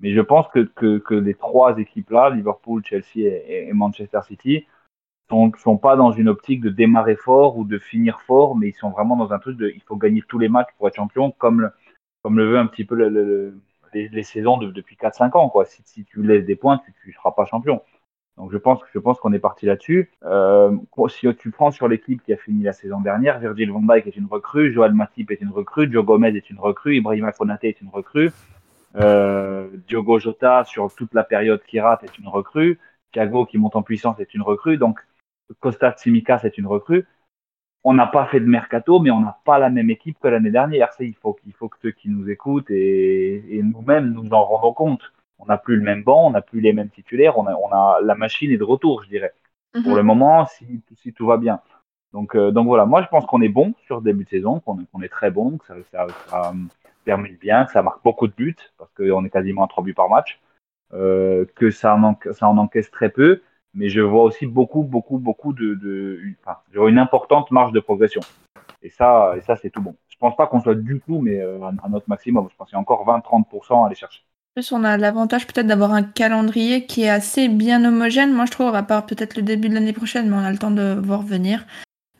Mais 0.00 0.12
je 0.12 0.20
pense 0.20 0.48
que, 0.48 0.60
que, 0.60 0.98
que 0.98 1.14
les 1.14 1.34
trois 1.34 1.78
équipes-là, 1.78 2.30
Liverpool, 2.30 2.82
Chelsea 2.84 3.18
et, 3.18 3.70
Manchester 3.72 4.20
City, 4.26 4.66
sont, 5.32 5.50
sont 5.58 5.78
pas 5.78 5.96
dans 5.96 6.12
une 6.12 6.28
optique 6.28 6.60
de 6.60 6.68
démarrer 6.68 7.16
fort 7.16 7.56
ou 7.56 7.64
de 7.64 7.78
finir 7.78 8.20
fort, 8.20 8.54
mais 8.54 8.68
ils 8.68 8.74
sont 8.74 8.90
vraiment 8.90 9.16
dans 9.16 9.32
un 9.32 9.38
truc 9.38 9.56
de 9.56 9.68
il 9.74 9.82
faut 9.82 9.96
gagner 9.96 10.22
tous 10.28 10.38
les 10.38 10.50
matchs 10.50 10.68
pour 10.76 10.88
être 10.88 10.96
champion, 10.96 11.30
comme 11.30 11.62
le, 11.62 11.70
comme 12.22 12.36
le 12.36 12.50
veut 12.50 12.58
un 12.58 12.66
petit 12.66 12.84
peu 12.84 12.94
le, 12.94 13.54
les, 13.94 14.08
les, 14.10 14.22
saisons 14.22 14.58
de, 14.58 14.70
depuis 14.70 14.96
4-5 14.96 15.36
ans. 15.38 15.48
Quoi. 15.48 15.64
Si, 15.64 15.82
si, 15.86 16.04
tu 16.04 16.22
laisses 16.22 16.44
des 16.44 16.56
points, 16.56 16.80
tu 17.02 17.08
ne 17.08 17.12
seras 17.14 17.32
pas 17.32 17.46
champion. 17.46 17.80
Donc 18.36 18.52
je 18.52 18.58
pense, 18.58 18.80
je 18.92 18.98
pense 18.98 19.18
qu'on 19.20 19.32
est 19.32 19.38
parti 19.38 19.66
là-dessus. 19.66 20.10
Euh, 20.24 20.76
si 21.08 21.34
tu 21.36 21.50
prends 21.50 21.70
sur 21.70 21.88
l'équipe 21.88 22.22
qui 22.22 22.32
a 22.32 22.36
fini 22.36 22.62
la 22.62 22.74
saison 22.74 23.00
dernière, 23.00 23.38
Virgil 23.38 23.70
van 23.70 23.80
Dijk 23.80 24.06
est 24.06 24.16
une 24.16 24.26
recrue, 24.26 24.72
Joel 24.72 24.92
Matip 24.92 25.30
est 25.30 25.40
une 25.40 25.50
recrue, 25.50 25.90
Joe 25.90 26.04
Gomez 26.04 26.36
est 26.36 26.50
une 26.50 26.58
recrue, 26.58 26.96
Ibrahima 26.96 27.32
Konate 27.32 27.64
est 27.64 27.80
une 27.80 27.88
recrue. 27.88 28.30
Euh, 28.96 29.68
Diogo 29.88 30.18
Jota, 30.18 30.64
sur 30.64 30.94
toute 30.94 31.14
la 31.14 31.24
période 31.24 31.62
qui 31.66 31.80
rate, 31.80 32.04
est 32.04 32.18
une 32.18 32.28
recrue. 32.28 32.78
Thiago, 33.12 33.46
qui 33.46 33.58
monte 33.58 33.76
en 33.76 33.82
puissance, 33.82 34.18
est 34.20 34.34
une 34.34 34.42
recrue. 34.42 34.78
Donc, 34.78 35.00
Costa 35.60 35.92
Tsimikas 35.92 36.40
est 36.44 36.58
une 36.58 36.66
recrue. 36.66 37.06
On 37.84 37.94
n'a 37.94 38.06
pas 38.06 38.26
fait 38.26 38.40
de 38.40 38.46
mercato, 38.46 39.00
mais 39.00 39.10
on 39.10 39.20
n'a 39.20 39.38
pas 39.44 39.58
la 39.58 39.68
même 39.68 39.90
équipe 39.90 40.18
que 40.20 40.28
l'année 40.28 40.50
dernière. 40.50 40.90
Il 41.00 41.14
faut, 41.14 41.36
il 41.46 41.52
faut 41.52 41.68
que 41.68 41.78
ceux 41.82 41.90
qui 41.90 42.08
nous 42.08 42.30
écoutent 42.30 42.70
et, 42.70 43.56
et 43.56 43.62
nous-mêmes 43.62 44.12
nous 44.12 44.32
en 44.32 44.44
rendons 44.44 44.72
compte. 44.72 45.12
On 45.38 45.46
n'a 45.46 45.58
plus 45.58 45.76
le 45.76 45.82
même 45.82 46.04
banc, 46.04 46.28
on 46.28 46.30
n'a 46.30 46.42
plus 46.42 46.60
les 46.60 46.72
mêmes 46.72 46.90
titulaires. 46.90 47.38
On 47.38 47.46
a, 47.46 47.54
on 47.54 47.72
a 47.72 48.00
la 48.02 48.14
machine 48.14 48.52
est 48.52 48.56
de 48.56 48.64
retour, 48.64 49.02
je 49.02 49.08
dirais. 49.08 49.34
Pour 49.72 49.92
mhm. 49.92 49.96
le 49.96 50.02
moment, 50.02 50.46
si, 50.46 50.82
si 50.96 51.12
tout 51.12 51.26
va 51.26 51.38
bien. 51.38 51.60
Donc, 52.12 52.36
euh, 52.36 52.50
donc 52.50 52.66
voilà, 52.66 52.84
moi 52.84 53.02
je 53.02 53.08
pense 53.08 53.24
qu'on 53.26 53.40
est 53.40 53.48
bon 53.48 53.74
sur 53.86 53.96
le 53.96 54.02
début 54.02 54.24
de 54.24 54.28
saison, 54.28 54.60
qu'on 54.60 54.78
est, 54.80 55.04
est 55.04 55.08
très 55.08 55.30
bon, 55.30 55.56
que 55.56 55.66
ça, 55.66 55.74
ça, 55.90 56.06
ça, 56.28 56.52
termine 57.04 57.36
bien, 57.36 57.64
que 57.64 57.72
ça 57.72 57.82
marque 57.82 58.02
beaucoup 58.04 58.28
de 58.28 58.34
buts, 58.34 58.56
parce 58.78 58.92
qu'on 58.92 59.24
est 59.24 59.30
quasiment 59.30 59.64
à 59.64 59.68
3 59.68 59.82
buts 59.82 59.94
par 59.94 60.08
match, 60.08 60.40
euh, 60.92 61.46
que 61.54 61.70
ça 61.70 61.96
en, 61.96 62.16
ça 62.32 62.48
en 62.48 62.58
encaisse 62.58 62.90
très 62.90 63.08
peu, 63.08 63.42
mais 63.74 63.88
je 63.88 64.00
vois 64.00 64.22
aussi 64.22 64.46
beaucoup, 64.46 64.82
beaucoup, 64.82 65.18
beaucoup 65.18 65.52
de, 65.52 65.74
de 65.74 66.20
enfin, 66.44 66.58
je 66.72 66.78
vois 66.78 66.90
une 66.90 66.98
importante 66.98 67.50
marge 67.50 67.72
de 67.72 67.80
progression. 67.80 68.20
Et 68.82 68.90
ça, 68.90 69.34
et 69.36 69.40
ça 69.40 69.56
c'est 69.56 69.70
tout 69.70 69.80
bon. 69.80 69.94
Je 70.08 70.16
pense 70.18 70.36
pas 70.36 70.46
qu'on 70.46 70.60
soit 70.60 70.74
du 70.74 71.00
tout, 71.00 71.20
mais 71.20 71.40
euh, 71.40 71.58
à, 71.82 71.88
notre 71.88 72.08
maximum. 72.08 72.48
Je 72.50 72.56
pense 72.56 72.68
qu'il 72.68 72.76
y 72.76 72.78
a 72.78 72.80
encore 72.80 73.04
20-30% 73.06 73.82
à 73.82 73.86
aller 73.86 73.94
chercher. 73.94 74.20
En 74.20 74.60
plus, 74.60 74.72
on 74.72 74.84
a 74.84 74.96
l'avantage 74.96 75.46
peut-être 75.46 75.66
d'avoir 75.66 75.92
un 75.92 76.02
calendrier 76.02 76.84
qui 76.86 77.04
est 77.04 77.08
assez 77.08 77.48
bien 77.48 77.84
homogène. 77.84 78.32
Moi, 78.32 78.44
je 78.44 78.50
trouve, 78.50 78.74
à 78.74 78.82
part 78.82 79.06
peut-être 79.06 79.36
le 79.36 79.42
début 79.42 79.68
de 79.68 79.74
l'année 79.74 79.92
prochaine, 79.92 80.28
mais 80.28 80.36
on 80.36 80.44
a 80.44 80.50
le 80.50 80.58
temps 80.58 80.70
de 80.70 81.00
voir 81.02 81.22
venir. 81.22 81.64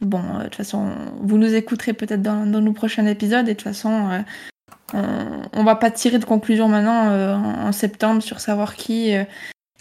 Bon, 0.01 0.23
euh, 0.23 0.39
de 0.39 0.45
toute 0.45 0.57
façon, 0.57 0.89
vous 1.21 1.37
nous 1.37 1.55
écouterez 1.55 1.93
peut-être 1.93 2.23
dans, 2.23 2.47
nos 2.47 2.73
prochains 2.73 3.07
épisodes. 3.07 3.49
Et 3.49 3.53
de 3.53 3.59
toute 3.59 3.63
façon, 3.63 4.09
euh, 4.95 5.49
on, 5.53 5.65
va 5.65 5.75
pas 5.77 5.91
tirer 5.91 6.19
de 6.19 6.25
conclusion 6.25 6.69
maintenant 6.69 7.67
en, 7.67 7.73
septembre 7.73 8.23
sur 8.23 8.41
savoir 8.41 8.75
qui 8.75 9.15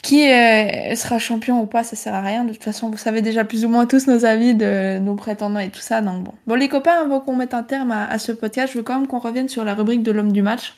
euh, 0.06 0.90
qui 0.90 0.98
sera 0.98 1.20
champion 1.20 1.62
ou 1.62 1.66
pas, 1.66 1.84
ça 1.84 1.96
sert 1.96 2.14
à 2.14 2.22
rien. 2.22 2.44
De 2.44 2.54
toute 2.54 2.64
façon, 2.64 2.90
vous 2.90 2.98
savez 2.98 3.22
déjà 3.22 3.46
plus 3.46 3.66
ou 3.66 3.70
moins 3.70 3.86
tous 3.86 4.08
nos 4.08 4.26
avis 4.26 4.56
de 4.56 5.00
nos 5.00 5.16
prétendants 5.16 5.60
et 5.60 5.70
tout 5.70 5.80
ça. 5.80 6.02
Donc 6.02 6.24
bon, 6.24 6.34
bon 6.48 6.56
les 6.56 6.70
copains, 6.70 7.02
avant 7.02 7.20
qu'on 7.20 7.36
mette 7.36 7.54
un 7.54 7.64
terme 7.64 7.92
à, 7.92 8.18
ce 8.20 8.32
podcast, 8.32 8.74
je 8.74 8.80
veux 8.80 8.84
quand 8.84 8.98
même 8.98 9.08
qu'on 9.08 9.20
revienne 9.20 9.50
sur 9.50 9.64
la 9.64 9.74
rubrique 9.74 10.04
de 10.04 10.12
l'homme 10.12 10.32
du 10.32 10.42
match. 10.42 10.76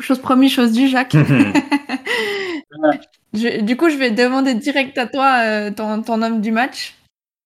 Chose 0.00 0.18
promis, 0.18 0.48
chose 0.48 0.72
due, 0.72 0.88
Jacques. 0.88 1.16
du 3.32 3.76
coup, 3.76 3.88
je 3.88 3.96
vais 3.96 4.10
demander 4.10 4.54
direct 4.54 4.98
à 4.98 5.06
toi 5.06 5.40
euh, 5.44 5.70
ton, 5.70 6.02
ton, 6.02 6.22
homme 6.22 6.40
du 6.40 6.50
match. 6.52 6.96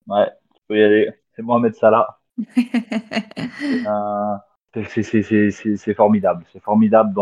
Ouais, 0.07 0.31
tu 0.55 0.61
peux 0.69 0.79
y 0.79 0.83
aller. 0.83 1.11
C'est 1.35 1.43
Mohamed 1.43 1.75
Salah. 1.75 2.19
euh, 2.59 4.37
c'est 4.75 5.95
formidable. 5.95 6.45
C'est 6.53 6.63
formidable. 6.63 7.15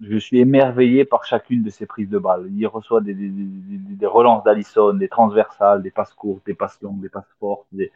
Je 0.00 0.16
suis 0.16 0.38
émerveillé 0.38 1.04
par 1.04 1.24
chacune 1.24 1.62
de 1.62 1.70
ces 1.70 1.86
prises 1.86 2.08
de 2.08 2.18
balles. 2.18 2.48
Il 2.52 2.66
reçoit 2.66 3.00
des, 3.00 4.06
relances 4.06 4.44
d'Alisson, 4.44 4.94
des 4.94 5.08
transversales, 5.08 5.82
des 5.82 5.90
passes 5.90 6.14
courtes, 6.14 6.46
des 6.46 6.54
passes 6.54 6.80
longues, 6.80 7.00
des 7.00 7.08
passes 7.08 7.34
fortes. 7.40 7.66
Il 7.72 7.90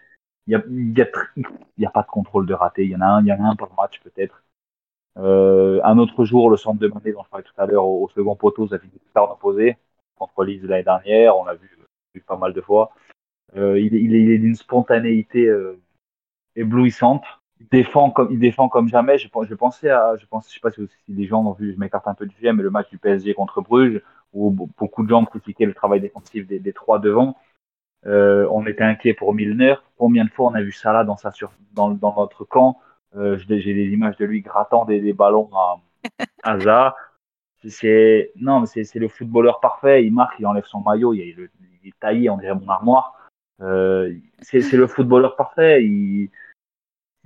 n'y 0.49 0.55
a, 0.55 1.91
pas 1.91 2.03
de 2.03 2.07
contrôle 2.09 2.47
de 2.47 2.55
raté. 2.55 2.85
Il 2.85 2.91
y 2.91 2.97
en 2.97 3.01
a 3.01 3.07
un, 3.07 3.23
il 3.23 3.29
y 3.29 3.33
en 3.33 3.45
a 3.45 3.49
un 3.49 3.57
par 3.57 3.73
match 3.77 4.01
peut-être. 4.03 4.43
Euh, 5.19 5.81
un 5.85 5.99
autre 5.99 6.25
jour, 6.25 6.51
le 6.51 6.57
centre 6.57 6.79
de 6.79 6.89
Mané 6.89 7.13
dont 7.13 7.23
je 7.25 7.31
parlais 7.31 7.45
tout 7.45 7.61
à 7.61 7.67
l'heure, 7.67 7.87
au, 7.87 8.09
second 8.09 8.37
poteau, 8.37 8.69
ça 8.69 8.79
fait 8.79 8.87
une 8.87 9.23
opposé 9.23 9.79
contre 10.17 10.45
Lise 10.45 10.65
l'année 10.65 10.83
dernière. 10.83 11.37
On 11.39 11.45
l'a 11.45 11.55
vu, 11.55 11.71
vu, 12.15 12.21
pas 12.21 12.37
mal 12.37 12.53
de 12.53 12.61
fois. 12.61 12.93
Euh, 13.57 13.81
il, 13.81 14.15
est 14.15 14.39
d'une 14.39 14.57
spontanéité 14.57 15.47
euh, 15.47 15.81
éblouissante 16.57 17.25
il 17.61 17.69
défend 17.69 18.11
comme 18.11 18.29
il 18.31 18.39
défend 18.39 18.69
comme 18.69 18.89
jamais. 18.89 19.19
Je, 19.19 19.29
je 19.49 19.55
pensais 19.55 19.91
à, 19.91 20.17
je 20.17 20.27
pense, 20.27 20.49
je 20.49 20.55
sais 20.55 20.61
pas 20.61 20.71
si, 20.71 20.89
les 21.09 21.27
gens 21.27 21.45
ont 21.45 21.53
vu, 21.53 21.73
je 21.73 21.79
m'écarte 21.79 22.07
un 22.09 22.15
peu 22.15 22.27
du 22.27 22.35
sujet, 22.35 22.53
mais 22.53 22.63
le 22.63 22.71
match 22.71 22.89
du 22.91 22.99
PSG 22.99 23.35
contre 23.35 23.63
Bruges, 23.63 24.03
où 24.33 24.51
beaucoup 24.51 25.05
de 25.05 25.09
gens 25.09 25.25
critiquaient 25.25 25.67
le 25.67 25.75
travail 25.75 26.01
défensif 26.01 26.47
des, 26.47 26.59
des 26.59 26.73
trois 26.73 26.99
devant. 26.99 27.37
Euh, 28.07 28.47
on 28.53 28.67
était 28.67 28.85
inquiet 28.85 29.15
pour 29.15 29.35
Milner. 29.35 29.77
Combien 29.97 30.25
de 30.25 30.31
fois 30.31 30.51
on 30.51 30.55
a 30.55 30.63
vu 30.63 30.73
ça 30.73 30.93
là 30.93 31.05
dans, 31.05 31.17
sa 31.17 31.33
sur, 31.33 31.51
dans, 31.73 31.91
dans 31.91 32.15
notre 32.17 32.45
camp? 32.45 32.79
Euh, 33.17 33.39
J'ai 33.49 33.75
des 33.75 33.89
images 33.89 34.17
de 34.17 34.27
lui 34.27 34.43
grattant 34.43 34.85
des, 34.85 35.01
des 35.01 35.13
ballons 35.13 35.51
à, 35.55 35.77
à. 36.45 36.95
C'est 37.69 38.31
non, 38.37 38.61
mais 38.61 38.67
c'est 38.67 38.99
le 38.99 39.09
footballeur 39.09 39.59
parfait. 39.61 40.05
Il 40.05 40.13
marque, 40.13 40.39
il 40.39 40.47
enlève 40.47 40.67
son 40.67 40.81
maillot, 40.81 41.15
il, 41.15 41.49
il 41.83 41.89
est 41.89 41.99
taillé, 41.99 42.31
on 42.31 42.37
dirait 42.37 42.55
mon 42.55 42.69
armoire. 42.69 43.15
Euh, 43.61 44.15
c'est 44.41 44.61
le 44.73 44.87
footballeur 44.87 45.35
parfait. 45.35 45.83
Il, 45.85 46.31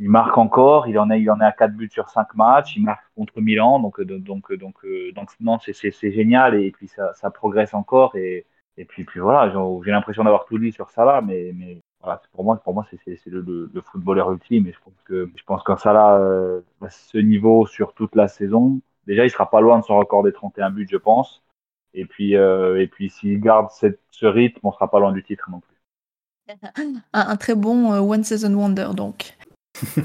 il 0.01 0.11
marque 0.11 0.36
encore, 0.38 0.88
il 0.88 0.98
en 0.98 1.11
est, 1.11 1.20
il 1.20 1.30
en 1.30 1.40
est 1.40 1.44
à 1.44 1.53
4 1.53 1.74
buts 1.74 1.90
sur 1.92 2.09
5 2.09 2.34
matchs, 2.34 2.76
il 2.76 2.84
marque 2.84 3.05
contre 3.14 3.40
Milan, 3.40 3.78
donc, 3.80 4.01
donc, 4.01 4.22
donc, 4.22 4.53
donc, 4.55 4.86
donc 5.14 5.30
non, 5.40 5.59
c'est 5.61 6.11
génial 6.11 6.55
et 6.55 6.70
puis 6.72 6.88
ça, 6.88 7.12
ça 7.14 7.30
progresse 7.30 7.74
encore 7.74 8.16
et, 8.16 8.46
et 8.78 8.84
puis, 8.86 9.05
puis 9.05 9.20
voilà, 9.20 9.53
j'ai 9.84 9.90
l'impression 9.90 10.24
d'avoir 10.24 10.46
tout 10.46 10.59
dit 10.59 10.72
sur 10.72 10.90
Salah, 10.90 11.20
mais, 11.20 11.53
mais 11.55 11.82
voilà, 12.01 12.22
pour 12.32 12.44
moi, 12.44 12.57
pour 12.57 12.72
moi 12.72 12.86
c'est 12.90 13.26
le, 13.26 13.40
le, 13.42 13.70
le, 13.72 13.80
footballeur 13.82 14.32
ultime 14.32 14.66
et 14.66 14.72
je 14.72 14.78
pense 14.82 14.94
que 15.05 15.30
je 15.36 15.42
pense 15.44 15.62
Salah 15.82 16.16
euh, 16.16 16.62
à 16.80 16.88
ce 16.88 17.18
niveau 17.18 17.66
sur 17.66 17.92
toute 17.92 18.16
la 18.16 18.26
saison, 18.26 18.80
déjà 19.07 19.24
il 19.26 19.30
sera 19.30 19.51
pas 19.51 19.61
loin 19.61 19.78
de 19.78 19.84
son 19.84 19.98
record 19.98 20.22
des 20.22 20.32
31 20.32 20.70
buts, 20.70 20.88
je 20.90 20.96
pense. 20.96 21.42
Et 21.92 22.05
puis, 22.05 22.36
euh, 22.36 22.86
s'il 23.09 23.40
garde 23.40 23.68
cette, 23.70 24.01
ce 24.11 24.24
rythme, 24.24 24.61
on 24.62 24.72
sera 24.72 24.88
pas 24.90 25.01
loin 25.01 25.12
du 25.12 25.24
titre 25.24 25.51
non 25.51 25.61
plus. 25.61 25.76
Un, 27.12 27.28
un 27.28 27.36
très 27.36 27.55
bon 27.55 27.92
euh, 27.92 28.01
One 28.01 28.24
Season 28.24 28.53
Wonder 28.55 28.88
donc. 28.94 29.36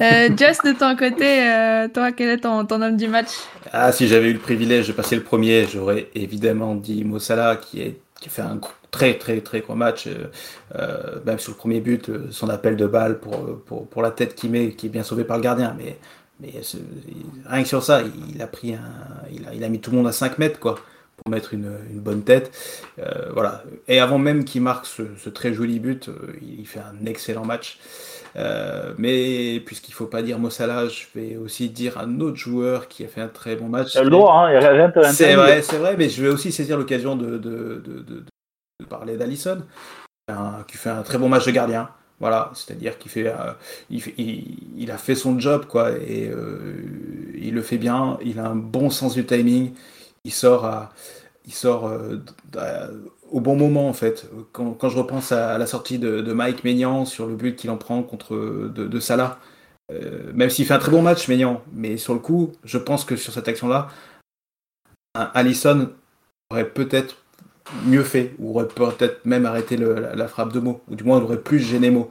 Euh, 0.01 0.29
Just, 0.37 0.65
de 0.65 0.77
ton 0.77 0.95
côté, 0.95 1.49
euh, 1.49 1.87
toi, 1.87 2.11
quel 2.11 2.29
est 2.29 2.37
ton, 2.37 2.65
ton, 2.65 2.81
homme 2.81 2.97
du 2.97 3.07
match? 3.07 3.29
Ah, 3.71 3.91
si 3.91 4.07
j'avais 4.07 4.29
eu 4.29 4.33
le 4.33 4.39
privilège 4.39 4.87
de 4.87 4.93
passer 4.93 5.15
le 5.15 5.23
premier, 5.23 5.67
j'aurais 5.67 6.09
évidemment 6.15 6.75
dit 6.75 7.03
Mossala, 7.03 7.55
qui, 7.57 7.95
qui 8.19 8.27
a 8.27 8.31
fait 8.31 8.41
un 8.41 8.59
très 8.91 9.17
très 9.17 9.41
très 9.41 9.61
gros 9.61 9.75
match, 9.75 10.07
euh, 10.75 11.19
même 11.25 11.39
sur 11.39 11.51
le 11.51 11.57
premier 11.57 11.81
but, 11.81 12.11
son 12.31 12.49
appel 12.49 12.75
de 12.75 12.87
balle 12.87 13.19
pour, 13.19 13.85
pour, 13.85 14.01
la 14.01 14.11
tête 14.11 14.35
qu'il 14.35 14.51
met, 14.51 14.71
qui 14.71 14.87
est 14.87 14.89
bien 14.89 15.03
sauvé 15.03 15.23
par 15.23 15.37
le 15.37 15.43
gardien, 15.43 15.75
mais, 15.77 15.97
mais 16.39 16.53
rien 17.45 17.63
que 17.63 17.67
sur 17.67 17.83
ça, 17.83 18.01
il 18.33 18.41
a 18.41 18.47
pris 18.47 18.75
il 19.31 19.47
a, 19.47 19.53
il 19.53 19.63
a 19.63 19.69
mis 19.69 19.79
tout 19.79 19.91
le 19.91 19.97
monde 19.97 20.07
à 20.07 20.13
5 20.13 20.37
mètres, 20.37 20.59
quoi 20.59 20.79
pour 21.17 21.31
mettre 21.31 21.53
une, 21.53 21.71
une 21.89 22.01
bonne 22.01 22.23
tête. 22.23 22.51
Voilà. 23.33 23.63
Et 23.87 24.01
avant 24.01 24.17
même 24.17 24.43
qu'il 24.43 24.61
marque 24.61 24.85
ce, 24.85 25.29
très 25.29 25.53
joli 25.53 25.79
but, 25.79 26.09
il 26.41 26.67
fait 26.67 26.81
un 26.81 27.05
excellent 27.05 27.45
match. 27.45 27.79
Euh, 28.37 28.93
mais 28.97 29.61
puisqu'il 29.65 29.91
ne 29.91 29.95
faut 29.95 30.07
pas 30.07 30.21
dire 30.21 30.39
Mossala, 30.39 30.87
je 30.87 31.05
vais 31.15 31.37
aussi 31.37 31.69
dire 31.69 31.97
un 31.97 32.19
autre 32.19 32.35
joueur 32.35 32.87
qui 32.87 33.05
a 33.05 33.07
fait 33.07 33.21
un 33.21 33.29
très 33.29 33.55
bon 33.55 33.69
match. 33.69 33.95
droit, 33.97 34.33
hein, 34.33 34.51
il 34.51 34.59
n'y 34.59 34.65
a 34.65 34.71
rien 34.71 34.89
de 34.89 35.01
C'est 35.13 35.35
vrai, 35.35 35.61
c'est 35.61 35.77
vrai, 35.77 35.95
mais 35.97 36.09
je 36.09 36.21
vais 36.21 36.29
aussi 36.29 36.51
saisir 36.51 36.77
l'occasion 36.77 37.15
de, 37.15 37.37
de, 37.37 37.81
de, 37.85 38.01
de, 38.01 38.85
parler 38.89 39.15
d'Alisson, 39.15 39.61
qui 40.67 40.77
fait 40.77 40.89
un 40.89 41.01
très 41.03 41.17
bon 41.17 41.29
match 41.29 41.45
de 41.45 41.51
gardien. 41.51 41.89
Voilà, 42.19 42.51
c'est-à-dire 42.53 42.97
qu'il 42.97 43.11
fait, 43.11 43.27
euh, 43.27 43.51
il, 43.89 44.01
il, 44.17 44.57
il, 44.77 44.91
a 44.91 44.97
fait 44.97 45.15
son 45.15 45.37
job, 45.37 45.65
quoi, 45.65 45.91
et 45.91 46.29
euh, 46.29 46.81
il 47.37 47.53
le 47.53 47.61
fait 47.61 47.77
bien. 47.77 48.17
Il 48.23 48.39
a 48.39 48.47
un 48.47 48.55
bon 48.55 48.89
sens 48.89 49.15
du 49.15 49.25
timing. 49.25 49.73
Il 50.23 50.31
sort 50.31 50.65
à, 50.65 50.93
il 51.45 51.53
sort 51.53 51.87
euh, 51.87 52.17
au 53.35 53.41
bon 53.41 53.57
moment 53.57 53.89
en 53.89 53.93
fait. 53.93 54.29
Quand, 54.53 54.89
je 54.89 54.97
repense 54.97 55.33
à, 55.33 55.57
la 55.57 55.67
sortie 55.67 55.99
de, 55.99 56.21
Mike 56.31 56.63
Maignan 56.63 57.03
sur 57.03 57.27
le 57.27 57.35
but 57.35 57.57
qu'il 57.57 57.69
en 57.69 57.75
prend 57.75 58.01
contre 58.01 58.35
de, 58.35 58.99
Salah, 59.01 59.39
euh, 59.91 60.31
même 60.33 60.49
s'il 60.49 60.65
fait 60.65 60.73
un 60.73 60.79
très 60.79 60.91
bon 60.91 61.01
match 61.01 61.27
Maignan, 61.27 61.61
mais 61.73 61.97
sur 61.97 62.13
le 62.13 62.19
coup, 62.19 62.53
je 62.63 62.77
pense 62.77 63.03
que 63.03 63.17
sur 63.17 63.33
cette 63.33 63.49
action-là, 63.49 63.89
Allison 65.13 65.89
aurait 66.49 66.69
peut-être 66.69 67.17
mieux 67.85 68.03
fait, 68.03 68.35
ou 68.39 68.51
aurait 68.51 68.67
peut-être 68.67 69.25
même 69.25 69.45
arrêté 69.45 69.75
la, 69.75 70.27
frappe 70.29 70.53
de 70.53 70.61
mots, 70.61 70.81
ou 70.89 70.95
du 70.95 71.03
moins 71.03 71.19
aurait 71.19 71.41
plus 71.41 71.59
gêné 71.59 71.89
mots. 71.89 72.09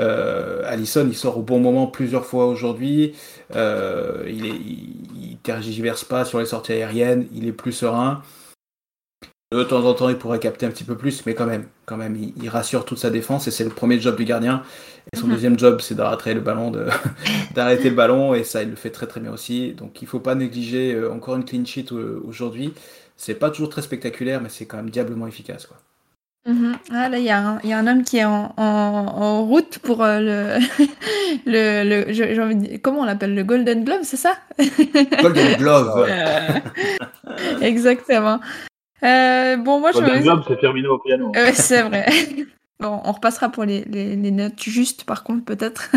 Euh, 0.00 0.62
Allison, 0.66 1.06
il 1.06 1.14
sort 1.14 1.38
au 1.38 1.42
bon 1.42 1.60
moment 1.60 1.86
plusieurs 1.86 2.26
fois 2.26 2.46
aujourd'hui, 2.46 3.14
euh, 3.54 4.24
il, 4.26 4.46
est, 4.46 5.42
tergiverse 5.44 6.04
pas 6.04 6.24
sur 6.24 6.40
les 6.40 6.46
sorties 6.46 6.72
aériennes, 6.72 7.28
il 7.32 7.46
est 7.46 7.52
plus 7.52 7.72
serein. 7.72 8.22
De 9.54 9.62
temps 9.62 9.84
en 9.84 9.94
temps, 9.94 10.08
il 10.08 10.16
pourrait 10.16 10.40
capter 10.40 10.66
un 10.66 10.70
petit 10.70 10.84
peu 10.84 10.96
plus, 10.96 11.24
mais 11.26 11.34
quand 11.34 11.46
même, 11.46 11.66
quand 11.86 11.96
même, 11.96 12.16
il, 12.16 12.32
il 12.42 12.48
rassure 12.48 12.84
toute 12.84 12.98
sa 12.98 13.10
défense 13.10 13.46
et 13.46 13.52
c'est 13.52 13.62
le 13.62 13.70
premier 13.70 14.00
job 14.00 14.16
du 14.16 14.24
gardien. 14.24 14.62
Et 15.12 15.16
son 15.16 15.26
mmh. 15.26 15.30
deuxième 15.30 15.58
job, 15.58 15.80
c'est 15.80 15.94
d'arrêter 15.94 16.34
le 16.34 16.40
ballon, 16.40 16.72
d'arrêter 17.54 17.90
le 17.90 17.94
ballon, 17.94 18.34
et 18.34 18.42
ça, 18.42 18.62
il 18.62 18.70
le 18.70 18.76
fait 18.76 18.90
très 18.90 19.06
très 19.06 19.20
bien 19.20 19.32
aussi. 19.32 19.72
Donc, 19.72 20.02
il 20.02 20.08
faut 20.08 20.18
pas 20.18 20.34
négliger 20.34 20.94
euh, 20.94 21.12
encore 21.12 21.36
une 21.36 21.44
clean 21.44 21.64
sheet 21.64 21.92
euh, 21.92 22.22
aujourd'hui. 22.26 22.72
C'est 23.16 23.34
pas 23.34 23.50
toujours 23.50 23.68
très 23.68 23.82
spectaculaire, 23.82 24.40
mais 24.40 24.48
c'est 24.48 24.66
quand 24.66 24.78
même 24.78 24.90
diablement 24.90 25.26
efficace, 25.26 25.66
quoi. 25.66 25.76
Mmh. 26.46 26.72
Ah, 26.92 27.08
là, 27.08 27.18
il 27.18 27.22
y, 27.22 27.28
y, 27.28 27.72
a 27.72 27.78
un 27.78 27.86
homme 27.86 28.04
qui 28.04 28.18
est 28.18 28.24
en, 28.24 28.52
en, 28.56 28.62
en 28.62 29.46
route 29.46 29.78
pour 29.78 30.02
euh, 30.02 30.20
le, 30.20 30.58
le, 31.46 32.04
le 32.06 32.12
j'ai 32.12 32.38
envie 32.38 32.56
de 32.56 32.66
dire, 32.66 32.78
comment 32.82 33.00
on 33.00 33.04
l'appelle, 33.04 33.34
le 33.34 33.44
Golden 33.44 33.82
Glove, 33.82 34.00
c'est 34.02 34.18
ça? 34.18 34.34
Golden 35.22 35.56
Glove. 35.56 36.06
Exactement. 37.62 38.40
Euh, 39.04 39.56
bon, 39.56 39.80
moi, 39.80 39.92
je 39.92 40.22
Globe, 40.22 40.42
c'est 40.48 40.58
terminé 40.58 40.88
au 40.88 40.98
piano. 40.98 41.32
Euh, 41.36 41.50
c'est 41.54 41.82
vrai. 41.82 42.06
Bon, 42.80 43.00
on 43.04 43.12
repassera 43.12 43.50
pour 43.50 43.64
les, 43.64 43.84
les, 43.84 44.16
les 44.16 44.30
notes 44.32 44.60
justes, 44.60 45.04
par 45.04 45.22
contre, 45.22 45.44
peut-être. 45.44 45.92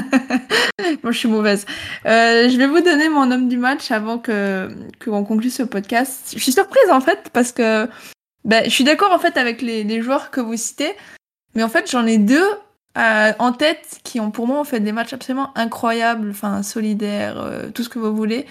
Moi, 1.03 1.11
je 1.11 1.17
suis 1.17 1.27
mauvaise. 1.27 1.65
Euh, 2.05 2.47
je 2.47 2.55
vais 2.55 2.67
vous 2.67 2.81
donner 2.81 3.09
mon 3.09 3.31
homme 3.31 3.49
du 3.49 3.57
match 3.57 3.89
avant 3.89 4.19
que 4.19 4.69
qu'on 5.03 5.23
conclue 5.23 5.49
ce 5.49 5.63
podcast. 5.63 6.33
Je 6.35 6.39
suis 6.39 6.51
surprise, 6.51 6.91
en 6.91 7.01
fait, 7.01 7.31
parce 7.33 7.51
que 7.51 7.89
ben, 8.45 8.63
je 8.63 8.69
suis 8.69 8.83
d'accord, 8.83 9.11
en 9.11 9.17
fait, 9.17 9.37
avec 9.37 9.63
les, 9.63 9.83
les 9.83 10.01
joueurs 10.03 10.29
que 10.29 10.39
vous 10.39 10.55
citez. 10.55 10.93
Mais 11.55 11.63
en 11.63 11.67
fait, 11.67 11.89
j'en 11.89 12.05
ai 12.05 12.19
deux 12.19 12.47
euh, 12.97 13.33
en 13.37 13.53
tête 13.53 13.99
qui 14.03 14.19
ont, 14.19 14.31
pour 14.31 14.47
moi, 14.47 14.63
fait 14.63 14.79
des 14.79 14.91
matchs 14.91 15.13
absolument 15.13 15.51
incroyables, 15.55 16.29
enfin, 16.31 16.63
solidaires, 16.63 17.39
euh, 17.39 17.69
tout 17.69 17.83
ce 17.83 17.89
que 17.89 17.99
vous 17.99 18.15
voulez. 18.15 18.45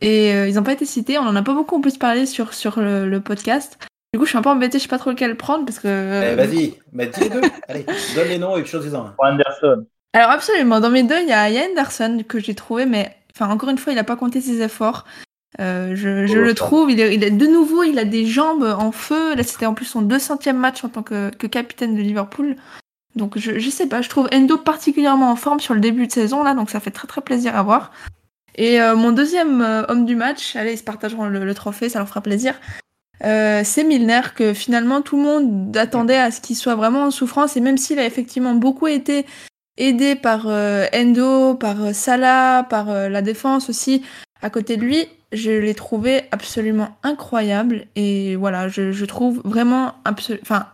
Et 0.00 0.32
euh, 0.34 0.48
ils 0.48 0.54
n'ont 0.54 0.62
pas 0.62 0.72
été 0.72 0.86
cités. 0.86 1.18
On 1.18 1.22
en 1.22 1.36
a 1.36 1.42
pas 1.42 1.54
beaucoup 1.54 1.76
en 1.76 1.80
plus 1.80 1.98
parlé 1.98 2.26
sur, 2.26 2.54
sur 2.54 2.80
le, 2.80 3.08
le 3.08 3.20
podcast. 3.20 3.78
Du 4.12 4.18
coup, 4.18 4.26
je 4.26 4.30
suis 4.30 4.38
un 4.38 4.42
peu 4.42 4.50
embêtée, 4.50 4.78
je 4.78 4.82
sais 4.82 4.88
pas 4.88 4.98
trop 4.98 5.10
lequel 5.10 5.36
prendre 5.36 5.64
parce 5.64 5.78
que. 5.78 6.32
Eh, 6.32 6.34
Vas-y, 6.34 6.74
mets 6.92 7.10
les 7.18 7.28
deux. 7.30 7.40
Allez, 7.68 7.86
donne 8.14 8.28
les 8.28 8.38
noms 8.38 8.56
et 8.58 8.64
choisis-en 8.64 9.06
un. 9.06 9.14
Anderson. 9.18 9.86
Alors, 10.12 10.30
absolument. 10.30 10.80
Dans 10.80 10.90
mes 10.90 11.02
deux, 11.02 11.18
il 11.22 11.28
y 11.28 11.32
a, 11.32 11.48
y 11.48 11.58
a 11.58 11.64
Anderson 11.64 12.22
que 12.28 12.38
j'ai 12.38 12.54
trouvé, 12.54 12.84
mais 12.84 13.16
enfin, 13.34 13.48
encore 13.50 13.70
une 13.70 13.78
fois, 13.78 13.92
il 13.92 13.96
n'a 13.96 14.04
pas 14.04 14.16
compté 14.16 14.42
ses 14.42 14.60
efforts. 14.60 15.06
Euh, 15.60 15.94
je, 15.94 16.26
je 16.26 16.38
oh, 16.38 16.42
le 16.42 16.54
trouve, 16.54 16.90
il 16.90 17.00
est, 17.00 17.14
il 17.14 17.24
est, 17.24 17.30
de 17.30 17.46
nouveau, 17.46 17.82
il 17.82 17.98
a 17.98 18.04
des 18.04 18.26
jambes 18.26 18.64
en 18.64 18.92
feu. 18.92 19.34
Là, 19.34 19.42
c'était 19.42 19.64
en 19.64 19.72
plus 19.72 19.86
son 19.86 20.02
200e 20.02 20.52
match 20.52 20.84
en 20.84 20.90
tant 20.90 21.02
que, 21.02 21.30
que 21.30 21.46
capitaine 21.46 21.94
de 21.94 22.02
Liverpool. 22.02 22.56
Donc, 23.16 23.38
je, 23.38 23.58
je 23.58 23.70
sais 23.70 23.86
pas, 23.86 24.02
je 24.02 24.10
trouve 24.10 24.28
Endo 24.32 24.58
particulièrement 24.58 25.30
en 25.30 25.36
forme 25.36 25.60
sur 25.60 25.74
le 25.74 25.80
début 25.80 26.06
de 26.06 26.12
saison, 26.12 26.42
là, 26.42 26.54
donc 26.54 26.70
ça 26.70 26.80
fait 26.80 26.90
très 26.90 27.06
très 27.06 27.20
plaisir 27.20 27.56
à 27.56 27.62
voir. 27.62 27.92
Et 28.54 28.80
euh, 28.80 28.96
mon 28.96 29.12
deuxième 29.12 29.60
euh, 29.60 29.84
homme 29.88 30.06
du 30.06 30.16
match, 30.16 30.56
allez, 30.56 30.72
ils 30.72 30.78
se 30.78 30.82
partageront 30.82 31.26
le, 31.26 31.44
le 31.44 31.54
trophée, 31.54 31.88
ça 31.88 31.98
leur 31.98 32.08
fera 32.08 32.22
plaisir. 32.22 32.54
Euh, 33.24 33.62
c'est 33.64 33.84
Milner 33.84 34.22
que 34.34 34.52
finalement 34.52 35.00
tout 35.00 35.16
le 35.16 35.22
monde 35.22 35.76
attendait 35.76 36.18
à 36.18 36.30
ce 36.30 36.40
qu'il 36.40 36.56
soit 36.56 36.74
vraiment 36.74 37.04
en 37.04 37.10
souffrance 37.10 37.56
et 37.56 37.60
même 37.60 37.78
s'il 37.78 37.98
a 37.98 38.04
effectivement 38.04 38.54
beaucoup 38.54 38.88
été 38.88 39.26
aidé 39.76 40.16
par 40.16 40.46
euh, 40.48 40.86
Endo, 40.94 41.54
par 41.54 41.80
euh, 41.82 41.92
Salah, 41.92 42.64
par 42.64 42.86
la 42.86 43.22
défense 43.22 43.70
aussi 43.70 44.02
à 44.42 44.50
côté 44.50 44.76
de 44.76 44.82
lui, 44.82 45.06
je 45.30 45.52
l'ai 45.52 45.74
trouvé 45.74 46.22
absolument 46.32 46.96
incroyable 47.04 47.86
et 47.94 48.34
voilà, 48.34 48.68
je, 48.68 49.04
trouve 49.04 49.40
vraiment 49.44 49.94
enfin 50.42 50.66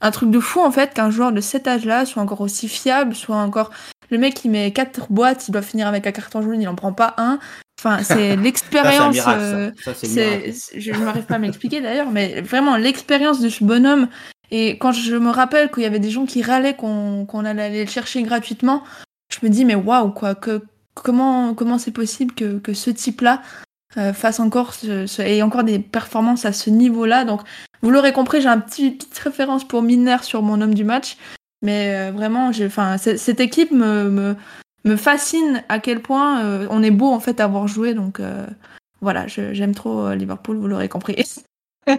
un 0.00 0.10
truc 0.12 0.30
de 0.30 0.38
fou 0.38 0.60
en 0.60 0.70
fait 0.70 0.94
qu'un 0.94 1.10
joueur 1.10 1.32
de 1.32 1.40
cet 1.40 1.66
âge-là 1.66 2.06
soit 2.06 2.22
encore 2.22 2.40
aussi 2.40 2.68
fiable, 2.68 3.16
soit 3.16 3.36
encore 3.36 3.70
le 4.10 4.18
mec 4.18 4.34
qui 4.34 4.48
met 4.48 4.72
quatre 4.72 5.10
boîtes, 5.10 5.48
il 5.48 5.52
doit 5.52 5.62
finir 5.62 5.88
avec 5.88 6.06
un 6.06 6.12
carton 6.12 6.42
jaune, 6.42 6.62
il 6.62 6.68
en 6.68 6.76
prend 6.76 6.92
pas 6.92 7.14
un. 7.18 7.40
Enfin, 7.78 8.02
c'est 8.02 8.34
l'expérience. 8.36 9.16
Euh, 9.28 9.70
je 9.86 10.90
ne 10.90 11.04
m'arrive 11.04 11.24
pas 11.24 11.36
à 11.36 11.38
m'expliquer 11.38 11.80
d'ailleurs, 11.80 12.10
mais 12.10 12.40
vraiment 12.40 12.76
l'expérience 12.76 13.40
de 13.40 13.48
ce 13.48 13.62
bonhomme. 13.62 14.08
Et 14.50 14.78
quand 14.78 14.92
je 14.92 15.14
me 15.14 15.30
rappelle 15.30 15.70
qu'il 15.70 15.84
y 15.84 15.86
avait 15.86 16.00
des 16.00 16.10
gens 16.10 16.26
qui 16.26 16.42
râlaient 16.42 16.74
qu'on 16.74 17.26
qu 17.26 17.36
allait 17.46 17.62
aller 17.62 17.84
le 17.84 17.90
chercher 17.90 18.22
gratuitement, 18.22 18.82
je 19.32 19.46
me 19.46 19.50
dis 19.50 19.64
mais 19.64 19.74
waouh 19.76 20.10
quoi, 20.10 20.34
que 20.34 20.62
comment 20.94 21.54
comment 21.54 21.78
c'est 21.78 21.92
possible 21.92 22.34
que, 22.34 22.58
que 22.58 22.72
ce 22.72 22.90
type-là 22.90 23.42
euh, 23.96 24.12
fasse 24.12 24.40
encore 24.40 24.74
ce, 24.74 25.06
ce, 25.06 25.22
ait 25.22 25.42
encore 25.42 25.64
des 25.64 25.78
performances 25.78 26.46
à 26.46 26.52
ce 26.52 26.70
niveau-là? 26.70 27.24
Donc 27.24 27.42
vous 27.82 27.90
l'aurez 27.90 28.12
compris, 28.12 28.40
j'ai 28.40 28.48
un 28.48 28.58
petit 28.58 28.90
petite 28.90 29.18
référence 29.18 29.68
pour 29.68 29.82
Miner 29.82 30.16
sur 30.22 30.42
mon 30.42 30.60
homme 30.60 30.74
du 30.74 30.84
match, 30.84 31.16
mais 31.62 31.94
euh, 31.94 32.10
vraiment, 32.10 32.50
enfin 32.64 32.96
cette 32.96 33.40
équipe 33.40 33.70
me, 33.70 34.10
me 34.10 34.36
me 34.88 34.96
fascine 34.96 35.62
à 35.68 35.78
quel 35.78 36.00
point 36.00 36.42
euh, 36.42 36.66
on 36.70 36.82
est 36.82 36.90
beau 36.90 37.12
en 37.12 37.20
fait 37.20 37.40
avoir 37.40 37.68
joué. 37.68 37.94
Donc 37.94 38.20
euh, 38.20 38.46
voilà, 39.00 39.26
j'aime 39.26 39.74
trop 39.74 40.06
euh, 40.06 40.14
Liverpool, 40.14 40.56
vous 40.56 40.66
l'aurez 40.66 40.88
compris. 40.88 41.16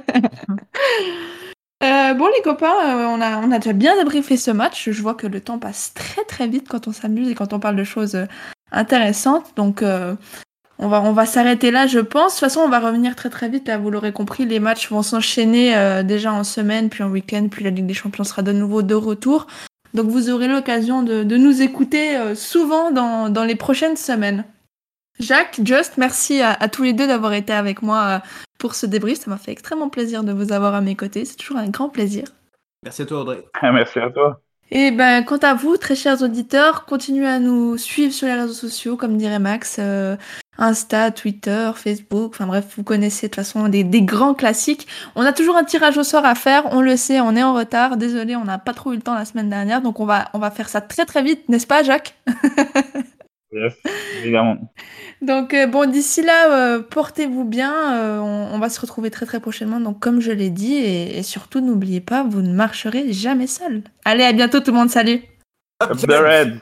Bon 1.82 2.28
les 2.36 2.42
copains, 2.42 2.74
on, 3.08 3.22
a, 3.22 3.38
on 3.38 3.52
a 3.52 3.60
déjà 3.60 3.72
bien 3.72 3.96
débriefé 3.96 4.36
ce 4.36 4.50
match. 4.50 4.90
Je 4.90 5.02
vois 5.02 5.14
que 5.14 5.28
le 5.28 5.40
temps 5.40 5.60
passe 5.60 5.94
très 5.94 6.24
très 6.24 6.48
vite 6.48 6.68
quand 6.68 6.88
on 6.88 6.92
s'amuse 6.92 7.30
et 7.30 7.36
quand 7.36 7.54
on 7.54 7.60
parle 7.60 7.76
de 7.76 7.84
choses 7.84 8.18
intéressantes. 8.72 9.54
Donc, 9.56 9.84
on 9.84 10.88
va, 10.88 11.02
on 11.02 11.14
va 11.14 11.26
s'arrêter 11.28 11.70
là, 11.70 11.86
je 11.86 12.00
pense. 12.00 12.34
De 12.34 12.40
toute 12.40 12.50
façon, 12.50 12.62
on 12.62 12.68
va 12.68 12.80
revenir 12.80 13.16
très 13.16 13.30
très 13.30 13.48
vite. 13.48 13.68
Là, 13.68 13.78
vous 13.78 13.92
l'aurez 13.92 14.12
compris, 14.12 14.48
les 14.48 14.60
matchs 14.60 14.90
vont 14.90 15.04
s'enchaîner 15.04 16.02
déjà 16.04 16.34
en 16.34 16.44
semaine, 16.44 16.90
puis 16.90 17.04
en 17.04 17.10
week-end, 17.10 17.48
puis 17.50 17.64
la 17.64 17.70
Ligue 17.70 17.86
des 17.86 17.94
Champions 17.94 18.24
sera 18.24 18.42
de 18.42 18.52
nouveau 18.52 18.82
de 18.82 18.96
retour. 18.96 19.46
Donc, 19.94 20.08
vous 20.08 20.30
aurez 20.30 20.48
l'occasion 20.48 21.04
de, 21.04 21.24
de, 21.24 21.38
nous 21.38 21.62
écouter 21.62 22.36
souvent 22.36 22.92
dans, 22.92 23.30
dans 23.30 23.44
les 23.44 23.56
prochaines 23.56 23.98
semaines. 23.98 24.46
Jacques, 25.20 25.60
Just, 25.64 25.98
merci 25.98 26.42
à, 26.42 26.56
tous 26.70 26.84
les 26.84 26.94
deux 26.94 27.06
d'avoir 27.06 27.34
été 27.34 27.52
avec 27.52 27.82
moi 27.82 28.06
euh, 28.08 28.20
pour 28.58 28.74
ce 28.74 28.86
débrief. 28.86 29.20
Ça 29.20 29.30
m'a 29.30 29.38
fait 29.38 29.52
extrêmement 29.52 29.90
plaisir 29.90 30.24
de 30.24 30.32
vous 30.32 30.54
avoir 30.54 30.74
à 30.74 30.82
mes 30.82 30.96
côtés. 30.96 31.26
C'est 31.26 31.36
toujours 31.36 31.58
un 31.58 31.68
grand 31.68 31.90
plaisir. 31.90 32.24
Merci 32.84 33.02
à 33.02 33.06
toi, 33.06 33.22
Audrey. 33.22 33.44
Merci 33.62 34.00
à 34.00 34.10
toi. 34.10 34.42
Et 34.72 34.92
ben, 34.92 35.24
quant 35.24 35.38
à 35.38 35.56
vous, 35.56 35.76
très 35.78 35.96
chers 35.96 36.22
auditeurs, 36.22 36.86
continuez 36.86 37.28
à 37.28 37.40
nous 37.40 37.78
suivre 37.78 38.14
sur 38.14 38.28
les 38.28 38.36
réseaux 38.36 38.54
sociaux, 38.54 38.96
comme 38.96 39.18
dirait 39.18 39.40
Max, 39.40 39.78
euh, 39.80 40.16
Insta, 40.60 41.12
Twitter, 41.12 41.72
Facebook. 41.76 42.34
Enfin 42.34 42.46
bref, 42.46 42.66
vous 42.78 42.84
connaissez 42.84 43.28
de 43.28 43.32
toute 43.32 43.44
façon 43.44 43.68
des, 43.70 43.84
des, 43.84 44.02
grands 44.02 44.34
classiques. 44.34 44.88
On 45.16 45.24
a 45.24 45.34
toujours 45.34 45.56
un 45.56 45.64
tirage 45.64 45.98
au 45.98 46.04
sort 46.04 46.26
à 46.26 46.36
faire. 46.36 46.66
On 46.72 46.82
le 46.82 46.98
sait, 46.98 47.22
on 47.22 47.36
est 47.36 47.44
en 47.44 47.54
retard. 47.54 47.98
Désolé, 47.98 48.36
on 48.36 48.44
n'a 48.44 48.60
pas 48.60 48.74
trop 48.74 48.92
eu 48.92 48.96
le 48.96 49.02
temps 49.02 49.16
la 49.16 49.26
semaine 49.26 49.50
dernière, 49.50 49.82
donc 49.82 50.00
on 50.00 50.06
va 50.06 50.30
on 50.34 50.40
va 50.40 50.52
faire 50.52 50.70
ça 50.70 50.82
très 50.82 51.06
très 51.06 51.24
vite, 51.24 51.50
n'est-ce 51.50 51.68
pas, 51.68 51.82
Jacques? 51.82 52.16
Yes, 53.52 53.74
évidemment. 54.22 54.58
Donc 55.22 55.56
euh, 55.56 55.66
bon, 55.66 55.90
d'ici 55.90 56.22
là, 56.22 56.52
euh, 56.52 56.82
portez-vous 56.82 57.46
bien. 57.46 57.96
Euh, 57.96 58.20
on, 58.20 58.54
on, 58.54 58.60
va 58.60 58.70
se 58.70 58.80
retrouver 58.80 59.10
très 59.10 59.26
très 59.26 59.40
prochainement. 59.40 59.80
Donc 59.80 60.00
comme 60.00 60.22
je 60.22 60.32
l'ai 60.32 60.52
dit, 60.52 60.76
et, 60.76 61.18
et 61.18 61.24
surtout 61.24 61.60
n'oubliez 61.60 62.00
pas, 62.00 62.24
vous 62.24 62.42
ne 62.42 62.54
marcherez 62.54 63.12
jamais 63.12 63.48
seul. 63.48 63.82
Allez, 64.06 64.24
à 64.24 64.34
bientôt 64.34 64.60
tout 64.60 64.72
le 64.72 64.78
monde. 64.78 64.92
Salut. 64.92 65.24
Up 65.82 65.98
the 65.98 66.12
red. 66.12 66.62